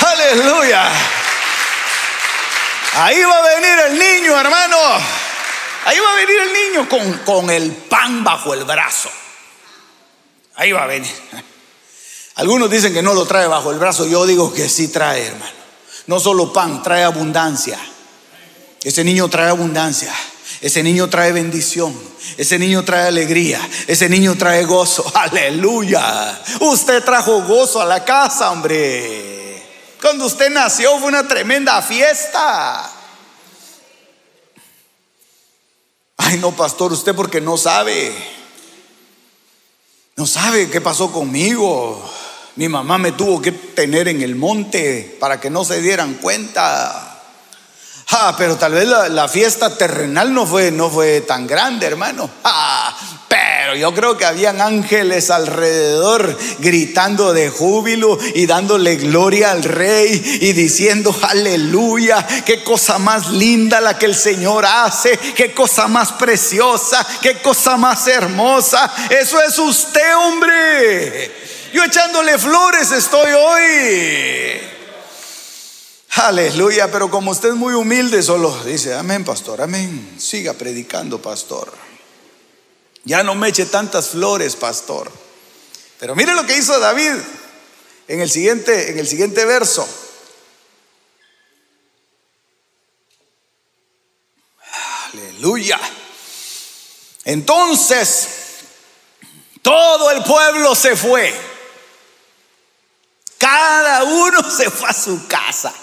Aleluya. 0.00 1.25
Ahí 2.98 3.22
va 3.22 3.38
a 3.38 3.54
venir 3.54 3.78
el 3.88 3.98
niño, 3.98 4.40
hermano. 4.40 4.76
Ahí 5.84 5.98
va 5.98 6.12
a 6.12 6.16
venir 6.16 6.36
el 6.40 6.52
niño 6.52 6.88
con, 6.88 7.12
con 7.18 7.50
el 7.50 7.70
pan 7.72 8.24
bajo 8.24 8.54
el 8.54 8.64
brazo. 8.64 9.10
Ahí 10.54 10.72
va 10.72 10.84
a 10.84 10.86
venir. 10.86 11.12
Algunos 12.36 12.70
dicen 12.70 12.94
que 12.94 13.02
no 13.02 13.12
lo 13.12 13.26
trae 13.26 13.46
bajo 13.48 13.70
el 13.70 13.78
brazo. 13.78 14.06
Yo 14.06 14.24
digo 14.24 14.52
que 14.52 14.70
sí 14.70 14.88
trae, 14.88 15.26
hermano. 15.26 15.52
No 16.06 16.18
solo 16.20 16.54
pan, 16.54 16.82
trae 16.82 17.02
abundancia. 17.02 17.78
Ese 18.82 19.04
niño 19.04 19.28
trae 19.28 19.50
abundancia. 19.50 20.14
Ese 20.62 20.82
niño 20.82 21.10
trae 21.10 21.32
bendición. 21.32 21.94
Ese 22.38 22.58
niño 22.58 22.82
trae 22.82 23.08
alegría. 23.08 23.60
Ese 23.86 24.08
niño 24.08 24.36
trae 24.38 24.64
gozo. 24.64 25.04
Aleluya. 25.14 26.40
Usted 26.60 27.04
trajo 27.04 27.42
gozo 27.42 27.82
a 27.82 27.84
la 27.84 28.04
casa, 28.06 28.50
hombre. 28.50 29.45
Cuando 30.00 30.26
usted 30.26 30.50
nació 30.50 30.98
fue 30.98 31.08
una 31.08 31.26
tremenda 31.26 31.80
fiesta. 31.82 32.92
Ay, 36.18 36.38
no, 36.38 36.52
pastor, 36.52 36.92
usted 36.92 37.14
porque 37.14 37.40
no 37.40 37.56
sabe. 37.56 38.12
No 40.16 40.26
sabe 40.26 40.70
qué 40.70 40.80
pasó 40.80 41.12
conmigo. 41.12 42.02
Mi 42.56 42.68
mamá 42.68 42.96
me 42.96 43.12
tuvo 43.12 43.40
que 43.42 43.52
tener 43.52 44.08
en 44.08 44.22
el 44.22 44.34
monte 44.34 45.16
para 45.20 45.40
que 45.40 45.50
no 45.50 45.64
se 45.64 45.80
dieran 45.82 46.14
cuenta. 46.14 47.05
Ah, 48.08 48.36
pero 48.38 48.56
tal 48.56 48.72
vez 48.72 48.86
la, 48.86 49.28
fiesta 49.28 49.76
terrenal 49.76 50.32
no 50.32 50.46
fue, 50.46 50.70
no 50.70 50.88
fue 50.90 51.22
tan 51.22 51.44
grande, 51.44 51.86
hermano. 51.86 52.30
Ah, 52.44 52.96
pero 53.26 53.74
yo 53.74 53.92
creo 53.92 54.16
que 54.16 54.24
habían 54.24 54.60
ángeles 54.60 55.28
alrededor 55.28 56.38
gritando 56.60 57.32
de 57.32 57.50
júbilo 57.50 58.16
y 58.34 58.46
dándole 58.46 58.94
gloria 58.94 59.50
al 59.50 59.64
rey 59.64 60.38
y 60.40 60.52
diciendo 60.52 61.14
aleluya, 61.20 62.24
qué 62.44 62.62
cosa 62.62 62.98
más 62.98 63.30
linda 63.30 63.80
la 63.80 63.98
que 63.98 64.06
el 64.06 64.14
Señor 64.14 64.64
hace, 64.64 65.18
qué 65.34 65.52
cosa 65.52 65.88
más 65.88 66.12
preciosa, 66.12 67.04
qué 67.20 67.42
cosa 67.42 67.76
más 67.76 68.06
hermosa. 68.06 68.88
Eso 69.10 69.42
es 69.42 69.58
usted, 69.58 70.16
hombre. 70.16 71.32
Yo 71.72 71.82
echándole 71.82 72.38
flores 72.38 72.92
estoy 72.92 73.32
hoy. 73.32 74.75
Aleluya, 76.16 76.90
pero 76.90 77.10
como 77.10 77.30
usted 77.30 77.50
es 77.50 77.56
muy 77.56 77.74
humilde, 77.74 78.22
solo 78.22 78.64
dice, 78.64 78.94
amén, 78.94 79.22
pastor, 79.22 79.60
amén. 79.60 80.16
Siga 80.18 80.54
predicando, 80.54 81.20
pastor. 81.20 81.70
Ya 83.04 83.22
no 83.22 83.34
me 83.34 83.48
eche 83.48 83.66
tantas 83.66 84.08
flores, 84.08 84.56
pastor. 84.56 85.12
Pero 86.00 86.16
mire 86.16 86.34
lo 86.34 86.46
que 86.46 86.56
hizo 86.56 86.80
David 86.80 87.12
en 88.08 88.20
el 88.22 88.30
siguiente, 88.30 88.92
en 88.92 88.98
el 88.98 89.06
siguiente 89.06 89.44
verso. 89.44 89.86
Aleluya. 95.12 95.78
Entonces, 97.26 98.28
todo 99.60 100.10
el 100.12 100.22
pueblo 100.24 100.74
se 100.74 100.96
fue. 100.96 101.38
Cada 103.36 104.04
uno 104.04 104.50
se 104.56 104.70
fue 104.70 104.88
a 104.88 104.94
su 104.94 105.26
casa. 105.28 105.74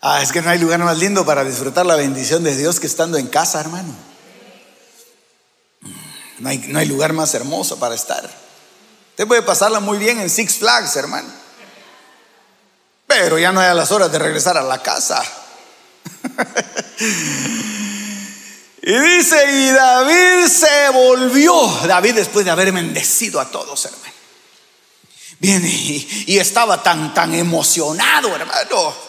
Ah, 0.00 0.22
es 0.22 0.32
que 0.32 0.42
no 0.42 0.50
hay 0.50 0.58
lugar 0.58 0.80
más 0.80 0.98
lindo 0.98 1.24
para 1.24 1.44
disfrutar 1.44 1.86
la 1.86 1.96
bendición 1.96 2.44
de 2.44 2.54
Dios 2.56 2.80
que 2.80 2.86
estando 2.86 3.18
en 3.18 3.26
casa, 3.28 3.60
hermano. 3.60 3.94
No 6.38 6.48
hay, 6.48 6.58
no 6.58 6.78
hay 6.78 6.86
lugar 6.86 7.12
más 7.12 7.32
hermoso 7.34 7.78
para 7.78 7.94
estar. 7.94 8.24
Usted 9.10 9.26
puede 9.26 9.42
pasarla 9.42 9.80
muy 9.80 9.98
bien 9.98 10.20
en 10.20 10.28
Six 10.28 10.58
Flags, 10.58 10.94
hermano. 10.96 11.28
Pero 13.06 13.38
ya 13.38 13.52
no 13.52 13.60
hay 13.60 13.68
a 13.68 13.74
las 13.74 13.90
horas 13.90 14.12
de 14.12 14.18
regresar 14.18 14.58
a 14.58 14.62
la 14.62 14.82
casa. 14.82 15.22
y 18.82 18.98
dice, 18.98 19.50
y 19.50 19.70
David 19.70 20.48
se 20.48 20.90
volvió. 20.92 21.54
David 21.86 22.16
después 22.16 22.44
de 22.44 22.50
haber 22.50 22.70
bendecido 22.72 23.40
a 23.40 23.50
todos, 23.50 23.86
hermano. 23.86 24.04
Viene 25.38 25.68
y, 25.68 26.24
y 26.26 26.38
estaba 26.38 26.82
tan, 26.82 27.14
tan 27.14 27.34
emocionado, 27.34 28.36
hermano 28.36 29.05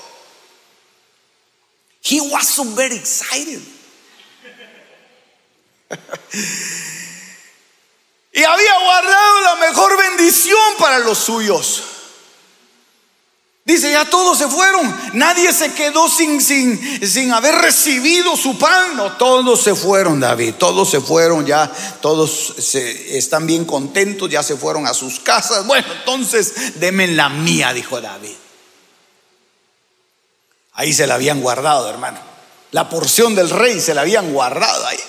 He 2.02 2.22
was 2.22 2.48
so 2.48 2.64
very 2.64 2.96
excited. 2.96 3.62
y 8.34 8.44
había 8.44 8.80
guardado 8.84 9.42
la 9.42 9.56
mejor 9.68 9.98
bendición 9.98 10.76
para 10.78 11.00
los 11.00 11.18
suyos. 11.18 11.84
Dice, 13.68 13.92
ya 13.92 14.06
todos 14.06 14.38
se 14.38 14.48
fueron. 14.48 14.96
Nadie 15.12 15.52
se 15.52 15.74
quedó 15.74 16.08
sin, 16.08 16.40
sin, 16.40 16.80
sin 17.06 17.34
haber 17.34 17.54
recibido 17.56 18.38
su 18.38 18.58
pan. 18.58 18.96
No, 18.96 19.18
todos 19.18 19.62
se 19.62 19.76
fueron, 19.76 20.22
David. 20.22 20.54
Todos 20.58 20.90
se 20.90 21.02
fueron 21.02 21.46
ya. 21.46 21.70
Todos 22.02 22.54
se, 22.60 23.18
están 23.18 23.46
bien 23.46 23.66
contentos. 23.66 24.30
Ya 24.30 24.42
se 24.42 24.56
fueron 24.56 24.88
a 24.88 24.94
sus 24.94 25.20
casas. 25.20 25.68
Bueno, 25.68 25.86
entonces, 26.00 26.80
denme 26.80 27.10
la 27.10 27.28
mía, 27.28 27.74
dijo 27.74 28.00
David. 28.00 28.36
Ahí 30.78 30.94
se 30.94 31.08
la 31.08 31.16
habían 31.16 31.42
guardado, 31.42 31.90
hermano. 31.90 32.20
La 32.72 32.88
porción 32.88 33.36
del 33.36 33.50
rey 33.50 33.82
se 33.82 33.94
la 33.94 34.02
habían 34.02 34.32
guardado 34.32 34.88
ahí. 34.88 35.00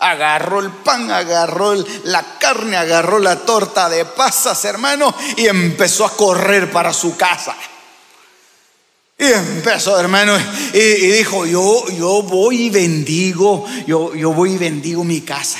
Agarró 0.00 0.60
el 0.60 0.70
pan, 0.70 1.10
agarró 1.10 1.74
la 2.04 2.38
carne, 2.38 2.76
agarró 2.76 3.18
la 3.18 3.36
torta 3.36 3.88
de 3.88 4.04
pasas, 4.04 4.64
hermano, 4.64 5.14
y 5.36 5.46
empezó 5.46 6.04
a 6.04 6.16
correr 6.16 6.70
para 6.70 6.92
su 6.92 7.16
casa. 7.16 7.54
Y 9.18 9.26
empezó, 9.26 9.98
hermano, 9.98 10.36
y, 10.72 10.80
dijo, 10.80 11.46
yo, 11.46 11.88
yo 11.90 12.22
voy 12.22 12.62
y 12.62 12.70
bendigo, 12.70 13.66
yo, 13.86 14.14
yo 14.14 14.32
voy 14.32 14.54
y 14.54 14.58
bendigo 14.58 15.04
mi 15.04 15.20
casa 15.20 15.58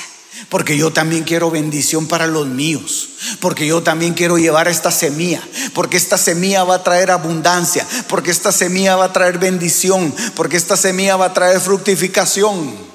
porque 0.49 0.77
yo 0.77 0.91
también 0.91 1.23
quiero 1.23 1.51
bendición 1.51 2.07
para 2.07 2.27
los 2.27 2.47
míos, 2.47 3.09
porque 3.39 3.67
yo 3.67 3.83
también 3.83 4.13
quiero 4.13 4.37
llevar 4.37 4.67
esta 4.67 4.91
semilla, 4.91 5.41
porque 5.73 5.97
esta 5.97 6.17
semilla 6.17 6.63
va 6.63 6.75
a 6.75 6.83
traer 6.83 7.11
abundancia, 7.11 7.85
porque 8.07 8.31
esta 8.31 8.51
semilla 8.51 8.95
va 8.95 9.05
a 9.05 9.13
traer 9.13 9.37
bendición, 9.37 10.13
porque 10.35 10.57
esta 10.57 10.77
semilla 10.77 11.15
va 11.17 11.27
a 11.27 11.33
traer 11.33 11.59
fructificación. 11.59 12.91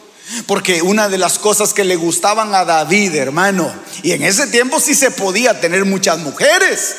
Porque 0.46 0.82
una 0.82 1.08
de 1.08 1.18
las 1.18 1.38
cosas 1.38 1.72
que 1.72 1.84
le 1.84 1.94
gustaban 1.94 2.52
a 2.52 2.64
David, 2.64 3.14
hermano, 3.14 3.72
y 4.02 4.10
en 4.10 4.24
ese 4.24 4.48
tiempo 4.48 4.80
sí 4.80 4.94
se 4.94 5.12
podía 5.12 5.60
tener 5.60 5.84
muchas 5.84 6.18
mujeres. 6.18 6.96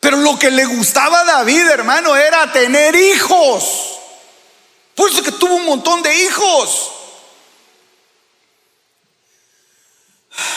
Pero 0.00 0.16
lo 0.16 0.38
que 0.38 0.50
le 0.50 0.64
gustaba 0.64 1.20
a 1.20 1.24
David, 1.24 1.68
hermano, 1.68 2.16
era 2.16 2.50
tener 2.50 2.96
hijos. 2.96 3.64
Por 4.94 5.10
eso 5.10 5.22
que 5.22 5.32
tuvo 5.32 5.54
un 5.54 5.66
montón 5.66 6.02
de 6.02 6.24
hijos. 6.24 6.92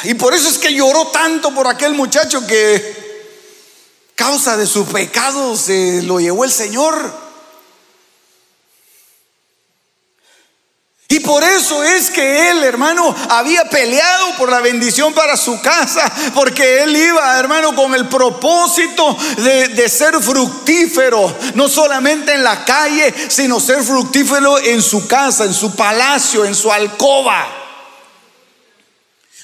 Y 0.04 0.14
por 0.16 0.34
eso 0.34 0.50
es 0.50 0.58
que 0.58 0.74
lloró 0.74 1.08
tanto 1.08 1.54
por 1.54 1.68
aquel 1.68 1.94
muchacho 1.94 2.46
que 2.46 3.04
causa 4.16 4.58
de 4.58 4.68
su 4.68 4.86
pecado 4.86 5.56
se 5.56 6.02
lo 6.04 6.20
llevó 6.20 6.44
el 6.44 6.52
Señor. 6.52 7.24
Y 11.10 11.20
por 11.20 11.44
eso 11.44 11.84
es 11.84 12.10
que 12.10 12.50
él, 12.50 12.64
hermano, 12.64 13.16
había 13.30 13.66
peleado 13.66 14.36
por 14.36 14.50
la 14.50 14.62
bendición 14.62 15.14
para 15.14 15.38
su 15.38 15.62
casa, 15.62 16.12
porque 16.34 16.82
él 16.82 16.96
iba, 16.96 17.38
hermano, 17.38 17.76
con 17.76 17.94
el 17.94 18.08
propósito 18.08 19.16
de, 19.38 19.68
de, 19.68 19.90
ser 19.90 20.20
fructífero, 20.20 21.38
no 21.54 21.70
solamente 21.70 22.34
en 22.34 22.44
la 22.44 22.66
calle, 22.66 23.14
sino 23.28 23.60
ser 23.60 23.84
fructífero 23.84 24.58
en 24.58 24.82
su 24.82 25.06
casa, 25.06 25.44
en 25.44 25.54
su 25.54 25.76
palacio, 25.76 26.46
en 26.46 26.56
su 26.56 26.72
alcoba. 26.72 27.63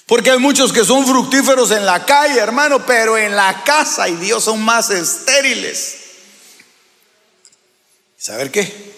Porque 0.10 0.32
hay 0.32 0.39
muchos 0.39 0.74
que 0.74 0.84
son 0.84 1.05
fructíferos 1.05 1.70
en 1.70 1.86
la 1.86 2.03
calle, 2.03 2.39
hermano, 2.39 2.84
pero 2.84 3.16
en 3.16 3.36
la 3.36 3.64
casa 3.64 4.10
y 4.10 4.16
Dios 4.16 4.43
son 4.43 4.60
más 4.60 4.89
estériles. 4.89 5.97
¿Saber 8.18 8.49
qué? 8.49 8.95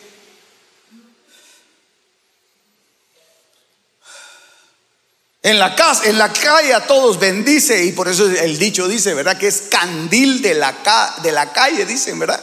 En 5.44 5.60
la 5.60 5.76
casa, 5.76 6.06
en 6.06 6.18
la 6.18 6.32
calle 6.32 6.74
a 6.74 6.88
todos 6.88 7.20
bendice 7.20 7.84
y 7.84 7.92
por 7.92 8.08
eso 8.08 8.26
el 8.28 8.58
dicho 8.58 8.88
dice, 8.88 9.14
¿verdad? 9.14 9.38
Que 9.38 9.48
es 9.48 9.64
candil 9.70 10.42
de 10.42 10.54
la, 10.54 10.74
de 11.22 11.34
la 11.34 11.52
calle, 11.52 11.86
dicen, 11.86 12.20
¿verdad? 12.20 12.42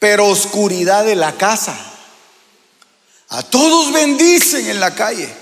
Pero 0.00 0.26
oscuridad 0.26 1.04
de 1.04 1.14
la 1.14 1.36
casa. 1.36 1.78
A 3.28 3.44
todos 3.44 3.92
bendicen 3.92 4.68
en 4.68 4.80
la 4.80 4.96
calle. 4.96 5.39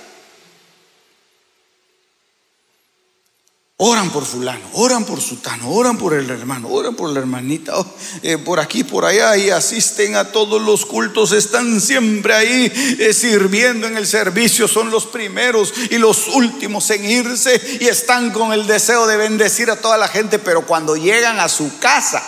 Oran 3.81 4.11
por 4.11 4.27
fulano, 4.27 4.69
oran 4.73 5.05
por 5.05 5.21
sutano, 5.21 5.71
oran 5.71 5.97
por 5.99 6.13
el 6.13 6.29
hermano, 6.29 6.67
oran 6.69 6.97
por 6.97 7.11
la 7.11 7.21
hermanita, 7.21 7.79
oh, 7.79 7.87
eh, 8.25 8.37
por 8.37 8.59
aquí, 8.59 8.83
por 8.83 9.05
allá, 9.05 9.37
y 9.37 9.51
asisten 9.51 10.17
a 10.17 10.33
todos 10.33 10.61
los 10.61 10.85
cultos, 10.85 11.31
están 11.31 11.81
siempre 11.81 12.35
ahí 12.35 12.97
eh, 12.99 13.13
sirviendo 13.13 13.87
en 13.87 13.97
el 13.97 14.09
servicio, 14.09 14.67
son 14.67 14.91
los 14.91 15.07
primeros 15.07 15.73
y 15.91 15.99
los 15.99 16.27
últimos 16.27 16.91
en 16.91 17.09
irse 17.09 17.79
y 17.81 17.87
están 17.87 18.33
con 18.33 18.53
el 18.53 18.67
deseo 18.67 19.07
de 19.07 19.17
bendecir 19.17 19.71
a 19.71 19.77
toda 19.77 19.97
la 19.97 20.09
gente, 20.09 20.41
pero 20.41 20.67
cuando 20.67 20.97
llegan 20.97 21.39
a 21.39 21.49
su 21.49 21.79
casa, 21.79 22.21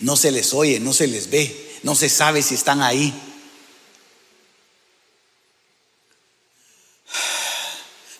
no 0.00 0.16
se 0.16 0.32
les 0.32 0.52
oye, 0.52 0.80
no 0.80 0.92
se 0.92 1.06
les 1.06 1.30
ve, 1.30 1.78
no 1.84 1.94
se 1.94 2.08
sabe 2.08 2.42
si 2.42 2.56
están 2.56 2.82
ahí. 2.82 3.33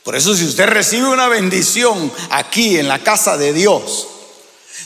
Por 0.04 0.14
eso 0.14 0.34
si 0.36 0.44
usted 0.44 0.66
recibe 0.66 1.08
una 1.08 1.28
bendición 1.28 2.12
aquí 2.30 2.78
en 2.78 2.88
la 2.88 2.98
casa 2.98 3.38
de 3.38 3.54
Dios, 3.54 4.06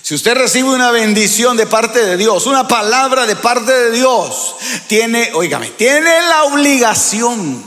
si 0.01 0.15
usted 0.15 0.37
recibe 0.37 0.71
una 0.71 0.93
bendición 0.93 1.57
de 1.57 1.67
parte 1.67 2.05
de 2.07 2.17
Dios, 2.17 2.47
una 2.47 2.69
palabra 2.69 3.27
de 3.27 3.35
parte 3.35 3.73
de 3.73 3.91
Dios, 3.91 4.55
tiene, 4.87 5.33
oígame, 5.35 5.71
tiene 5.71 6.23
la 6.23 6.45
obligación. 6.45 7.67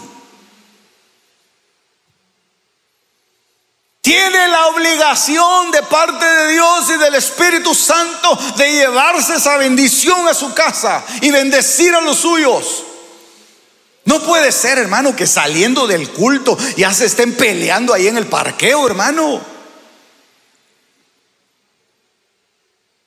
Tiene 3.99 4.47
la 4.47 4.67
obligación 4.67 5.71
de 5.71 5.83
parte 5.83 6.25
de 6.25 6.53
Dios 6.53 6.89
y 6.89 6.97
del 6.97 7.15
Espíritu 7.15 7.75
Santo 7.75 8.39
de 8.55 8.71
llevarse 8.71 9.35
esa 9.35 9.57
bendición 9.57 10.25
a 10.27 10.33
su 10.33 10.53
casa 10.53 11.03
y 11.21 11.29
bendecir 11.31 11.93
a 11.93 12.01
los 12.01 12.17
suyos. 12.17 12.85
No 14.05 14.21
puede 14.23 14.51
ser, 14.51 14.79
hermano, 14.79 15.15
que 15.15 15.27
saliendo 15.27 15.85
del 15.85 16.09
culto 16.09 16.57
ya 16.75 16.93
se 16.93 17.05
estén 17.05 17.33
peleando 17.33 17.93
ahí 17.93 18.07
en 18.07 18.17
el 18.17 18.27
parqueo, 18.27 18.87
hermano. 18.87 19.41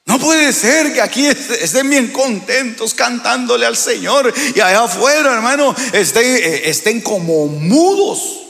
No 0.07 0.19
puede 0.19 0.53
ser 0.53 0.93
que 0.93 1.01
aquí 1.01 1.27
estén 1.27 1.91
bien 1.91 2.13
contentos 2.13 2.95
cantándole 2.95 3.67
al 3.67 3.77
Señor 3.77 4.33
y 4.55 4.61
allá 4.61 4.85
afuera, 4.85 5.33
hermano, 5.33 5.75
estén, 5.93 6.25
eh, 6.25 7.03
como 7.03 7.47
mudos. 7.47 8.43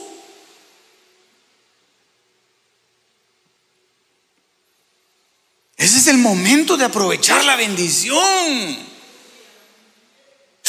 Ese 5.77 5.97
es 5.97 6.07
el 6.07 6.17
momento 6.17 6.77
de 6.77 6.85
aprovechar 6.85 7.43
la 7.45 7.55
bendición. 7.55 8.94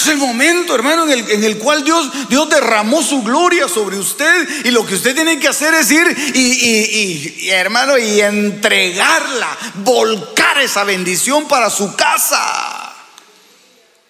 Es 0.07 0.13
el 0.13 0.19
momento, 0.19 0.73
hermano, 0.77 1.11
en 1.11 1.43
el, 1.43 1.59
cual 1.59 1.83
Dios, 1.83 2.29
Dios 2.29 2.49
derramó 2.49 3.03
su 3.03 3.25
gloria 3.25 3.67
sobre 3.67 3.99
usted 3.99 4.65
y 4.65 4.71
lo 4.71 4.87
que 4.87 4.95
usted 4.95 5.17
tiene 5.17 5.41
que 5.41 5.49
hacer 5.49 5.75
es 5.75 5.91
ir 5.91 6.07
y, 6.33 7.49
hermano, 7.49 7.99
y 7.99 8.21
entregarla, 8.21 9.59
volcar 9.83 10.61
esa 10.61 10.85
bendición 10.85 11.49
para 11.49 11.71
su 11.71 11.97
casa. 11.97 12.95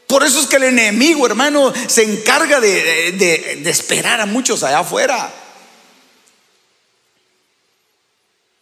Por 0.07 0.23
eso 0.23 0.39
es 0.39 0.47
que 0.47 0.57
el 0.57 0.65
enemigo, 0.65 1.25
hermano, 1.25 1.73
se 1.87 2.03
encarga 2.03 2.61
de, 2.61 3.13
de 3.13 3.71
esperar 3.71 4.21
a 4.21 4.27
muchos 4.27 4.65
allá 4.65 4.81
afuera. 4.81 5.33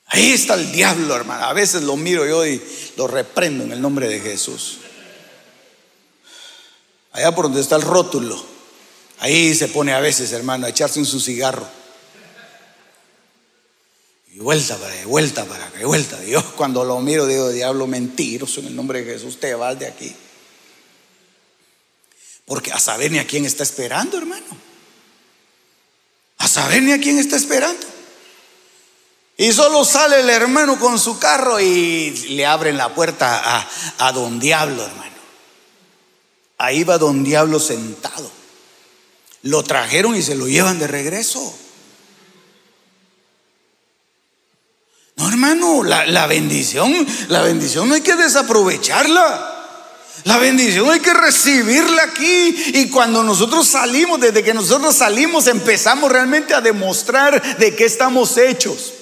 Ahí 0.07 0.31
está 0.31 0.55
el 0.55 0.71
diablo, 0.71 1.17
hermano. 1.17 1.47
A 1.47 1.53
veces 1.53 1.83
lo 1.83 1.97
miro 1.97 2.25
yo 2.29 2.47
y 2.47 2.63
lo 2.97 3.09
reprendo 3.09 3.65
en 3.65 3.73
el 3.73 3.81
nombre 3.81 4.07
de 4.07 4.21
Jesús 4.21 4.79
allá 7.15 7.35
por 7.35 7.47
donde 7.47 7.63
está 7.63 7.77
el 7.77 7.83
rótulo. 7.83 8.45
Ahí 9.21 9.55
se 9.55 9.69
pone 9.69 9.95
a 9.95 10.01
veces, 10.01 10.33
hermano, 10.33 10.67
a 10.67 10.69
echarse 10.69 10.99
un 10.99 11.07
su 11.07 11.21
cigarro. 11.21 11.67
Y 14.33 14.41
vuelta 14.41 14.77
para 14.77 14.93
allá, 14.93 15.07
vuelta 15.07 15.45
para 15.45 15.67
acá, 15.67 15.79
vuelta. 15.87 16.23
Yo 16.25 16.45
cuando 16.57 16.85
lo 16.85 17.01
miro 17.01 17.27
digo, 17.27 17.51
diablo 17.51 17.87
mentiroso, 17.87 18.61
en 18.61 18.67
el 18.67 18.77
nombre 18.77 19.03
de 19.03 19.15
Jesús, 19.15 19.39
te 19.39 19.55
vas 19.55 19.79
de 19.79 19.87
aquí. 19.87 20.15
Porque 22.45 22.73
a 22.73 22.81
saber 22.81 23.13
ni 23.13 23.21
a 23.21 23.27
quién 23.27 23.47
está 23.47 23.63
esperando, 23.63 24.19
hermano. 24.19 24.45
A 26.39 26.49
saber 26.49 26.83
ni 26.83 26.93
a 26.93 27.01
quién 27.01 27.19
está 27.19 27.37
esperando. 27.37 27.87
Y 29.37 29.53
solo 29.53 29.85
sale 29.85 30.21
el 30.21 30.31
hermano 30.31 30.79
con 30.81 30.99
su 30.99 31.19
carro 31.19 31.61
y 31.61 32.11
le 32.31 32.45
abren 32.45 32.77
la 32.77 32.93
puerta 32.93 33.41
a, 33.41 33.69
a 33.99 34.13
don 34.13 34.41
diablo, 34.41 34.85
hermano. 34.85 35.14
Ahí 36.59 36.85
va 36.85 36.99
don 36.99 37.25
Diablo 37.25 37.59
sentado. 37.59 38.31
Lo 39.43 39.63
trajeron 39.63 40.17
y 40.17 40.23
se 40.23 40.35
lo 40.35 40.49
llevan 40.49 40.79
de 40.79 40.87
regreso. 40.87 41.55
No, 45.17 45.29
hermano, 45.29 45.83
la, 45.85 46.27
bendición, 46.27 47.07
la 47.29 47.43
bendición 47.43 47.89
no 47.89 47.95
hay 47.95 48.01
que 48.01 48.17
desaprovecharla. 48.17 49.51
La 50.25 50.39
bendición 50.39 50.91
hay 50.91 51.01
que 51.01 51.13
recibirla 51.13 52.05
aquí. 52.05 52.73
Y 52.75 52.89
cuando 52.89 53.23
nosotros 53.23 53.67
salimos, 53.67 54.21
desde 54.21 54.43
que 54.43 54.55
nosotros 54.55 54.97
salimos, 54.97 55.47
empezamos 55.47 56.11
realmente 56.11 56.55
a 56.55 56.61
demostrar 56.61 57.59
de 57.59 57.75
qué 57.77 57.85
estamos 57.85 58.37
hechos. 58.39 58.93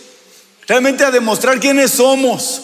Realmente 0.66 1.05
a 1.05 1.11
demostrar 1.11 1.61
quiénes 1.61 1.92
somos. 1.92 2.62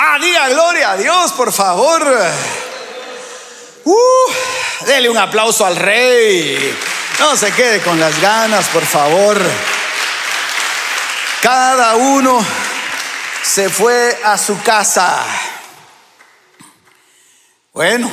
Ah, 0.00 0.16
diga 0.20 0.48
gloria 0.50 0.92
a 0.92 0.96
Dios, 0.96 1.32
por 1.32 1.52
favor. 1.52 2.06
Uh, 3.84 4.86
dele 4.86 5.08
un 5.08 5.18
aplauso 5.18 5.66
al 5.66 5.74
rey. 5.74 6.78
No 7.18 7.36
se 7.36 7.50
quede 7.50 7.82
con 7.82 7.98
las 7.98 8.20
ganas, 8.20 8.68
por 8.68 8.86
favor. 8.86 9.36
Cada 11.42 11.96
uno 11.96 12.38
se 13.42 13.68
fue 13.68 14.16
a 14.22 14.38
su 14.38 14.62
casa. 14.62 15.26
Bueno, 17.72 18.08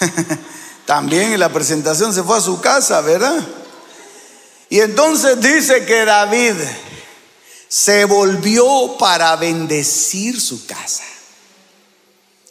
también 0.86 1.34
en 1.34 1.38
la 1.38 1.50
presentación 1.50 2.12
se 2.12 2.24
fue 2.24 2.36
a 2.36 2.40
su 2.40 2.60
casa, 2.60 3.00
¿verdad? 3.00 3.46
Y 4.70 4.80
entonces 4.80 5.40
dice 5.40 5.86
que 5.86 6.04
David 6.04 6.54
se 7.68 8.04
volvió 8.06 8.96
para 8.98 9.36
bendecir 9.36 10.40
su 10.40 10.66
casa. 10.66 11.04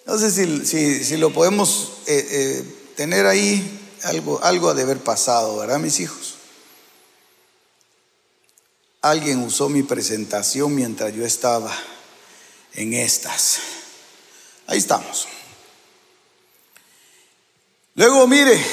No 0.06 0.18
sé 0.18 0.32
si, 0.32 1.18
lo 1.18 1.34
podemos 1.34 1.92
eh, 2.06 2.28
eh, 2.30 2.92
tener 2.96 3.26
ahí, 3.26 3.80
algo, 4.04 4.42
algo 4.44 4.74
de 4.74 4.84
haber 4.84 5.00
pasado, 5.00 5.58
¿verdad, 5.58 5.80
mis 5.80 6.00
hijos? 6.00 6.36
Alguien 9.02 9.40
usó 9.40 9.70
mi 9.70 9.84
presentación 9.84 10.74
mientras 10.74 11.14
yo 11.14 11.26
estaba 11.26 11.76
en 12.74 12.94
estas. 12.94 13.60
Ahí 14.68 14.78
estamos. 14.78 15.28
Luego 17.96 18.28
mire, 18.28 18.64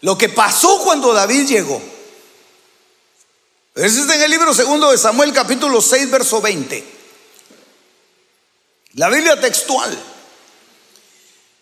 lo 0.00 0.18
que 0.18 0.28
pasó 0.28 0.80
cuando 0.82 1.12
David 1.12 1.46
llegó. 1.46 1.80
Ese 3.78 4.00
está 4.00 4.16
en 4.16 4.22
el 4.22 4.30
libro 4.32 4.52
segundo 4.52 4.90
de 4.90 4.98
Samuel, 4.98 5.32
capítulo 5.32 5.80
6, 5.80 6.10
verso 6.10 6.40
20. 6.40 6.84
La 8.94 9.08
Biblia 9.08 9.40
textual. 9.40 9.96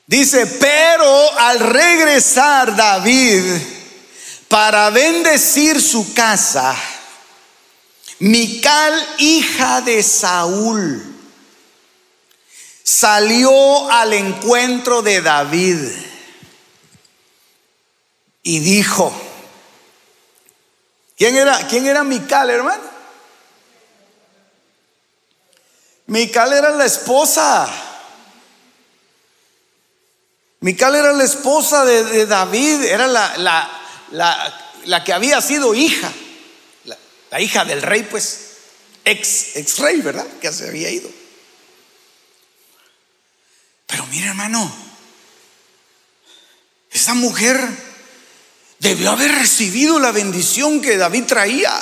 Dice, 0.07 0.47
pero 0.47 1.39
al 1.39 1.61
regresar 1.61 2.75
David 2.75 3.43
para 4.49 4.89
bendecir 4.89 5.83
su 5.83 6.15
casa, 6.15 6.75
Mical, 8.21 9.07
hija 9.19 9.83
de 9.83 10.03
Saúl, 10.03 11.03
salió 12.83 13.91
al 13.91 14.15
encuentro 14.15 15.03
de 15.03 15.21
David 15.21 15.81
y 18.43 18.61
dijo, 18.61 19.26
¿Quién 21.17 21.37
era, 21.37 21.67
quién 21.67 21.87
era 21.87 22.05
Mical, 22.05 22.51
hermano? 22.51 22.83
Mical 26.07 26.53
era 26.53 26.71
la 26.71 26.85
esposa. 26.85 27.69
Mical 30.61 30.95
era 30.95 31.13
la 31.13 31.25
esposa 31.25 31.85
de, 31.85 32.27
David, 32.27 32.85
era 32.85 33.07
la, 33.07 33.37
la, 33.39 34.61
la, 34.85 35.05
que 35.05 35.13
había 35.13 35.41
sido 35.41 35.75
hija, 35.75 36.13
la, 37.31 37.41
hija 37.41 37.65
del 37.65 37.83
rey, 37.83 38.03
pues, 38.03 38.57
ex, 39.05 39.57
ex 39.57 39.79
rey, 39.79 40.01
¿verdad? 40.01 40.27
Que 40.41 40.53
se 40.53 40.69
había 40.69 40.91
ido. 40.91 41.09
Pero 43.87 44.07
mire, 44.07 44.29
hermano, 44.29 44.75
esa 46.91 47.15
mujer 47.15 47.86
debió 48.79 49.11
haber 49.11 49.33
recibido 49.33 49.99
la 49.99 50.13
bendición 50.13 50.81
que 50.81 50.97
David 50.97 51.25
traía. 51.25 51.73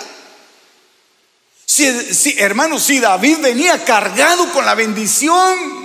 Si, 1.67 2.15
si, 2.15 2.39
hermano, 2.39 2.79
si 2.79 3.01
David 3.01 3.39
venía 3.41 3.85
cargado 3.85 4.53
con 4.53 4.65
la 4.65 4.75
bendición, 4.75 5.85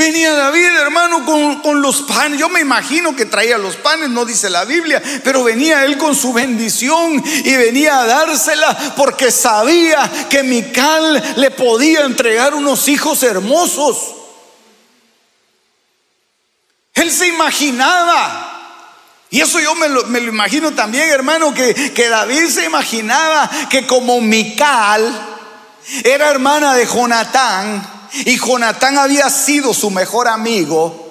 Venía 0.00 0.32
David, 0.32 0.78
hermano, 0.78 1.26
con, 1.26 1.82
los 1.82 2.00
panes. 2.00 2.40
Yo 2.40 2.48
me 2.48 2.60
imagino 2.60 3.14
que 3.14 3.26
traía 3.26 3.58
los 3.58 3.76
panes, 3.76 4.08
no 4.08 4.24
dice 4.24 4.48
la 4.48 4.64
Biblia, 4.64 5.02
pero 5.22 5.44
venía 5.44 5.84
él 5.84 5.98
con 5.98 6.16
su 6.16 6.32
bendición 6.32 7.22
y 7.44 7.54
venía 7.56 8.00
a 8.00 8.06
dársela 8.06 8.94
porque 8.96 9.30
sabía 9.30 10.10
que 10.30 10.42
Mical 10.42 11.34
le 11.36 11.50
podía 11.50 12.06
entregar 12.06 12.54
unos 12.54 12.88
hijos 12.88 13.22
hermosos. 13.22 14.14
Él 16.94 17.10
se 17.12 17.26
imaginaba. 17.26 18.49
Y 19.30 19.40
eso 19.40 19.60
yo 19.60 19.74
me 19.76 19.88
lo, 19.88 20.06
imagino 20.18 20.72
también, 20.72 21.08
hermano, 21.08 21.54
que, 21.54 21.92
que 21.92 22.08
David 22.08 22.48
se 22.48 22.64
imaginaba 22.64 23.48
que 23.70 23.86
como 23.86 24.20
Mical 24.20 25.28
era 26.04 26.30
hermana 26.30 26.74
de 26.74 26.86
Jonatán, 26.86 28.00
y 28.12 28.38
Jonatán 28.38 28.98
había 28.98 29.30
sido 29.30 29.72
su 29.72 29.90
mejor 29.90 30.28
amigo. 30.28 31.06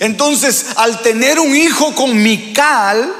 Entonces, 0.00 0.66
al 0.76 1.00
tener 1.02 1.38
un 1.38 1.54
hijo 1.54 1.94
con 1.94 2.22
Mical, 2.22 3.14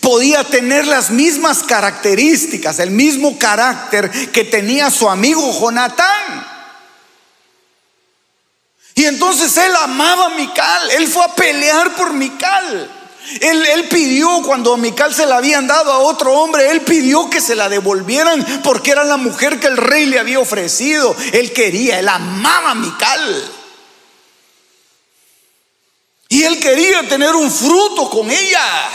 podía 0.00 0.44
tener 0.44 0.86
las 0.86 1.10
mismas 1.10 1.62
características, 1.62 2.78
el 2.78 2.90
mismo 2.90 3.38
carácter 3.38 4.10
que 4.30 4.44
tenía 4.44 4.90
su 4.90 5.08
amigo 5.08 5.52
Jonatán. 5.58 6.51
Y 8.94 9.04
entonces 9.06 9.56
él 9.56 9.74
amaba 9.76 10.26
a 10.26 10.30
Mical, 10.30 10.90
él 10.92 11.08
fue 11.08 11.24
a 11.24 11.34
pelear 11.34 11.94
por 11.96 12.12
Mical. 12.12 12.98
Él, 13.40 13.88
pidió 13.88 14.42
cuando 14.42 14.74
a 14.74 14.76
Mical 14.76 15.14
se 15.14 15.26
la 15.26 15.36
habían 15.36 15.66
dado 15.66 15.92
a 15.92 15.98
otro 15.98 16.32
hombre, 16.34 16.70
él 16.70 16.82
pidió 16.82 17.30
que 17.30 17.40
se 17.40 17.54
la 17.54 17.68
devolvieran 17.68 18.62
porque 18.62 18.90
era 18.90 19.04
la 19.04 19.16
mujer 19.16 19.60
que 19.60 19.68
el 19.68 19.76
rey 19.76 20.06
le 20.06 20.18
había 20.18 20.40
ofrecido. 20.40 21.14
Él 21.32 21.52
quería, 21.52 21.98
él 21.98 22.08
amaba 22.08 22.72
a 22.72 22.74
Mical. 22.74 23.52
Y 26.28 26.42
él 26.44 26.58
quería 26.58 27.08
tener 27.08 27.34
un 27.34 27.50
fruto 27.50 28.10
con 28.10 28.30
ella. 28.30 28.90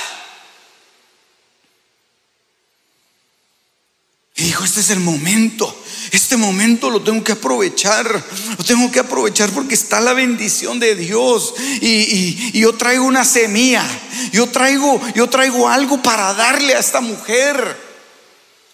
Y 4.35 4.43
dijo, 4.43 4.63
este 4.63 4.81
es 4.81 4.89
el 4.89 4.99
momento. 4.99 5.76
Este 6.17 6.35
momento 6.35 6.89
lo 6.89 7.03
tengo 7.03 7.23
que 7.23 7.33
aprovechar, 7.33 8.11
lo 8.57 8.63
tengo 8.63 8.89
que 8.89 8.97
aprovechar 8.97 9.51
porque 9.51 9.75
está 9.75 10.01
la 10.01 10.13
bendición 10.13 10.79
de 10.79 10.95
Dios 10.95 11.53
y, 11.79 12.59
yo 12.59 12.73
traigo 12.73 13.05
una 13.05 13.23
semilla, 13.23 13.85
yo 14.31 14.47
traigo, 14.47 14.99
yo 15.13 15.29
traigo 15.29 15.69
algo 15.69 16.01
para 16.01 16.33
darle 16.33 16.73
a 16.73 16.79
esta 16.79 17.01
mujer. 17.01 17.77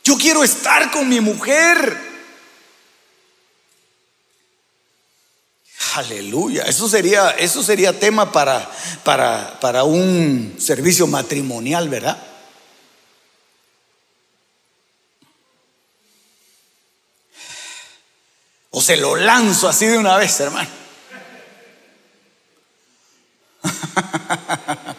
Yo 0.06 0.18
quiero 0.18 0.46
estar 0.46 0.90
con 0.90 1.10
mi 1.10 1.20
mujer. 1.20 1.98
Aleluya. 5.96 6.64
Eso 6.64 6.88
sería, 6.88 7.32
eso 7.32 7.62
sería 7.62 8.00
tema 8.00 8.32
para, 8.32 8.72
para, 9.04 9.60
para 9.60 9.84
un 9.84 10.56
servicio 10.60 11.08
matrimonial, 11.08 11.90
¿verdad? 11.90 12.33
O 18.76 18.82
se 18.82 18.98
lo 18.98 19.16
lanzo 19.16 19.70
así 19.70 19.86
de 19.86 20.00
una 20.00 20.18
vez, 20.18 20.40
hermano. 20.40 20.70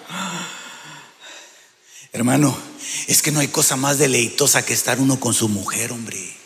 hermano, 2.13 2.57
es 3.09 3.21
que 3.21 3.33
no 3.33 3.41
hay 3.41 3.49
cosa 3.49 3.75
más 3.75 3.99
deleitosa 3.99 4.65
que 4.65 4.75
estar 4.75 5.01
uno 5.01 5.19
con 5.19 5.35
su 5.35 5.49
mujer, 5.49 5.91
hombre. 5.91 6.37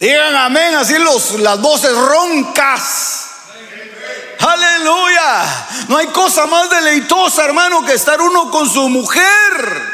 Digan 0.00 0.34
amén, 0.34 0.76
así 0.76 0.96
los, 0.96 1.32
las 1.40 1.60
voces 1.60 1.94
roncas. 1.94 3.26
Aleluya. 4.38 5.66
No 5.88 5.98
hay 5.98 6.06
cosa 6.06 6.46
más 6.46 6.70
deleitosa, 6.70 7.44
hermano, 7.44 7.84
que 7.84 7.92
estar 7.92 8.18
uno 8.22 8.50
con 8.50 8.66
su 8.66 8.88
mujer. 8.88 9.91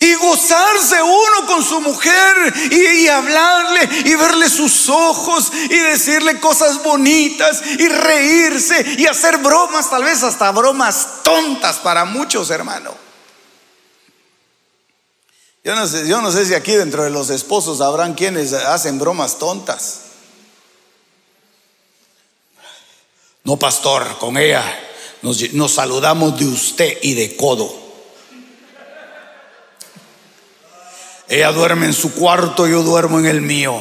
Y 0.00 0.14
gozarse 0.14 1.02
uno 1.02 1.46
con 1.46 1.64
su 1.64 1.80
mujer 1.80 2.54
y, 2.70 3.08
hablarle 3.08 3.88
y 4.04 4.14
verle 4.14 4.48
sus 4.48 4.88
ojos 4.88 5.50
y 5.52 5.76
decirle 5.76 6.38
cosas 6.38 6.80
bonitas 6.84 7.62
y 7.66 7.88
reírse 7.88 8.94
y 8.96 9.06
hacer 9.06 9.38
bromas, 9.38 9.90
tal 9.90 10.04
vez 10.04 10.22
hasta 10.22 10.52
bromas 10.52 11.24
tontas 11.24 11.78
para 11.78 12.04
muchos, 12.04 12.48
hermano. 12.50 12.94
Yo 15.64 15.74
no 15.74 15.84
sé, 15.88 16.06
yo 16.06 16.22
no 16.22 16.30
sé 16.30 16.46
si 16.46 16.54
aquí 16.54 16.72
dentro 16.72 17.02
de 17.02 17.10
los 17.10 17.28
esposos 17.30 17.80
habrán 17.80 18.14
quienes 18.14 18.52
hacen 18.52 19.00
bromas 19.00 19.38
tontas. 19.38 20.02
No, 23.42 23.56
pastor, 23.56 24.16
con 24.18 24.36
ella 24.36 24.62
nos 25.22 25.72
saludamos 25.72 26.38
de 26.38 26.46
usted 26.46 26.98
y 27.02 27.14
de 27.14 27.34
codo. 27.36 27.87
Ella 31.28 31.52
duerme 31.52 31.86
en 31.86 31.94
su 31.94 32.14
cuarto, 32.14 32.66
yo 32.66 32.82
duermo 32.82 33.18
en 33.18 33.26
el 33.26 33.42
mío. 33.42 33.80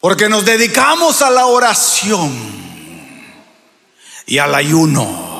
Porque 0.00 0.28
nos 0.28 0.44
dedicamos 0.44 1.22
a 1.22 1.30
la 1.30 1.46
oración 1.46 2.32
y 4.26 4.38
al 4.38 4.54
ayuno. 4.54 5.30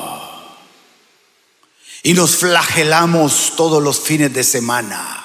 Y 2.02 2.14
nos 2.14 2.36
flagelamos 2.36 3.54
todos 3.56 3.82
los 3.82 4.00
fines 4.00 4.32
de 4.32 4.44
semana. 4.44 5.24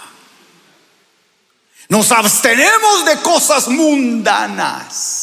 Nos 1.89 2.11
abstenemos 2.11 3.05
de 3.05 3.21
cosas 3.21 3.67
mundanas 3.67 5.17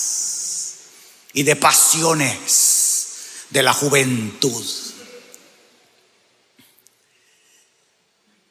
y 1.32 1.42
de 1.42 1.56
pasiones 1.56 3.14
de 3.50 3.62
la 3.62 3.72
juventud. 3.72 4.64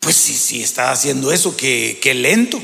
Pues 0.04 0.16
sí, 0.18 0.36
sí, 0.36 0.62
está 0.62 0.92
haciendo 0.92 1.32
eso, 1.32 1.56
que, 1.56 1.98
lento. 2.14 2.62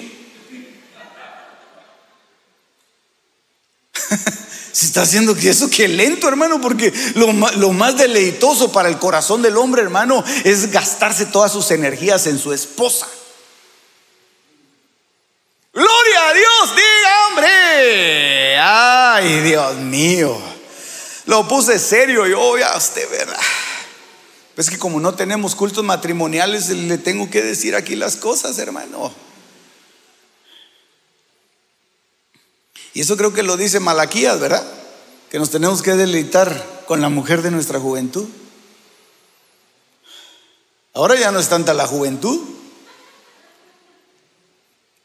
Se 4.73 4.85
está 4.85 5.03
haciendo 5.03 5.33
que 5.35 5.49
eso 5.49 5.69
que 5.69 5.87
lento, 5.87 6.27
hermano, 6.27 6.59
porque 6.61 6.93
lo, 7.15 7.31
lo, 7.31 7.71
más 7.71 7.97
deleitoso 7.97 8.71
para 8.71 8.89
el 8.89 8.97
corazón 8.97 9.41
del 9.41 9.57
hombre, 9.57 9.81
hermano, 9.81 10.23
es 10.43 10.69
gastarse 10.71 11.25
todas 11.27 11.51
sus 11.51 11.71
energías 11.71 12.27
en 12.27 12.37
su 12.37 12.53
esposa. 12.53 13.07
Gloria 15.73 16.27
a 16.27 16.33
Dios, 16.33 16.75
diga, 16.75 17.27
hombre. 17.27 18.57
Ay, 18.57 19.39
Dios 19.41 19.75
mío. 19.77 20.37
Lo 21.25 21.47
puse 21.47 21.79
serio 21.79 22.27
yo, 22.27 22.57
ya 22.57 22.75
usted, 22.77 23.09
¿verdad? 23.09 23.39
Es 24.60 24.70
que 24.70 24.78
como 24.78 24.99
no 24.99 25.16
tenemos 25.16 25.55
cultos 25.55 25.86
matrimoniales, 25.86 26.68
le 26.68 26.97
tengo 26.97 27.30
que 27.30 27.41
decir 27.41 27.78
aquí 27.78 27.95
las 27.95 28.18
cosas, 28.18 28.57
hermano. 28.57 29.10
Y 32.93 32.99
eso 32.99 33.16
creo 33.16 33.34
que 33.34 33.41
lo 33.41 33.55
dice 33.55 33.80
Malaquías, 33.80 34.38
¿verdad? 34.38 34.70
Que 35.32 35.39
nos 35.39 35.49
tenemos 35.49 35.82
que 35.82 35.93
deleitar 35.93 36.84
con 36.88 36.99
la 36.99 37.07
mujer 37.07 37.41
de 37.41 37.51
nuestra 37.51 37.80
juventud. 37.80 38.28
Ahora 40.93 41.16
ya 41.16 41.32
no 41.32 41.39
es 41.39 41.47
tanta 41.47 41.74
la 41.74 41.88
juventud, 41.88 42.41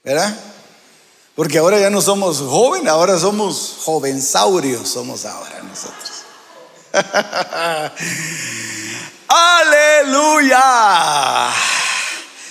¿verdad? 0.03 0.37
Porque 1.37 1.59
ahora 1.59 1.79
ya 1.79 1.91
no 1.91 2.03
somos 2.03 2.39
jóvenes, 2.39 2.89
ahora 2.89 3.17
somos 3.21 3.77
jovensaurios, 3.85 4.89
somos 4.89 5.25
ahora 5.25 5.63
nosotros. 5.63 6.14
Aleluya. 9.29 10.63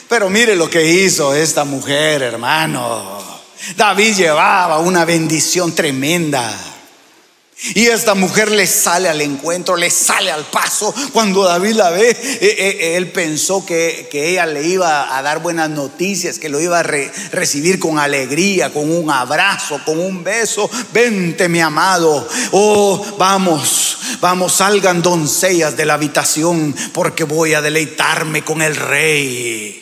Pero 0.09 0.29
mire 0.29 0.55
lo 0.55 0.69
que 0.69 0.85
hizo 0.85 1.33
esta 1.33 1.63
mujer, 1.63 2.21
hermano. 2.21 3.23
David 3.75 4.15
llevaba 4.15 4.79
una 4.79 5.05
bendición 5.05 5.73
tremenda. 5.73 6.72
Y 7.75 7.87
esta 7.87 8.13
mujer 8.13 8.51
le 8.51 8.67
sale 8.67 9.07
al 9.07 9.21
encuentro, 9.21 9.77
le 9.77 9.89
sale 9.89 10.29
al 10.29 10.45
paso. 10.45 10.93
Cuando 11.13 11.43
David 11.43 11.75
la 11.75 11.91
ve, 11.91 12.09
eh, 12.09 12.37
eh, 12.41 12.97
él 12.97 13.09
pensó 13.11 13.65
que, 13.65 14.09
ella 14.11 14.45
le 14.45 14.63
iba 14.63 15.17
a 15.17 15.21
dar 15.21 15.41
buenas 15.41 15.69
noticias, 15.69 16.39
que 16.39 16.49
lo 16.49 16.59
iba 16.59 16.79
a 16.79 16.83
recibir 16.83 17.79
con 17.79 17.99
alegría, 17.99 18.73
con 18.73 18.91
un 18.91 19.09
abrazo, 19.09 19.79
con 19.85 19.97
un 19.97 20.25
beso. 20.25 20.69
Vente, 20.91 21.47
mi 21.47 21.61
amado. 21.61 22.27
Oh, 22.51 23.15
vamos, 23.17 23.97
vamos, 24.19 24.53
salgan 24.53 25.01
doncellas 25.01 25.77
de 25.77 25.85
la 25.85 25.93
habitación, 25.93 26.75
porque 26.93 27.23
voy 27.23 27.53
a 27.53 27.61
deleitarme 27.61 28.43
con 28.43 28.61
el 28.61 28.75
rey. 28.75 29.79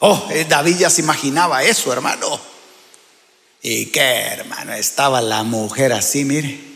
Oh, 0.00 0.28
eh, 0.30 0.44
David 0.46 0.76
ya 0.80 0.90
se 0.90 1.00
imaginaba 1.00 1.64
eso, 1.64 1.90
hermano. 1.94 2.38
¿Y 3.62 3.86
qué, 3.86 4.00
hermano? 4.00 4.74
Estaba 4.74 5.22
la 5.22 5.44
mujer 5.44 5.94
así, 5.94 6.26
mire 6.26 6.73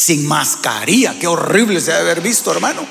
sin 0.00 0.26
mascarilla. 0.26 1.18
Qué 1.18 1.26
horrible 1.26 1.80
se 1.80 1.92
debe 1.92 2.10
haber 2.10 2.22
visto, 2.22 2.52
hermano. 2.52 2.80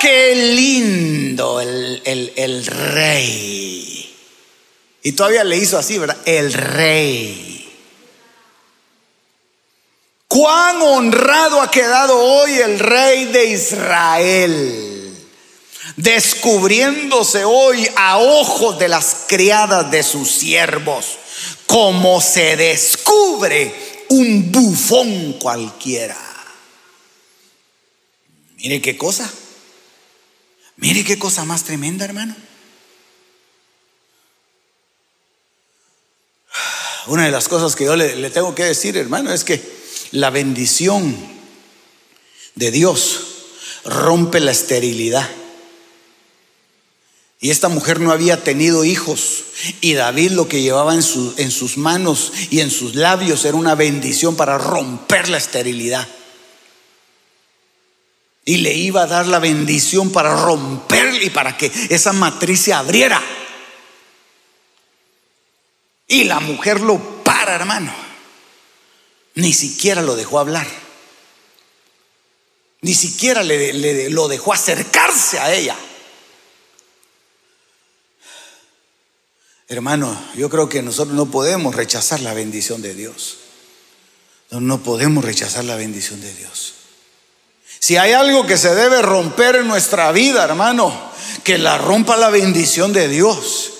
qué 0.00 0.34
lindo 0.34 1.60
el, 1.60 2.32
el 2.36 2.66
rey. 2.66 4.16
Y 5.02 5.12
todavía 5.12 5.44
le 5.44 5.56
hizo 5.56 5.78
así, 5.78 5.98
¿verdad? 5.98 6.16
El 6.24 6.52
rey. 6.52 7.50
Cuán 10.26 10.82
honrado 10.82 11.60
ha 11.60 11.70
quedado 11.70 12.18
hoy 12.18 12.54
el 12.54 12.78
rey 12.78 13.26
de 13.26 13.44
Israel, 13.46 14.93
descubriéndose 15.96 17.44
hoy 17.44 17.88
a 17.96 18.18
ojos 18.18 18.78
de 18.78 18.88
las 18.88 19.24
criadas 19.28 19.90
de 19.90 20.02
sus 20.02 20.30
siervos, 20.30 21.18
como 21.66 22.20
se 22.20 22.56
descubre 22.56 23.74
un 24.08 24.50
bufón 24.50 25.34
cualquiera. 25.34 26.16
Mire 28.56 28.80
qué 28.80 28.96
cosa. 28.96 29.30
Mire 30.76 31.04
qué 31.04 31.18
cosa 31.18 31.44
más 31.44 31.64
tremenda, 31.64 32.04
hermano. 32.04 32.34
Una 37.06 37.26
de 37.26 37.30
las 37.30 37.48
cosas 37.48 37.76
que 37.76 37.84
yo 37.84 37.96
le, 37.96 38.16
le 38.16 38.30
tengo 38.30 38.54
que 38.54 38.64
decir, 38.64 38.96
hermano, 38.96 39.32
es 39.32 39.44
que 39.44 39.62
la 40.12 40.30
bendición 40.30 41.14
de 42.54 42.70
Dios 42.70 43.20
rompe 43.84 44.40
la 44.40 44.52
esterilidad. 44.52 45.28
Y 47.44 47.50
esta 47.50 47.68
mujer 47.68 48.00
no 48.00 48.10
había 48.10 48.42
tenido 48.42 48.86
hijos. 48.86 49.44
Y 49.82 49.92
David 49.92 50.30
lo 50.30 50.48
que 50.48 50.62
llevaba 50.62 50.94
en, 50.94 51.02
sus 51.02 51.76
manos 51.76 52.32
y 52.48 52.60
en 52.60 52.70
sus 52.70 52.94
labios 52.94 53.44
era 53.44 53.54
una 53.54 53.74
bendición 53.74 54.34
para 54.34 54.56
romper 54.56 55.28
la 55.28 55.36
esterilidad. 55.36 56.08
Y 58.46 58.56
le 58.56 58.72
iba 58.72 59.02
a 59.02 59.06
dar 59.06 59.26
la 59.26 59.40
bendición 59.40 60.10
para 60.10 60.34
romper 60.42 61.22
y 61.22 61.28
para 61.28 61.54
que 61.58 61.70
esa 61.90 62.14
matriz 62.14 62.62
se 62.62 62.72
abriera. 62.72 63.22
Y 66.08 66.24
la 66.24 66.40
mujer 66.40 66.80
lo 66.80 66.98
para, 67.22 67.56
hermano. 67.56 67.94
Ni 69.34 69.52
siquiera 69.52 70.00
lo 70.00 70.16
dejó 70.16 70.38
hablar. 70.38 70.66
Ni 72.80 72.94
siquiera 72.94 73.42
le, 73.42 74.08
lo 74.08 74.28
dejó 74.28 74.54
acercarse 74.54 75.40
a 75.40 75.52
ella. 75.52 75.76
Hermano, 79.68 80.18
yo 80.36 80.50
creo 80.50 80.68
que 80.68 80.82
nosotros 80.82 81.16
no 81.16 81.26
podemos 81.26 81.74
rechazar 81.74 82.20
la 82.20 82.34
bendición 82.34 82.82
de 82.82 82.94
Dios. 82.94 83.38
No, 84.50 84.82
podemos 84.82 85.24
rechazar 85.24 85.64
la 85.64 85.74
bendición 85.74 86.20
de 86.20 86.32
Dios. 86.34 86.74
Si 87.80 87.96
hay 87.96 88.12
algo 88.12 88.46
que 88.46 88.56
se 88.56 88.74
debe 88.74 89.02
romper 89.02 89.56
en 89.56 89.68
nuestra 89.68 90.12
vida, 90.12 90.44
hermano, 90.44 90.94
que 91.42 91.58
la 91.58 91.76
rompa 91.78 92.16
la 92.16 92.30
bendición 92.30 92.92
de 92.92 93.08
Dios. 93.08 93.73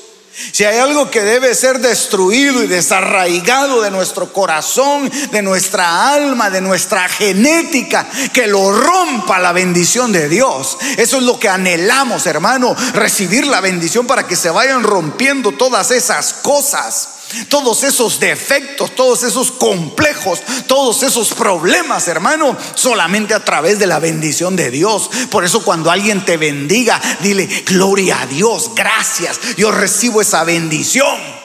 Si 0.53 0.65
hay 0.65 0.79
algo 0.79 1.11
que 1.11 1.23
debe 1.23 1.55
ser 1.55 1.79
destruido 1.79 2.63
y 2.63 2.67
desarraigado 2.67 3.83
de 3.83 3.91
nuestro 3.91 4.33
corazón, 4.33 5.11
de 5.31 5.43
nuestra 5.43 6.13
alma, 6.13 6.51
de 6.51 6.61
nuestra 6.61 7.09
genética, 7.09 8.09
que 8.33 8.47
lo 8.47 8.73
rompa 8.73 9.39
la 9.39 9.53
bendición 9.53 10.13
de 10.13 10.29
Dios. 10.29 10.77
Eso 10.97 11.19
es 11.19 11.23
lo 11.23 11.39
que 11.39 11.49
anhelamos, 11.49 12.27
hermano, 12.27 12.75
recibir 12.95 13.47
la 13.47 13.61
bendición 13.61 14.07
para 14.07 14.27
que 14.27 14.37
se 14.37 14.51
vayan 14.51 14.83
rompiendo 14.83 15.53
todas 15.53 15.91
esas 15.91 16.35
cosas 16.35 17.09
todos 17.49 17.83
esos 17.85 18.21
defectos, 18.21 18.95
todos 18.95 19.23
esos 19.23 19.53
complejos, 19.53 20.41
todos 20.67 21.03
esos 21.03 21.33
problemas, 21.35 22.09
hermano, 22.09 22.57
solamente 22.75 23.35
a 23.35 23.45
través 23.45 23.79
de 23.79 23.87
la 23.87 23.99
bendición 23.99 24.57
de 24.57 24.71
Dios. 24.71 25.11
Por 25.31 25.45
eso 25.45 25.65
cuando 25.65 25.91
alguien 25.91 26.25
te 26.25 26.37
bendiga, 26.37 27.01
dile, 27.21 27.47
gloria 27.67 28.23
a 28.23 28.27
Dios, 28.27 28.71
gracias, 28.75 29.39
yo 29.57 29.71
recibo 29.71 30.21
esa 30.21 30.45
bendición. 30.45 31.45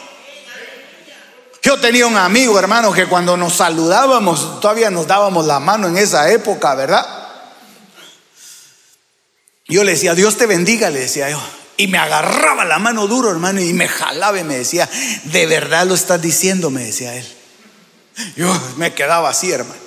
Yo 1.61 1.79
tenía 1.79 2.07
un 2.07 2.15
amigo, 2.17 2.57
hermano, 2.57 2.93
que 2.93 3.07
cuando 3.07 3.35
nos 3.35 3.55
saludábamos, 3.55 4.59
todavía 4.61 4.89
nos 4.89 5.07
dábamos 5.07 5.45
la 5.45 5.59
mano 5.59 5.87
en 5.87 5.97
esa 5.97 6.31
época, 6.31 6.73
¿verdad? 6.73 7.05
Yo 9.67 9.83
le 9.83 9.91
decía, 9.91 10.15
Dios 10.15 10.37
te 10.37 10.45
bendiga, 10.45 10.89
le 10.89 11.01
decía 11.01 11.29
yo. 11.29 11.39
Y 11.79 11.87
me 11.87 11.97
agarraba 11.97 12.65
la 12.65 12.77
mano 12.77 13.07
duro, 13.07 13.31
hermano, 13.31 13.61
y 13.61 13.71
me 13.71 13.87
jalaba 13.87 14.37
y 14.37 14.43
me 14.43 14.57
decía, 14.57 14.89
de 15.23 15.45
verdad 15.45 15.87
lo 15.87 15.95
estás 15.95 16.21
diciendo, 16.21 16.69
me 16.69 16.83
decía 16.83 17.15
él. 17.15 17.25
Yo 18.35 18.53
me 18.75 18.93
quedaba 18.93 19.29
así, 19.29 19.49
hermano. 19.49 19.79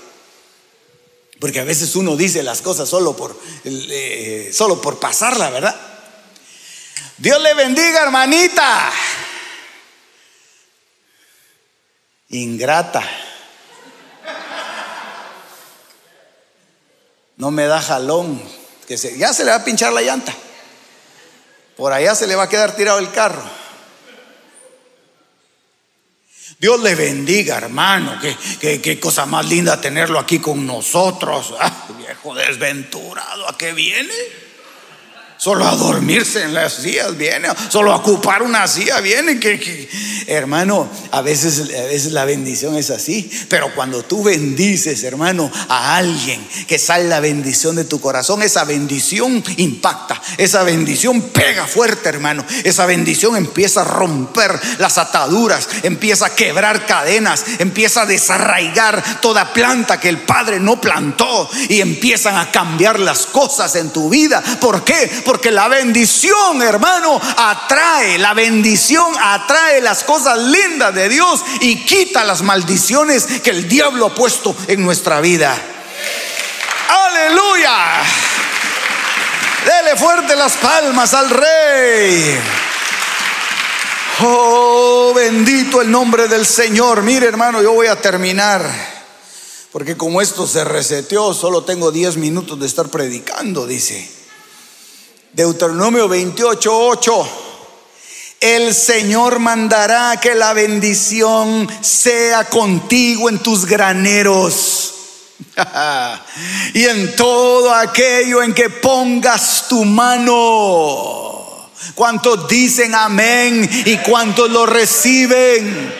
Porque 1.39 1.61
a 1.61 1.65
veces 1.65 1.95
uno 1.95 2.17
dice 2.17 2.43
las 2.43 2.63
cosas 2.63 2.89
solo 2.89 3.15
por, 3.15 3.39
eh, 3.65 4.51
solo 4.55 4.81
por 4.81 5.01
pasarla, 5.01 5.51
¿verdad? 5.51 5.79
Dios 7.19 7.43
le 7.43 7.53
bendiga, 7.53 8.05
hermanita. 8.05 8.91
Ingrata. 12.31 13.07
No 17.37 17.51
me 17.51 17.67
da 17.67 17.83
jalón. 17.83 18.43
Que 18.89 18.97
ya 18.97 19.35
se 19.35 19.45
le 19.45 19.51
va 19.51 19.59
a 19.59 19.65
pinchar 19.65 19.93
la 19.93 20.01
llanta. 20.01 20.35
Por 21.83 21.93
allá 21.93 22.15
se 22.15 22.29
le 22.29 22.37
va 22.37 22.45
a 22.45 22.49
quedar 22.49 22.77
tirado 22.77 23.01
el 23.01 23.11
carro. 23.11 23.43
Dios 26.61 26.81
le 26.81 26.95
bendiga, 26.95 27.57
hermano. 27.59 28.21
Qué, 28.61 28.81
qué, 28.81 29.01
cosa 29.01 29.27
más 29.27 29.45
linda 29.47 29.81
tenerlo 29.81 30.21
aquí 30.21 30.39
con 30.39 30.65
nosotros. 30.65 31.53
Viejo 31.99 32.37
desventurado, 32.37 33.49
¿a 33.49 33.59
qué 33.59 33.73
viene? 33.73 34.15
Solo 35.43 35.67
a 35.67 35.75
dormirse 35.75 36.41
en 36.45 36.55
las 36.55 36.75
sillas 36.75 37.17
viene, 37.17 37.49
solo 37.69 37.93
a 37.93 37.97
ocupar 37.97 38.45
una 38.45 38.69
silla 38.69 39.01
viene. 39.01 39.41
Que, 39.41 39.89
hermano, 40.29 40.89
a 41.11 41.21
veces, 41.21 41.63
a 41.63 41.83
veces 41.83 42.13
la 42.13 42.25
bendición 42.25 42.77
es 42.77 42.91
así, 42.91 43.29
pero 43.49 43.75
cuando 43.75 44.05
tú 44.05 44.23
bendices, 44.23 45.03
hermano, 45.03 45.51
a 45.69 45.97
alguien 45.97 46.47
que 46.69 46.79
sale 46.79 47.09
la 47.09 47.19
bendición 47.19 47.75
de 47.75 47.83
tu 47.83 48.01
corazón, 48.01 48.41
esa 48.41 48.63
bendición 48.63 49.43
impacta, 49.57 50.23
esa 50.37 50.63
bendición 50.63 51.21
pega 51.21 51.67
fuerte, 51.67 52.09
hermano. 52.09 52.45
Esa 52.63 52.87
bendición 52.87 53.35
empieza 53.35 53.81
a 53.81 53.85
romper 53.85 54.61
las 54.79 54.97
ataduras, 54.97 55.69
empieza 55.83 56.27
a 56.27 56.35
quebrar 56.37 56.87
cadenas, 56.87 57.45
empieza 57.59 58.03
a 58.03 58.07
desarraigar 58.07 59.21
toda 59.21 59.53
planta 59.53 59.99
que 59.99 60.09
el 60.09 60.19
Padre 60.19 60.61
no 60.61 60.81
plantó 60.81 61.51
y 61.69 61.81
empiezan 61.81 62.37
a 62.37 62.53
cambiar 62.53 63.01
las 63.01 63.27
cosas 63.27 63.75
en 63.75 63.91
tu 63.91 64.09
vida. 64.09 64.41
¿Por 64.61 64.85
qué? 64.85 65.11
Porque 65.25 65.32
la 65.51 65.69
bendición, 65.69 66.63
hermano, 66.63 67.21
atrae, 67.37 68.19
la 68.19 68.35
bendición 68.35 69.15
atrae 69.21 69.81
las 69.81 70.05
cosas 70.05 70.39
lindas 70.39 70.95
de 70.95 71.09
Dios 71.09 71.43
y 71.61 71.85
quita 71.85 72.25
las 72.25 72.43
maldiciones 72.43 73.27
que 73.43 73.51
el 73.51 73.69
diablo 73.69 74.07
ha 74.07 74.15
puesto 74.15 74.55
en 74.69 74.85
nuestra 74.85 75.21
vida. 75.21 75.57
Aleluya. 76.89 78.03
Dele 79.65 79.97
fuerte 79.97 80.37
las 80.37 80.55
palmas 80.55 81.15
al 81.15 81.31
rey. 81.31 82.41
Oh, 84.21 85.13
bendito 85.15 85.81
el 85.81 85.91
nombre 85.91 86.29
del 86.29 86.45
Señor. 86.45 87.03
Mire, 87.03 87.27
hermano, 87.27 87.63
yo 87.63 87.73
voy 87.73 87.87
a 87.87 88.01
terminar. 88.01 88.63
Porque 89.71 89.97
como 89.97 90.21
esto 90.21 90.47
se 90.47 90.65
reseteó, 90.65 91.33
solo 91.33 91.65
tengo 91.65 91.91
10 91.91 92.19
minutos 92.19 92.61
de 92.61 92.67
estar 92.67 92.89
predicando, 92.89 93.67
dice. 93.67 94.22
Deuteronomio 95.33 96.09
28, 96.09 96.71
8. 96.71 97.29
El 98.41 98.75
Señor 98.75 99.39
mandará 99.39 100.19
que 100.21 100.35
la 100.35 100.53
bendición 100.53 101.67
sea 101.81 102.45
contigo 102.45 103.31
en 103.31 103.39
tus 103.39 103.65
graneros 103.65 104.93
y 106.75 106.85
en 106.85 107.17
todo 107.17 107.73
aquello 107.73 108.43
en 108.43 108.53
que 108.53 108.69
pongas 108.69 109.69
tu 109.69 109.87
mano. 109.87 111.71
¿Cuántos 111.95 112.47
dicen 112.47 112.95
amén 112.95 113.71
y 113.87 113.97
cuántos 113.99 114.51
lo 114.51 114.67
reciben? 114.67 115.95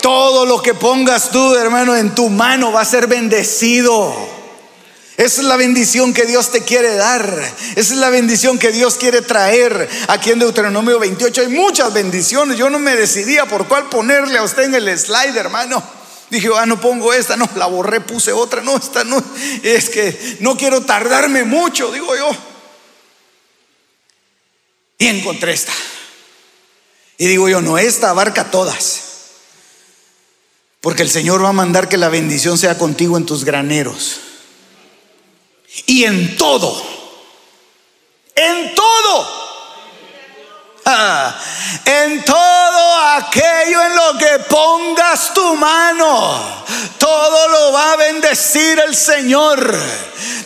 Todo 0.00 0.46
lo 0.46 0.62
que 0.62 0.74
pongas 0.74 1.30
tú, 1.30 1.56
hermano, 1.56 1.96
en 1.96 2.14
tu 2.14 2.28
mano 2.28 2.70
va 2.70 2.82
a 2.82 2.84
ser 2.84 3.08
bendecido. 3.08 4.33
Esa 5.16 5.42
es 5.42 5.46
la 5.46 5.56
bendición 5.56 6.12
que 6.12 6.26
Dios 6.26 6.50
te 6.50 6.62
quiere 6.62 6.96
dar. 6.96 7.38
Esa 7.76 7.94
es 7.94 7.98
la 8.00 8.10
bendición 8.10 8.58
que 8.58 8.72
Dios 8.72 8.96
quiere 8.96 9.22
traer 9.22 9.88
aquí 10.08 10.30
en 10.30 10.40
Deuteronomio 10.40 10.98
28. 10.98 11.42
Hay 11.42 11.48
muchas 11.48 11.92
bendiciones. 11.92 12.58
Yo 12.58 12.68
no 12.68 12.80
me 12.80 12.96
decidía 12.96 13.46
por 13.46 13.68
cuál 13.68 13.88
ponerle 13.88 14.38
a 14.38 14.42
usted 14.42 14.64
en 14.64 14.74
el 14.74 14.98
slide, 14.98 15.36
hermano. 15.36 15.82
Dije, 16.30 16.48
ah, 16.56 16.66
no 16.66 16.80
pongo 16.80 17.12
esta, 17.12 17.36
no, 17.36 17.48
la 17.54 17.66
borré, 17.66 18.00
puse 18.00 18.32
otra, 18.32 18.60
no, 18.60 18.76
esta 18.76 19.04
no. 19.04 19.22
Es 19.62 19.88
que 19.88 20.38
no 20.40 20.56
quiero 20.56 20.80
tardarme 20.80 21.44
mucho, 21.44 21.92
digo 21.92 22.16
yo. 22.16 22.30
Y 24.98 25.06
encontré 25.06 25.52
esta. 25.52 25.72
Y 27.18 27.28
digo 27.28 27.48
yo, 27.48 27.60
no, 27.60 27.78
esta 27.78 28.10
abarca 28.10 28.50
todas. 28.50 29.02
Porque 30.80 31.02
el 31.02 31.10
Señor 31.10 31.44
va 31.44 31.50
a 31.50 31.52
mandar 31.52 31.88
que 31.88 31.98
la 31.98 32.08
bendición 32.08 32.58
sea 32.58 32.78
contigo 32.78 33.16
en 33.16 33.26
tus 33.26 33.44
graneros 33.44 34.20
y 35.86 36.04
en 36.04 36.36
todo, 36.36 36.82
en 38.34 38.74
todo 38.74 39.43
Ah, 40.86 41.34
en 41.84 42.22
todo 42.24 43.00
aquello 43.16 43.82
en 43.82 43.96
lo 43.96 44.18
que 44.18 44.38
pongas 44.50 45.32
tu 45.32 45.56
mano, 45.56 46.64
todo 46.98 47.48
lo 47.48 47.72
va 47.72 47.92
a 47.92 47.96
bendecir 47.96 48.78
el 48.86 48.94
Señor 48.94 49.74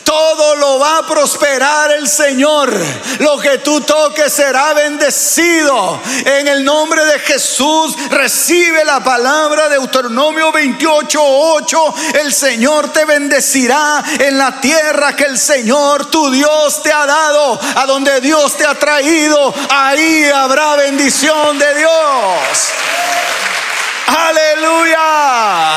todo 0.08 0.56
lo 0.56 0.78
va 0.78 0.98
a 0.98 1.06
prosperar 1.06 1.92
el 1.92 2.08
Señor. 2.08 2.72
Lo 3.18 3.38
que 3.38 3.58
tú 3.58 3.82
toques 3.82 4.32
será 4.32 4.72
bendecido. 4.72 6.00
En 6.24 6.48
el 6.48 6.64
nombre 6.64 7.04
de 7.04 7.18
Jesús 7.18 7.94
recibe 8.08 8.86
la 8.86 9.04
palabra 9.04 9.68
de 9.68 9.76
Deuteronomio 9.76 10.50
28, 10.50 11.20
8. 11.20 11.94
El 12.22 12.32
Señor 12.32 12.90
te 12.90 13.04
bendecirá 13.04 14.02
en 14.18 14.38
la 14.38 14.58
tierra 14.62 15.14
que 15.14 15.24
el 15.24 15.36
Señor 15.36 16.06
tu 16.06 16.30
Dios 16.30 16.82
te 16.82 16.90
ha 16.90 17.04
dado. 17.04 17.60
A 17.76 17.84
donde 17.84 18.22
Dios 18.22 18.56
te 18.56 18.64
ha 18.64 18.78
traído, 18.78 19.52
ahí 19.68 20.27
habrá 20.32 20.76
bendición 20.76 21.58
de 21.58 21.74
Dios. 21.74 21.92
Aleluya. 24.06 25.76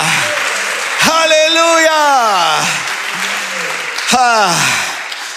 Aleluya. 1.24 2.60
Ah, 4.14 4.54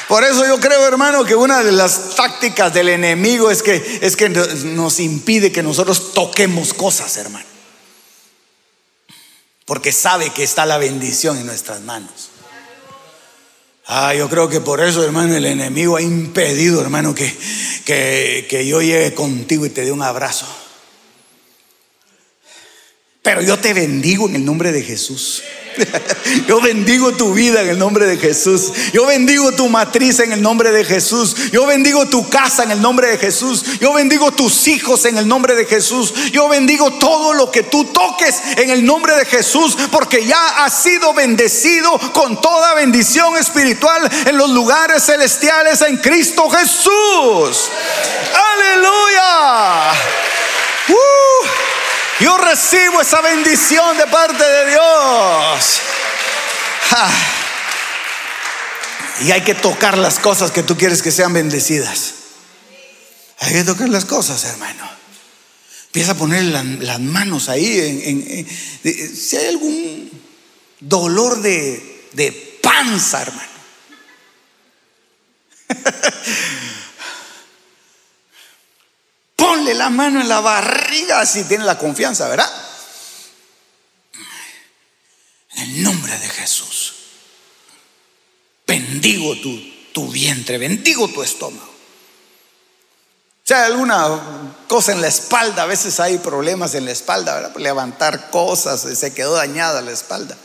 por 0.08 0.24
eso 0.24 0.46
yo 0.46 0.60
creo, 0.60 0.86
hermano, 0.86 1.24
que 1.24 1.34
una 1.34 1.62
de 1.62 1.72
las 1.72 2.14
tácticas 2.16 2.72
del 2.74 2.88
enemigo 2.88 3.50
es 3.50 3.62
que, 3.62 4.00
es 4.02 4.16
que 4.16 4.28
nos 4.28 5.00
impide 5.00 5.52
que 5.52 5.62
nosotros 5.62 6.12
toquemos 6.12 6.74
cosas, 6.74 7.16
hermano. 7.16 7.46
Porque 9.64 9.92
sabe 9.92 10.30
que 10.30 10.42
está 10.42 10.66
la 10.66 10.78
bendición 10.78 11.38
en 11.38 11.46
nuestras 11.46 11.80
manos. 11.80 12.30
Ah, 13.86 14.14
yo 14.14 14.30
creo 14.30 14.48
que 14.48 14.60
por 14.60 14.80
eso, 14.80 15.04
hermano, 15.04 15.36
el 15.36 15.44
enemigo 15.44 15.96
ha 15.96 16.02
impedido, 16.02 16.80
hermano, 16.80 17.14
que, 17.14 17.30
que, 17.84 18.46
que 18.48 18.66
yo 18.66 18.80
llegue 18.80 19.14
contigo 19.14 19.66
y 19.66 19.70
te 19.70 19.84
dé 19.84 19.92
un 19.92 20.02
abrazo. 20.02 20.46
Pero 23.22 23.42
yo 23.42 23.58
te 23.58 23.74
bendigo 23.74 24.28
en 24.28 24.36
el 24.36 24.44
nombre 24.44 24.72
de 24.72 24.82
Jesús. 24.82 25.42
Yo 26.46 26.60
bendigo 26.60 27.12
tu 27.12 27.32
vida 27.32 27.62
en 27.62 27.68
el 27.68 27.78
nombre 27.78 28.06
de 28.06 28.18
Jesús. 28.18 28.72
Yo 28.92 29.06
bendigo 29.06 29.52
tu 29.52 29.68
matriz 29.68 30.20
en 30.20 30.32
el 30.32 30.42
nombre 30.42 30.70
de 30.70 30.84
Jesús. 30.84 31.50
Yo 31.52 31.66
bendigo 31.66 32.06
tu 32.06 32.28
casa 32.28 32.64
en 32.64 32.70
el 32.70 32.80
nombre 32.80 33.08
de 33.08 33.18
Jesús. 33.18 33.64
Yo 33.80 33.92
bendigo 33.92 34.32
tus 34.32 34.66
hijos 34.68 35.04
en 35.04 35.18
el 35.18 35.26
nombre 35.26 35.54
de 35.54 35.66
Jesús. 35.66 36.14
Yo 36.32 36.48
bendigo 36.48 36.92
todo 36.94 37.34
lo 37.34 37.50
que 37.50 37.62
tú 37.62 37.84
toques 37.86 38.36
en 38.56 38.70
el 38.70 38.84
nombre 38.84 39.14
de 39.16 39.24
Jesús 39.24 39.76
porque 39.90 40.24
ya 40.26 40.64
has 40.64 40.82
sido 40.82 41.14
bendecido 41.14 41.98
con 42.12 42.40
toda 42.40 42.74
bendición 42.74 43.36
espiritual 43.36 44.10
en 44.26 44.36
los 44.36 44.50
lugares 44.50 45.04
celestiales 45.04 45.80
en 45.82 45.96
Cristo 45.98 46.48
Jesús. 46.50 47.70
Aleluya. 48.54 49.92
Uh. 50.88 51.83
Yo 52.20 52.38
recibo 52.38 53.00
esa 53.00 53.20
bendición 53.20 53.96
de 53.96 54.06
parte 54.06 54.44
de 54.44 54.70
Dios. 54.70 55.80
Y 59.22 59.32
hay 59.32 59.42
que 59.42 59.54
tocar 59.54 59.98
las 59.98 60.18
cosas 60.18 60.50
que 60.50 60.62
tú 60.62 60.76
quieres 60.76 61.02
que 61.02 61.10
sean 61.10 61.32
bendecidas. 61.32 62.14
Hay 63.40 63.52
que 63.52 63.64
tocar 63.64 63.88
las 63.88 64.04
cosas, 64.04 64.44
hermano. 64.44 64.88
Empieza 65.86 66.12
a 66.12 66.16
poner 66.16 66.44
las 66.44 67.00
manos 67.00 67.48
ahí. 67.48 68.46
si 68.82 69.36
hay 69.36 69.46
algún 69.46 70.10
dolor 70.80 71.40
de, 71.40 72.08
de 72.12 72.58
panza, 72.62 73.22
hermano. 73.22 73.54
Ponle 79.54 79.74
la 79.74 79.88
mano 79.88 80.20
en 80.20 80.28
la 80.28 80.40
barriga 80.40 81.24
si 81.24 81.44
tiene 81.44 81.62
la 81.62 81.78
confianza, 81.78 82.28
¿verdad? 82.28 82.50
En 85.52 85.62
el 85.62 85.82
nombre 85.84 86.18
de 86.18 86.28
Jesús. 86.28 86.94
Bendigo 88.66 89.36
tu, 89.36 89.56
tu 89.92 90.10
vientre, 90.10 90.58
bendigo 90.58 91.06
tu 91.06 91.22
estómago. 91.22 91.72
Si 93.44 93.54
hay 93.54 93.70
alguna 93.70 94.56
cosa 94.66 94.90
en 94.90 95.00
la 95.00 95.06
espalda, 95.06 95.62
a 95.62 95.66
veces 95.66 96.00
hay 96.00 96.18
problemas 96.18 96.74
en 96.74 96.86
la 96.86 96.90
espalda, 96.90 97.34
¿verdad? 97.36 97.56
Levantar 97.56 98.30
cosas, 98.30 98.80
se 98.80 99.14
quedó 99.14 99.34
dañada 99.34 99.82
la 99.82 99.92
espalda. 99.92 100.36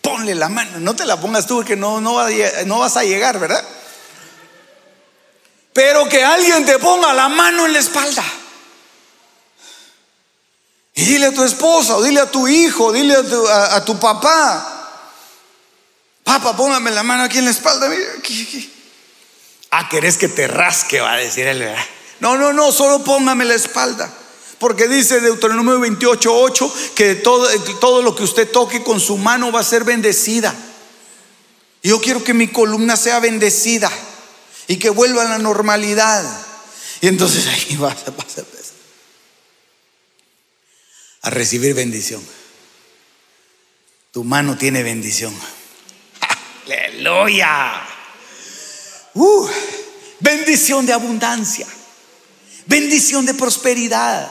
Ponle 0.00 0.34
la 0.34 0.48
mano, 0.48 0.80
no 0.80 0.96
te 0.96 1.04
la 1.04 1.20
pongas 1.20 1.46
tú 1.46 1.62
que 1.64 1.76
no, 1.76 2.00
no, 2.00 2.16
no 2.64 2.78
vas 2.78 2.96
a 2.96 3.04
llegar, 3.04 3.38
¿verdad? 3.38 3.62
Pero 5.72 6.08
que 6.08 6.22
alguien 6.22 6.66
te 6.66 6.78
ponga 6.78 7.12
la 7.14 7.28
mano 7.28 7.66
en 7.66 7.72
la 7.72 7.78
espalda. 7.78 8.24
Y 10.94 11.04
dile 11.04 11.26
a 11.26 11.32
tu 11.32 11.42
esposa, 11.42 11.96
o 11.96 12.02
dile 12.02 12.20
a 12.20 12.30
tu 12.30 12.46
hijo, 12.46 12.92
dile 12.92 13.14
a 13.14 13.84
tu, 13.84 13.98
papá. 13.98 14.90
Papá, 16.22 16.54
póngame 16.54 16.90
la 16.90 17.02
mano 17.02 17.22
aquí 17.22 17.38
en 17.38 17.46
la 17.46 17.50
espalda. 17.50 17.90
Ah, 19.70 19.88
querés 19.88 20.18
que 20.18 20.28
te 20.28 20.46
rasque, 20.46 21.00
va 21.00 21.14
a 21.14 21.16
decir 21.16 21.46
él, 21.46 21.60
¿verdad? 21.60 21.82
No, 22.20 22.36
no, 22.36 22.52
no, 22.52 22.70
solo 22.70 23.02
póngame 23.02 23.46
la 23.46 23.54
espalda. 23.54 24.12
Porque 24.58 24.86
dice 24.86 25.20
Deuteronomio 25.20 25.80
28, 25.80 26.32
8 26.32 26.74
que 26.94 27.14
todo, 27.16 27.48
todo 27.80 28.02
lo 28.02 28.14
que 28.14 28.22
usted 28.22 28.48
toque 28.48 28.82
con 28.84 29.00
su 29.00 29.16
mano 29.16 29.50
va 29.50 29.60
a 29.60 29.64
ser 29.64 29.84
bendecida. 29.84 30.54
Yo 31.82 32.00
quiero 32.00 32.22
que 32.22 32.34
mi 32.34 32.48
columna 32.48 32.96
sea 32.96 33.18
bendecida 33.18 33.90
y 34.72 34.78
que 34.78 34.88
vuelva 34.88 35.20
a 35.20 35.28
la 35.28 35.38
normalidad. 35.38 36.24
Y 37.02 37.08
entonces 37.08 37.46
ahí 37.48 37.76
vas, 37.76 38.08
a 38.08 38.10
pasar 38.10 38.46
a 41.20 41.28
recibir 41.28 41.74
bendición. 41.74 42.26
Tu 44.12 44.24
mano 44.24 44.56
tiene 44.56 44.82
bendición. 44.82 45.34
Aleluya. 46.64 47.82
Uh, 49.12 49.46
bendición 50.20 50.86
de 50.86 50.94
abundancia. 50.94 51.66
Bendición 52.64 53.26
de 53.26 53.34
prosperidad. 53.34 54.30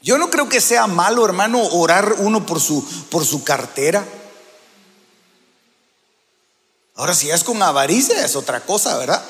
Yo 0.00 0.16
no 0.16 0.30
creo 0.30 0.48
que 0.48 0.62
sea 0.62 0.86
malo, 0.86 1.26
hermano, 1.26 1.62
orar 1.62 2.14
uno 2.20 2.46
por 2.46 2.58
su, 2.58 2.82
por 3.10 3.26
su 3.26 3.44
cartera. 3.44 4.02
Ahora, 6.94 7.14
si 7.14 7.30
es 7.30 7.42
con 7.44 7.62
avaricia, 7.62 8.24
es 8.24 8.36
otra 8.36 8.60
cosa, 8.60 8.98
¿verdad? 8.98 9.22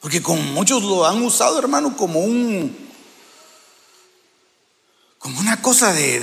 Porque 0.00 0.22
como 0.22 0.42
muchos 0.42 0.82
lo 0.82 1.06
han 1.06 1.22
usado, 1.22 1.58
hermano, 1.58 1.96
como 1.96 2.20
un. 2.20 2.90
como 5.18 5.38
una 5.40 5.62
cosa 5.62 5.92
de, 5.92 6.20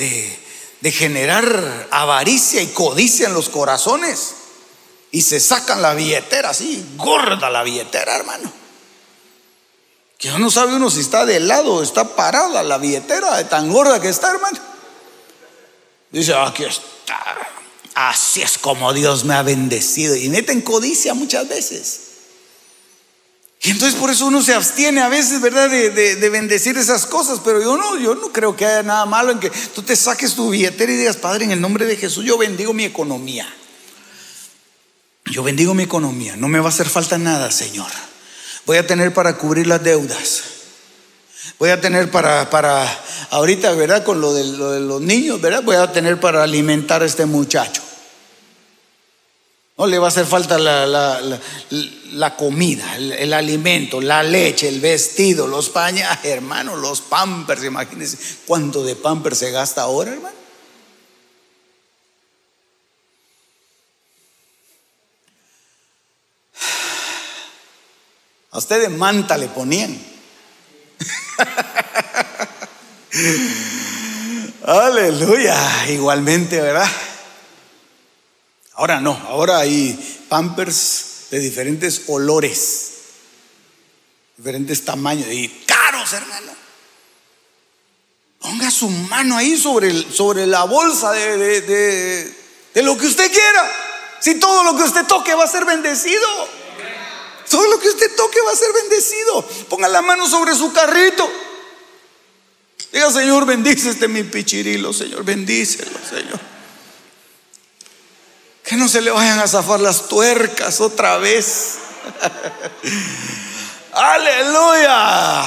de, 0.82 0.91
generar 0.91 1.88
avaricia 1.91 2.62
y 2.62 2.68
codicia 2.68 3.28
en 3.28 3.34
los 3.34 3.49
corazones. 3.49 4.36
Y 5.12 5.22
se 5.22 5.39
sacan 5.39 5.82
la 5.82 5.93
billetera 5.93 6.49
así, 6.49 6.86
gorda 6.98 7.49
la 7.49 7.64
billetera, 7.64 8.15
hermano. 8.15 8.52
Que 10.18 10.30
no 10.31 10.52
sabe 10.52 10.76
uno 10.76 10.91
si 10.91 10.99
está 10.99 11.26
de 11.26 11.40
lado 11.40 11.76
o 11.76 11.81
está 11.81 12.15
parada 12.15 12.61
la 12.64 12.77
billetera, 12.77 13.38
de 13.38 13.45
tan 13.45 13.72
gorda 13.72 14.02
que 14.02 14.10
está, 14.10 14.31
hermano. 14.31 14.60
Dice, 16.11 16.36
aquí 16.36 16.65
está. 16.65 17.59
Así 18.02 18.42
es 18.42 18.58
como 18.58 18.94
Dios 18.94 19.26
me 19.26 19.34
ha 19.34 19.44
bendecido. 19.44 20.16
Y 20.16 20.30
meten 20.30 20.62
codicia 20.62 21.14
muchas 21.14 21.50
veces. 21.50 22.00
Y 23.62 23.72
entonces 23.72 24.00
por 24.00 24.10
eso 24.10 24.28
uno 24.28 24.42
se 24.42 24.54
abstiene 24.54 25.02
a 25.02 25.10
veces, 25.10 25.42
¿verdad? 25.42 25.70
De, 25.70 26.30
bendecir 26.30 26.78
esas 26.78 27.06
cosas. 27.06 27.42
Pero 27.44 27.62
yo 27.62 27.76
no, 27.76 27.98
yo 27.98 28.16
no 28.16 28.32
creo 28.32 28.56
que 28.56 28.66
haya 28.66 28.84
nada 28.84 29.06
malo 29.06 29.34
en 29.34 29.42
que 29.42 29.50
tú 29.50 29.82
te 29.82 29.98
saques 29.98 30.34
tu 30.34 30.50
billetera 30.50 30.90
y 30.90 30.96
digas, 30.96 31.18
Padre, 31.18 31.44
en 31.44 31.52
el 31.52 31.60
nombre 31.60 31.86
de 31.86 31.98
Jesús, 31.98 32.24
yo 32.24 32.38
bendigo 32.38 32.72
mi 32.72 32.86
economía. 32.86 33.54
Yo 35.26 35.44
bendigo 35.44 35.74
mi 35.74 35.84
economía. 35.84 36.38
No 36.38 36.48
me 36.48 36.60
va 36.60 36.68
a 36.68 36.70
hacer 36.70 36.88
falta 36.88 37.18
nada, 37.18 37.52
Señor. 37.52 37.92
Voy 38.66 38.78
a 38.78 38.88
tener 38.88 39.14
para 39.14 39.36
cubrir 39.36 39.68
las 39.68 39.84
deudas. 39.84 40.44
Voy 41.60 41.72
a 41.72 41.82
tener 41.82 42.10
para, 42.10 42.50
para 42.50 42.88
ahorita, 43.32 43.74
¿verdad? 43.74 44.06
Con 44.06 44.22
lo 44.22 44.34
de, 44.34 44.80
los 44.80 45.02
niños, 45.02 45.42
¿verdad? 45.42 45.64
Voy 45.64 45.76
a 45.76 45.92
tener 45.92 46.18
para 46.22 46.44
alimentar 46.44 47.04
a 47.04 47.06
este 47.06 47.26
muchacho. 47.26 47.89
No 49.80 49.88
le 49.88 49.97
va 49.97 50.06
a 50.07 50.10
hacer 50.10 50.26
falta 50.26 50.60
la, 50.60 51.39
comida, 52.35 52.97
el, 52.97 53.34
alimento, 53.34 54.01
la 54.01 54.22
leche, 54.22 54.68
el 54.68 54.81
vestido, 54.81 55.47
los 55.47 55.69
paños. 55.69 56.06
hermano, 56.23 56.76
los 56.76 56.99
pampers, 56.99 57.64
imagínense 57.64 58.18
cuánto 58.45 58.84
de 58.84 58.97
pampers 58.97 59.38
se 59.38 59.51
gasta 59.51 59.84
ahora, 59.84 60.11
hermano. 60.11 60.35
A 68.51 68.57
usted 68.57 68.81
de 68.81 68.89
manta 68.89 69.38
le 69.38 69.47
ponían. 69.47 69.93
Aleluya, 74.65 75.89
igualmente, 75.89 76.60
¿verdad? 76.60 76.89
Ahora 78.80 79.01
no, 79.01 79.11
ahora 79.27 79.57
hay 79.57 80.23
pampers 80.30 81.26
de 81.31 81.39
diferentes 81.39 82.03
olores. 82.07 82.91
diferentes 84.38 84.85
tamaños 84.85 85.27
y 85.30 85.49
caros, 85.65 86.14
hermano. 86.14 86.53
Ponga 88.39 88.72
su 88.72 88.89
mano 88.89 89.35
ahí 89.35 89.57
sobre, 89.57 89.91
sobre 90.14 90.47
la 90.47 90.64
bolsa 90.64 91.11
de, 91.11 91.61
de 91.61 92.81
lo 92.81 92.97
que 92.97 93.07
usted 93.07 93.30
quiera. 93.30 93.69
Si 94.22 94.35
todo 94.35 94.64
lo 94.64 94.77
que 94.77 94.84
usted 94.84 95.06
toque 95.06 95.34
va 95.34 95.43
a 95.43 95.47
ser 95.47 95.65
bendecido. 95.65 96.26
Todo 97.49 97.69
lo 97.69 97.81
que 97.81 97.89
usted 97.89 98.15
toque 98.15 98.39
va 98.47 98.53
a 98.53 98.56
ser 98.56 98.72
bendecido. 98.72 99.45
Ponga 99.68 99.89
la 99.89 100.01
mano 100.01 100.26
sobre 100.26 100.56
su 100.56 100.72
carrito. 100.72 101.30
Diga, 102.93 103.11
Señor, 103.11 103.45
bendice 103.45 103.89
este 103.89 104.07
mi 104.07 104.23
pichirilo, 104.23 104.93
Señor, 104.93 105.26
bendícelo, 105.26 105.99
Señor. 106.10 106.59
Que 108.70 108.78
no 108.78 108.88
se 108.88 109.02
le 109.02 109.10
vayan 109.10 109.40
a 109.40 109.48
zafar 109.48 109.80
las 109.80 110.08
tuercas 110.08 110.80
otra 110.80 111.18
vez. 111.18 111.80
Aleluya. 113.94 115.44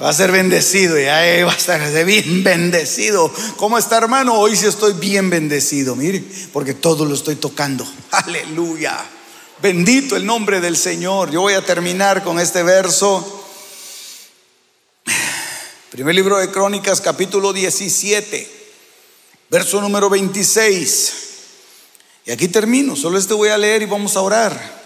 Va 0.00 0.08
a 0.08 0.12
ser 0.12 0.30
bendecido 0.30 1.00
y 1.00 1.06
ahí 1.06 1.42
va 1.42 1.52
a 1.52 1.56
estar 1.56 2.04
bien 2.04 2.44
bendecido. 2.44 3.34
¿Cómo 3.56 3.76
está, 3.76 3.96
hermano? 3.98 4.34
Hoy 4.34 4.54
sí 4.54 4.66
estoy 4.66 4.92
bien 4.92 5.30
bendecido, 5.30 5.96
mire, 5.96 6.22
porque 6.52 6.74
todo 6.74 7.04
lo 7.04 7.12
estoy 7.12 7.34
tocando. 7.34 7.84
Aleluya. 8.12 8.96
Bendito 9.60 10.14
el 10.14 10.24
nombre 10.24 10.60
del 10.60 10.76
Señor. 10.76 11.32
Yo 11.32 11.40
voy 11.40 11.54
a 11.54 11.66
terminar 11.66 12.22
con 12.22 12.38
este 12.38 12.62
verso. 12.62 13.44
Primer 15.90 16.14
libro 16.14 16.38
de 16.38 16.52
Crónicas, 16.52 17.00
capítulo 17.00 17.52
17, 17.52 18.48
verso 19.50 19.80
número 19.80 20.08
26. 20.08 21.29
Y 22.26 22.30
aquí 22.30 22.48
termino, 22.48 22.96
solo 22.96 23.18
este 23.18 23.34
voy 23.34 23.48
a 23.48 23.58
leer 23.58 23.82
y 23.82 23.86
vamos 23.86 24.16
a 24.16 24.20
orar. 24.20 24.80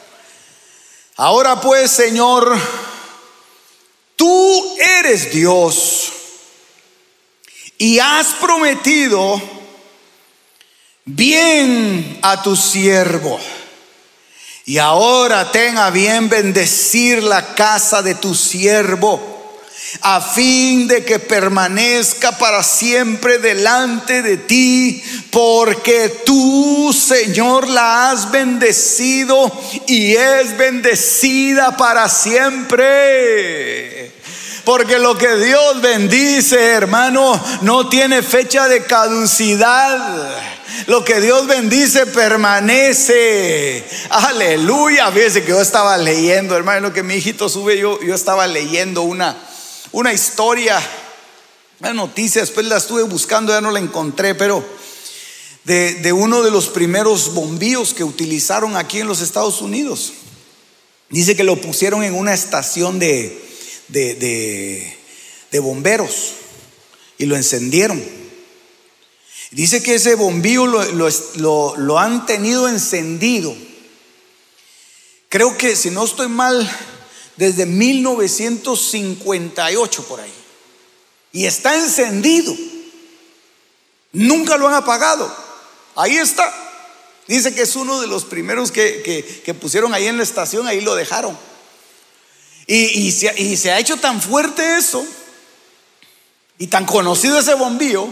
Ahora 1.17 1.61
pues, 1.61 1.91
Señor, 1.91 2.57
tú 4.17 4.77
eres 4.79 5.33
Dios 5.33 6.13
y 7.79 7.99
has 7.99 8.29
prometido 8.35 9.41
bien 11.05 12.19
a 12.23 12.43
tu 12.43 12.57
siervo. 12.57 13.39
Y 14.67 14.79
ahora 14.79 15.53
tenga 15.53 15.91
bien 15.91 16.29
bendecir 16.29 17.23
la 17.23 17.55
casa 17.55 18.03
de 18.03 18.15
tu 18.15 18.35
siervo 18.35 19.34
a 20.01 20.21
fin 20.21 20.87
de 20.87 21.05
que 21.05 21.19
permanezca 21.19 22.39
para 22.39 22.63
siempre 22.63 23.39
delante 23.39 24.23
de 24.23 24.37
ti, 24.37 25.03
porque 25.31 26.23
tú, 26.25 26.93
Señor, 26.93 27.69
la 27.69 28.11
has 28.11 28.31
bendecido 28.31 29.51
y 29.87 30.15
es 30.15 30.57
bendecida 30.57 31.77
para 31.77 32.09
siempre. 32.09 33.95
Porque 34.65 34.99
lo 34.99 35.17
que 35.19 35.37
Dios 35.37 35.83
bendice, 35.83 36.59
hermano, 36.59 37.39
no 37.61 37.89
tiene 37.89 38.23
fecha 38.23 38.67
de 38.67 38.85
caducidad. 38.85 40.39
Lo 40.87 41.05
que 41.05 41.21
Dios 41.21 41.47
bendice 41.47 42.07
permanece. 42.07 43.85
Aleluya. 44.11 45.13
Fíjese 45.13 45.45
que 45.45 45.51
yo 45.51 45.61
estaba 45.61 45.99
leyendo, 45.99 46.57
hermano, 46.57 46.89
lo 46.89 46.95
que 46.95 47.03
mi 47.03 47.15
hijito 47.15 47.49
sube, 47.49 47.79
yo, 47.79 48.01
yo 48.01 48.15
estaba 48.15 48.47
leyendo 48.47 49.03
una, 49.03 49.37
una 49.95 50.13
historia, 50.13 50.83
una 51.79 51.95
noticia, 51.95 52.41
después 52.41 52.67
la 52.67 52.79
estuve 52.79 53.05
buscando, 53.05 53.53
ya 53.53 53.61
no 53.61 53.71
la 53.71 53.79
encontré, 53.79 54.35
pero 54.35 54.65
de, 55.63 56.13
uno 56.13 56.43
de 56.43 56.51
los 56.51 56.67
primeros 56.67 57.33
bombillos 57.33 57.95
que 57.95 58.03
utilizaron 58.03 58.77
aquí 58.77 58.99
en 58.99 59.07
los 59.07 59.21
Estados 59.21 59.63
Unidos. 59.63 60.13
Dice 61.11 61.37
que 61.37 61.45
lo 61.45 61.61
pusieron 61.61 62.03
en 62.03 62.15
una 62.15 62.35
estación 62.35 62.99
de, 62.99 63.41
de, 63.89 65.61
bomberos 65.61 66.33
y 67.17 67.27
lo 67.27 67.37
encendieron. 67.37 68.03
Dice 69.53 69.81
que 69.81 69.95
ese 69.95 70.17
bombillo 70.17 70.67
lo, 70.67 71.09
lo, 71.77 71.99
han 72.01 72.27
tenido 72.27 72.69
encendido. 72.69 73.55
Creo 75.29 75.57
que 75.57 75.77
si 75.77 75.91
no 75.91 76.05
estoy 76.05 76.27
mal, 76.27 76.69
desde 77.37 77.67
1958 77.67 80.05
por 80.05 80.21
ahí. 80.21 80.33
Y 81.33 81.47
está 81.47 81.75
encendido. 81.75 82.57
Nunca 84.13 84.57
lo 84.57 84.69
han 84.69 84.75
apagado. 84.75 85.35
Ahí 85.97 86.17
está. 86.17 86.65
Dice 87.27 87.55
que 87.55 87.63
es 87.63 87.75
uno 87.75 88.01
de 88.01 88.07
los 88.07 88.25
primeros 88.25 88.71
que, 88.71 89.55
pusieron 89.61 89.95
ahí 89.95 90.07
en 90.07 90.19
la 90.19 90.23
estación, 90.23 90.67
ahí 90.67 90.81
lo 90.81 90.95
dejaron. 90.95 91.37
Y, 92.67 93.13
se, 93.13 93.71
ha 93.71 93.79
hecho 93.79 93.97
tan 93.97 94.23
fuerte 94.23 94.77
eso 94.77 95.05
y 96.59 96.69
tan 96.69 96.87
conocido 96.87 97.39
ese 97.39 97.55
bombillo 97.55 98.09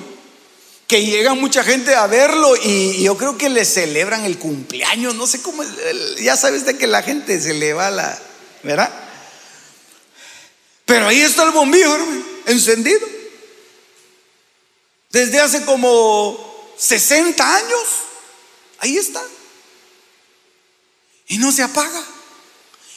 que 0.86 1.06
llega 1.06 1.34
mucha 1.34 1.64
gente 1.64 1.94
a 1.94 2.06
verlo 2.06 2.54
y, 2.56 3.02
yo 3.02 3.16
creo 3.16 3.38
que 3.38 3.48
le 3.48 3.64
celebran 3.64 4.24
el 4.24 4.38
cumpleaños, 4.38 5.14
no 5.14 5.26
sé 5.26 5.40
cómo, 5.42 5.62
ya 6.20 6.36
sabes 6.36 6.66
de 6.66 6.76
que 6.76 6.86
la 6.86 7.02
gente 7.02 7.40
se 7.40 7.54
le 7.54 7.72
va 7.72 7.90
la, 7.90 8.18
¿verdad? 8.62 8.92
Pero 10.92 11.08
ahí 11.08 11.22
está 11.22 11.44
el 11.44 11.52
bombillo, 11.52 11.96
encendido. 12.44 13.00
Desde 15.08 15.40
hace 15.40 15.64
como 15.64 16.74
60 16.76 17.56
años. 17.56 17.82
Ahí 18.78 18.98
está. 18.98 19.22
Y 21.28 21.38
no 21.38 21.50
se 21.50 21.62
apaga. 21.62 22.04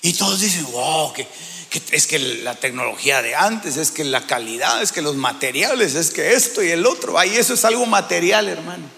Y 0.02 0.12
todos 0.12 0.42
dicen, 0.42 0.70
wow, 0.74 1.14
que, 1.14 1.26
es 1.92 2.06
que 2.06 2.20
la 2.20 2.56
tecnología 2.56 3.22
de 3.22 3.34
antes, 3.34 3.78
es 3.78 3.92
que 3.92 4.04
la 4.04 4.28
calidad, 4.28 4.84
es 4.84 4.92
que 4.92 5.02
los 5.02 5.16
materiales, 5.16 5.96
es 5.96 6.12
que 6.12 6.34
esto 6.34 6.62
y 6.62 6.72
el 6.72 6.86
otro. 6.86 7.18
Ahí 7.18 7.38
eso 7.38 7.54
es 7.54 7.64
algo 7.64 7.86
material, 7.86 8.50
hermano. 8.50 8.90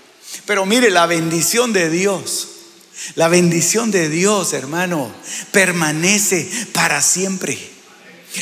Pero 0.47 0.65
mire, 0.65 0.89
la 0.89 1.05
bendición 1.05 1.71
de 1.71 1.91
Dios, 1.91 2.47
la 3.13 3.27
bendición 3.27 3.91
de 3.91 4.09
Dios, 4.09 4.53
hermano, 4.53 5.13
permanece 5.51 6.49
para 6.73 7.03
siempre. 7.03 7.76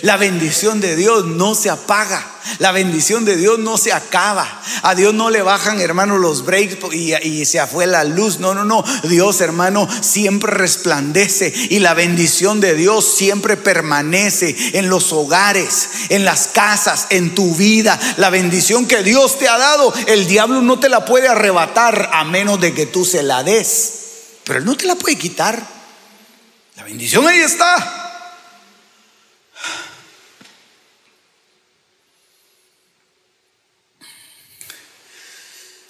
La 0.02 0.18
bendición 0.18 0.82
de 0.82 0.96
Dios 0.96 1.26
no 1.26 1.56
se 1.56 1.70
apaga. 1.70 2.32
La 2.60 2.72
bendición 2.72 3.26
de 3.26 3.36
Dios 3.36 3.60
no 3.60 3.78
se 3.78 3.92
acaba. 3.92 4.62
A 4.84 4.96
Dios 4.96 5.14
no 5.14 5.30
le 5.30 5.42
bajan, 5.42 5.82
hermano, 5.82 6.18
los 6.18 6.46
breaks 6.46 6.78
y, 6.94 7.46
se 7.46 7.66
fue 7.68 7.88
la 7.88 8.04
luz. 8.04 8.40
No, 8.40 8.54
no, 8.54 8.66
no. 8.66 8.84
Dios, 9.04 9.42
hermano, 9.42 9.88
siempre 10.02 10.52
resplandece. 10.52 11.54
Y 11.70 11.80
la 11.80 11.94
bendición 11.94 12.60
de 12.60 12.76
Dios 12.76 13.06
siempre 13.16 13.58
permanece 13.58 14.56
en 14.74 14.90
los 14.90 15.12
hogares, 15.12 15.90
en 16.10 16.26
las 16.26 16.48
casas, 16.48 17.08
en 17.10 17.34
tu 17.34 17.56
vida. 17.56 18.00
La 18.18 18.30
bendición 18.30 18.86
que 18.86 19.04
Dios 19.04 19.40
te 19.40 19.48
ha 19.48 19.58
dado, 19.58 19.94
el 20.08 20.28
diablo 20.28 20.62
no 20.62 20.80
te 20.80 20.90
la 20.90 21.06
puede 21.06 21.28
arrebatar 21.28 22.10
a 22.14 22.24
menos 22.24 22.60
de 22.60 22.74
que 22.74 22.86
tú 22.86 23.06
se 23.06 23.24
la 23.24 23.44
des. 23.44 23.94
Pero 24.44 24.60
él 24.60 24.66
no 24.66 24.78
te 24.78 24.86
la 24.86 24.96
puede 24.96 25.18
quitar. 25.18 25.76
La 26.76 26.84
bendición 26.84 27.28
ahí 27.28 27.40
está. 27.40 28.05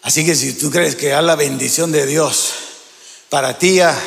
Así 0.06 0.24
que 0.24 0.36
si 0.36 0.54
tú 0.54 0.70
crees 0.70 0.96
que 0.96 1.10
la 1.20 1.36
bendición 1.36 1.92
de 1.92 2.06
Dios 2.06 2.54
para 3.28 3.58
ti 3.58 3.78
ya, 3.78 3.98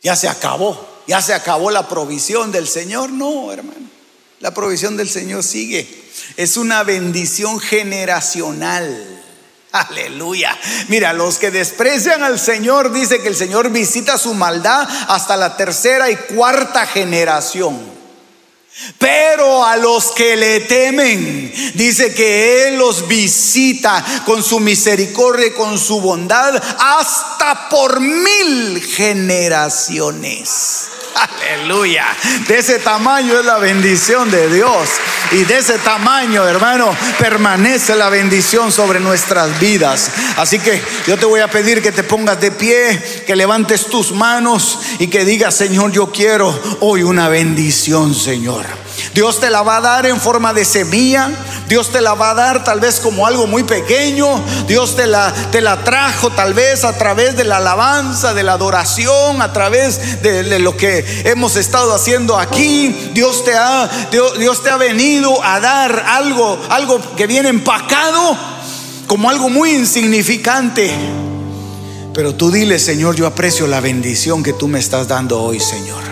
ya 0.00 0.14
se 0.14 0.28
acabó, 0.28 1.02
ya 1.08 1.20
se 1.20 1.34
acabó 1.34 1.72
la 1.72 1.88
provisión 1.88 2.52
del 2.52 2.68
Señor, 2.68 3.10
no, 3.10 3.52
hermano. 3.52 3.90
La 4.38 4.54
provisión 4.54 4.96
del 4.96 5.10
Señor 5.10 5.42
sigue. 5.42 5.88
Es 6.36 6.56
una 6.56 6.84
bendición 6.84 7.58
generacional. 7.58 9.24
Aleluya. 9.72 10.56
Mira, 10.86 11.12
los 11.12 11.38
que 11.38 11.50
desprecian 11.50 12.22
al 12.22 12.38
Señor, 12.38 12.92
dice 12.92 13.20
que 13.20 13.28
el 13.28 13.36
Señor 13.36 13.70
visita 13.70 14.18
su 14.18 14.34
maldad 14.34 14.88
hasta 15.08 15.36
la 15.36 15.56
tercera 15.56 16.08
y 16.10 16.16
cuarta 16.16 16.86
generación. 16.86 17.95
Pero 18.98 19.64
a 19.64 19.76
los 19.76 20.12
que 20.12 20.36
le 20.36 20.60
temen, 20.60 21.52
dice 21.74 22.14
que 22.14 22.68
Él 22.68 22.76
los 22.76 23.08
visita 23.08 24.04
con 24.26 24.42
su 24.42 24.60
misericordia 24.60 25.46
y 25.46 25.52
con 25.52 25.78
su 25.78 25.98
bondad 26.00 26.62
hasta 26.78 27.70
por 27.70 28.00
mil 28.00 28.82
generaciones. 28.82 30.88
Aleluya. 31.16 32.04
De 32.46 32.58
ese 32.58 32.78
tamaño 32.78 33.38
es 33.38 33.46
la 33.46 33.58
bendición 33.58 34.30
de 34.30 34.48
Dios. 34.48 34.88
Y 35.32 35.44
de 35.44 35.58
ese 35.58 35.78
tamaño, 35.78 36.46
hermano, 36.46 36.94
permanece 37.18 37.96
la 37.96 38.10
bendición 38.10 38.70
sobre 38.70 39.00
nuestras 39.00 39.58
vidas. 39.58 40.10
Así 40.36 40.58
que 40.58 40.80
yo 41.06 41.16
te 41.16 41.26
voy 41.26 41.40
a 41.40 41.48
pedir 41.48 41.82
que 41.82 41.92
te 41.92 42.04
pongas 42.04 42.40
de 42.40 42.52
pie, 42.52 43.24
que 43.26 43.34
levantes 43.34 43.86
tus 43.86 44.12
manos 44.12 44.78
y 44.98 45.08
que 45.08 45.24
digas, 45.24 45.54
Señor, 45.54 45.90
yo 45.92 46.12
quiero 46.12 46.58
hoy 46.80 47.02
una 47.02 47.28
bendición, 47.28 48.14
Señor. 48.14 48.66
Dios 49.14 49.40
te 49.40 49.50
la 49.50 49.62
va 49.62 49.78
a 49.78 49.80
dar 49.80 50.06
en 50.06 50.20
forma 50.20 50.52
de 50.52 50.64
semilla. 50.64 51.30
Dios 51.68 51.90
te 51.90 52.00
la 52.00 52.14
va 52.14 52.30
a 52.30 52.34
dar 52.34 52.64
tal 52.64 52.80
vez 52.80 53.00
como 53.00 53.26
algo 53.26 53.46
muy 53.46 53.64
pequeño. 53.64 54.42
Dios 54.66 54.94
te 54.96 55.06
la, 55.06 55.32
te 55.50 55.60
la 55.60 55.82
trajo 55.84 56.30
tal 56.30 56.54
vez 56.54 56.84
a 56.84 56.96
través 56.96 57.36
de 57.36 57.44
la 57.44 57.56
alabanza, 57.56 58.34
de 58.34 58.42
la 58.42 58.52
adoración, 58.52 59.42
a 59.42 59.52
través 59.52 60.22
de, 60.22 60.58
lo 60.58 60.76
que 60.76 61.04
hemos 61.24 61.56
estado 61.56 61.94
haciendo 61.94 62.38
aquí. 62.38 62.88
Dios 63.12 63.44
te, 63.44 63.54
ha, 63.54 63.88
Dios, 64.10 64.62
te 64.62 64.70
ha 64.70 64.76
venido 64.76 65.42
a 65.42 65.60
dar 65.60 66.04
algo, 66.06 66.58
algo 66.68 67.00
que 67.16 67.26
viene 67.26 67.48
empacado 67.48 68.36
como 69.06 69.30
algo 69.30 69.48
muy 69.48 69.70
insignificante. 69.70 70.90
Pero 72.12 72.34
tú 72.34 72.50
dile, 72.50 72.78
Señor, 72.78 73.14
yo 73.14 73.26
aprecio 73.26 73.66
la 73.66 73.80
bendición 73.80 74.42
que 74.42 74.52
tú 74.52 74.68
me 74.68 74.78
estás 74.78 75.08
dando 75.08 75.42
hoy, 75.42 75.60
Señor. 75.60 76.02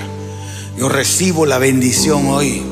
Yo 0.76 0.88
recibo 0.88 1.46
la 1.46 1.58
bendición 1.58 2.26
hoy. 2.28 2.62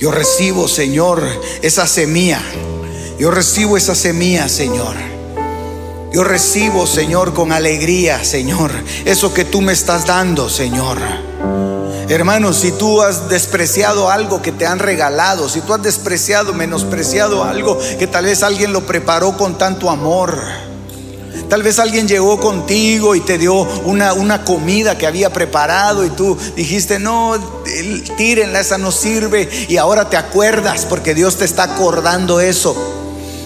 Yo 0.00 0.10
recibo, 0.10 0.66
Señor, 0.68 1.22
esa 1.62 1.86
semilla. 1.86 2.42
Yo 3.18 3.30
recibo 3.30 3.76
esa 3.76 3.94
semilla, 3.94 4.48
Señor. 4.48 5.09
Yo 6.12 6.24
recibo, 6.24 6.86
Señor, 6.86 7.34
con 7.34 7.52
alegría, 7.52 8.24
Señor, 8.24 8.72
eso 9.04 9.32
que 9.32 9.44
tú 9.44 9.60
me 9.60 9.72
estás 9.72 10.06
dando, 10.06 10.48
Señor. 10.48 10.98
Hermanos, 12.08 12.56
si 12.56 12.72
tú 12.72 13.00
has 13.00 13.28
despreciado 13.28 14.10
algo 14.10 14.42
que 14.42 14.50
te 14.50 14.66
han 14.66 14.80
regalado, 14.80 15.48
si 15.48 15.60
tú 15.60 15.72
has 15.72 15.82
despreciado, 15.82 16.52
menospreciado 16.52 17.44
algo 17.44 17.78
que 18.00 18.08
tal 18.08 18.24
vez 18.24 18.42
alguien 18.42 18.72
lo 18.72 18.84
preparó 18.84 19.36
con 19.36 19.56
tanto 19.56 19.88
amor, 19.88 20.36
Tal 21.50 21.64
vez 21.64 21.80
alguien 21.80 22.06
llegó 22.06 22.38
contigo 22.38 23.16
y 23.16 23.20
te 23.20 23.36
dio 23.36 23.54
una, 23.84 24.12
una 24.12 24.44
comida 24.44 24.96
que 24.96 25.08
había 25.08 25.32
preparado 25.32 26.04
y 26.04 26.10
tú 26.10 26.38
dijiste, 26.54 27.00
no, 27.00 27.36
tírenla, 28.16 28.60
esa 28.60 28.78
no 28.78 28.92
sirve. 28.92 29.48
Y 29.68 29.76
ahora 29.76 30.08
te 30.08 30.16
acuerdas 30.16 30.86
porque 30.88 31.12
Dios 31.12 31.38
te 31.38 31.44
está 31.44 31.64
acordando 31.64 32.38
eso. 32.38 32.99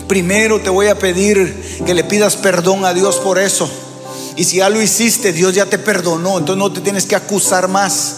Primero 0.09 0.61
te 0.61 0.71
voy 0.71 0.89
a 0.89 0.99
pedir 0.99 1.83
que 1.87 1.95
le 1.95 2.05
pidas 2.05 2.37
perdón 2.37 2.85
a 2.85 2.95
Dios 2.95 3.17
por 3.17 3.39
eso. 3.39 3.69
Y 4.37 4.45
si 4.45 4.57
ya 4.57 4.69
lo 4.69 4.83
hiciste, 4.83 5.33
Dios 5.33 5.55
ya 5.55 5.67
te 5.67 5.79
perdonó, 5.79 6.39
entonces 6.39 6.59
no 6.59 6.73
te 6.73 6.81
tienes 6.81 7.07
que 7.07 7.17
acusar 7.17 7.69
más. 7.69 8.17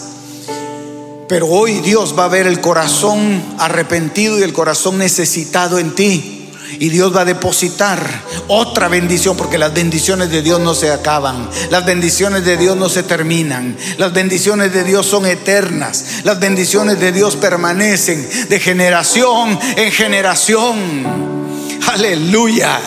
Pero 1.27 1.47
hoy 1.47 1.79
Dios 1.79 2.15
va 2.17 2.25
a 2.25 2.29
ver 2.29 2.47
el 2.47 2.61
corazón 2.61 3.43
arrepentido 3.59 4.39
y 4.39 4.43
el 4.43 4.53
corazón 4.53 4.97
necesitado 4.97 5.77
en 5.77 5.93
ti. 5.93 6.33
Y 6.79 6.89
Dios 6.89 7.15
va 7.15 7.21
a 7.21 7.25
depositar 7.25 7.99
otra 8.47 8.87
bendición, 8.87 9.37
porque 9.37 9.57
las 9.57 9.73
bendiciones 9.73 10.29
de 10.29 10.41
Dios 10.41 10.59
no 10.59 10.75
se 10.75 10.91
acaban, 10.91 11.49
las 11.69 11.85
bendiciones 11.85 12.43
de 12.45 12.57
Dios 12.57 12.75
no 12.75 12.89
se 12.89 13.03
terminan, 13.03 13.77
las 13.97 14.13
bendiciones 14.13 14.73
de 14.73 14.83
Dios 14.83 15.05
son 15.05 15.25
eternas, 15.25 16.23
las 16.23 16.39
bendiciones 16.39 16.99
de 16.99 17.11
Dios 17.13 17.35
permanecen 17.37 18.27
de 18.49 18.59
generación 18.59 19.57
en 19.77 19.91
generación. 19.91 21.46
Aleluya, 21.87 22.79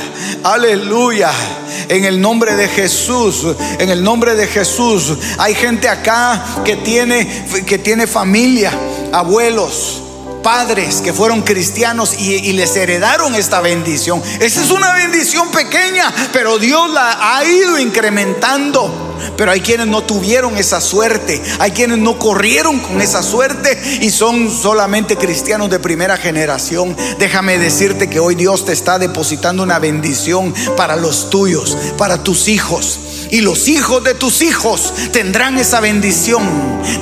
aleluya. 0.44 1.30
En 1.88 2.04
el 2.04 2.20
nombre 2.20 2.54
de 2.54 2.68
Jesús, 2.68 3.46
en 3.78 3.88
el 3.88 4.04
nombre 4.04 4.34
de 4.34 4.46
Jesús. 4.46 5.16
Hay 5.38 5.54
gente 5.54 5.88
acá 5.88 6.62
que 6.64 6.76
tiene, 6.76 7.26
que 7.66 7.78
tiene 7.78 8.06
familia, 8.06 8.72
abuelos, 9.12 10.02
padres 10.42 11.00
que 11.00 11.12
fueron 11.12 11.42
cristianos 11.42 12.14
y, 12.18 12.52
les 12.52 12.76
heredaron 12.76 13.34
esta 13.34 13.60
bendición. 13.60 14.22
Esa 14.38 14.62
es 14.62 14.70
una 14.70 14.92
bendición 14.92 15.50
pequeña, 15.50 16.12
pero 16.32 16.58
Dios 16.58 16.90
la 16.90 17.36
ha 17.36 17.44
ido 17.44 17.78
incrementando. 17.78 19.09
Pero 19.36 19.50
hay 19.50 19.60
quienes 19.60 19.86
no 19.86 20.02
tuvieron 20.02 20.56
esa 20.56 20.80
suerte, 20.80 21.42
hay 21.58 21.72
quienes 21.72 21.98
no 21.98 22.18
corrieron 22.18 22.80
con 22.80 23.00
esa 23.00 23.22
suerte 23.22 23.80
y 24.00 24.10
son 24.10 24.50
solamente 24.50 25.16
cristianos 25.16 25.70
de 25.70 25.78
primera 25.78 26.16
generación. 26.16 26.96
Déjame 27.18 27.58
decirte 27.58 28.08
que 28.08 28.20
hoy 28.20 28.34
Dios 28.34 28.64
te 28.64 28.72
está 28.72 28.98
depositando 28.98 29.62
una 29.62 29.78
bendición 29.78 30.54
para 30.76 30.96
los 30.96 31.30
tuyos, 31.30 31.76
para 31.96 32.22
tus 32.22 32.48
hijos 32.48 33.00
y 33.30 33.40
los 33.40 33.68
hijos 33.68 34.02
de 34.04 34.14
tus 34.14 34.42
hijos 34.42 34.92
tendrán 35.12 35.58
esa 35.58 35.80
bendición, 35.80 36.42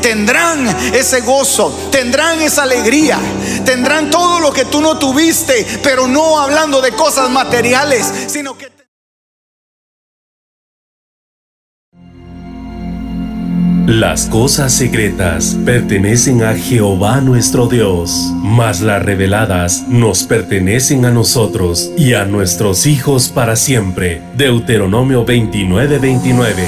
tendrán 0.03 0.67
ese 0.95 1.21
gozo, 1.21 1.89
tendrán 1.91 2.41
esa 2.41 2.63
alegría, 2.63 3.19
tendrán 3.65 4.11
todo 4.11 4.41
lo 4.41 4.53
que 4.53 4.65
tú 4.67 4.81
no 4.81 4.99
tuviste, 4.99 5.67
pero 5.83 6.07
no 6.07 6.39
hablando 6.39 6.81
de 6.81 6.93
cosas 6.93 7.31
materiales, 7.31 8.07
sino 8.29 8.57
que... 8.57 8.78
Las 13.89 14.27
cosas 14.27 14.73
secretas 14.75 15.57
pertenecen 15.65 16.43
a 16.43 16.53
Jehová 16.53 17.23
nuestro 17.23 17.69
Dios, 17.69 18.31
mas 18.35 18.83
las 18.83 19.03
reveladas 19.03 19.89
nos 19.89 20.25
pertenecen 20.25 21.07
a 21.07 21.11
nosotros 21.11 21.91
y 21.97 22.13
a 22.13 22.27
nuestros 22.27 22.85
hijos 22.85 23.31
para 23.31 23.57
siempre. 23.57 24.21
Deuteronomio 24.37 25.25
29:29. 25.25 26.65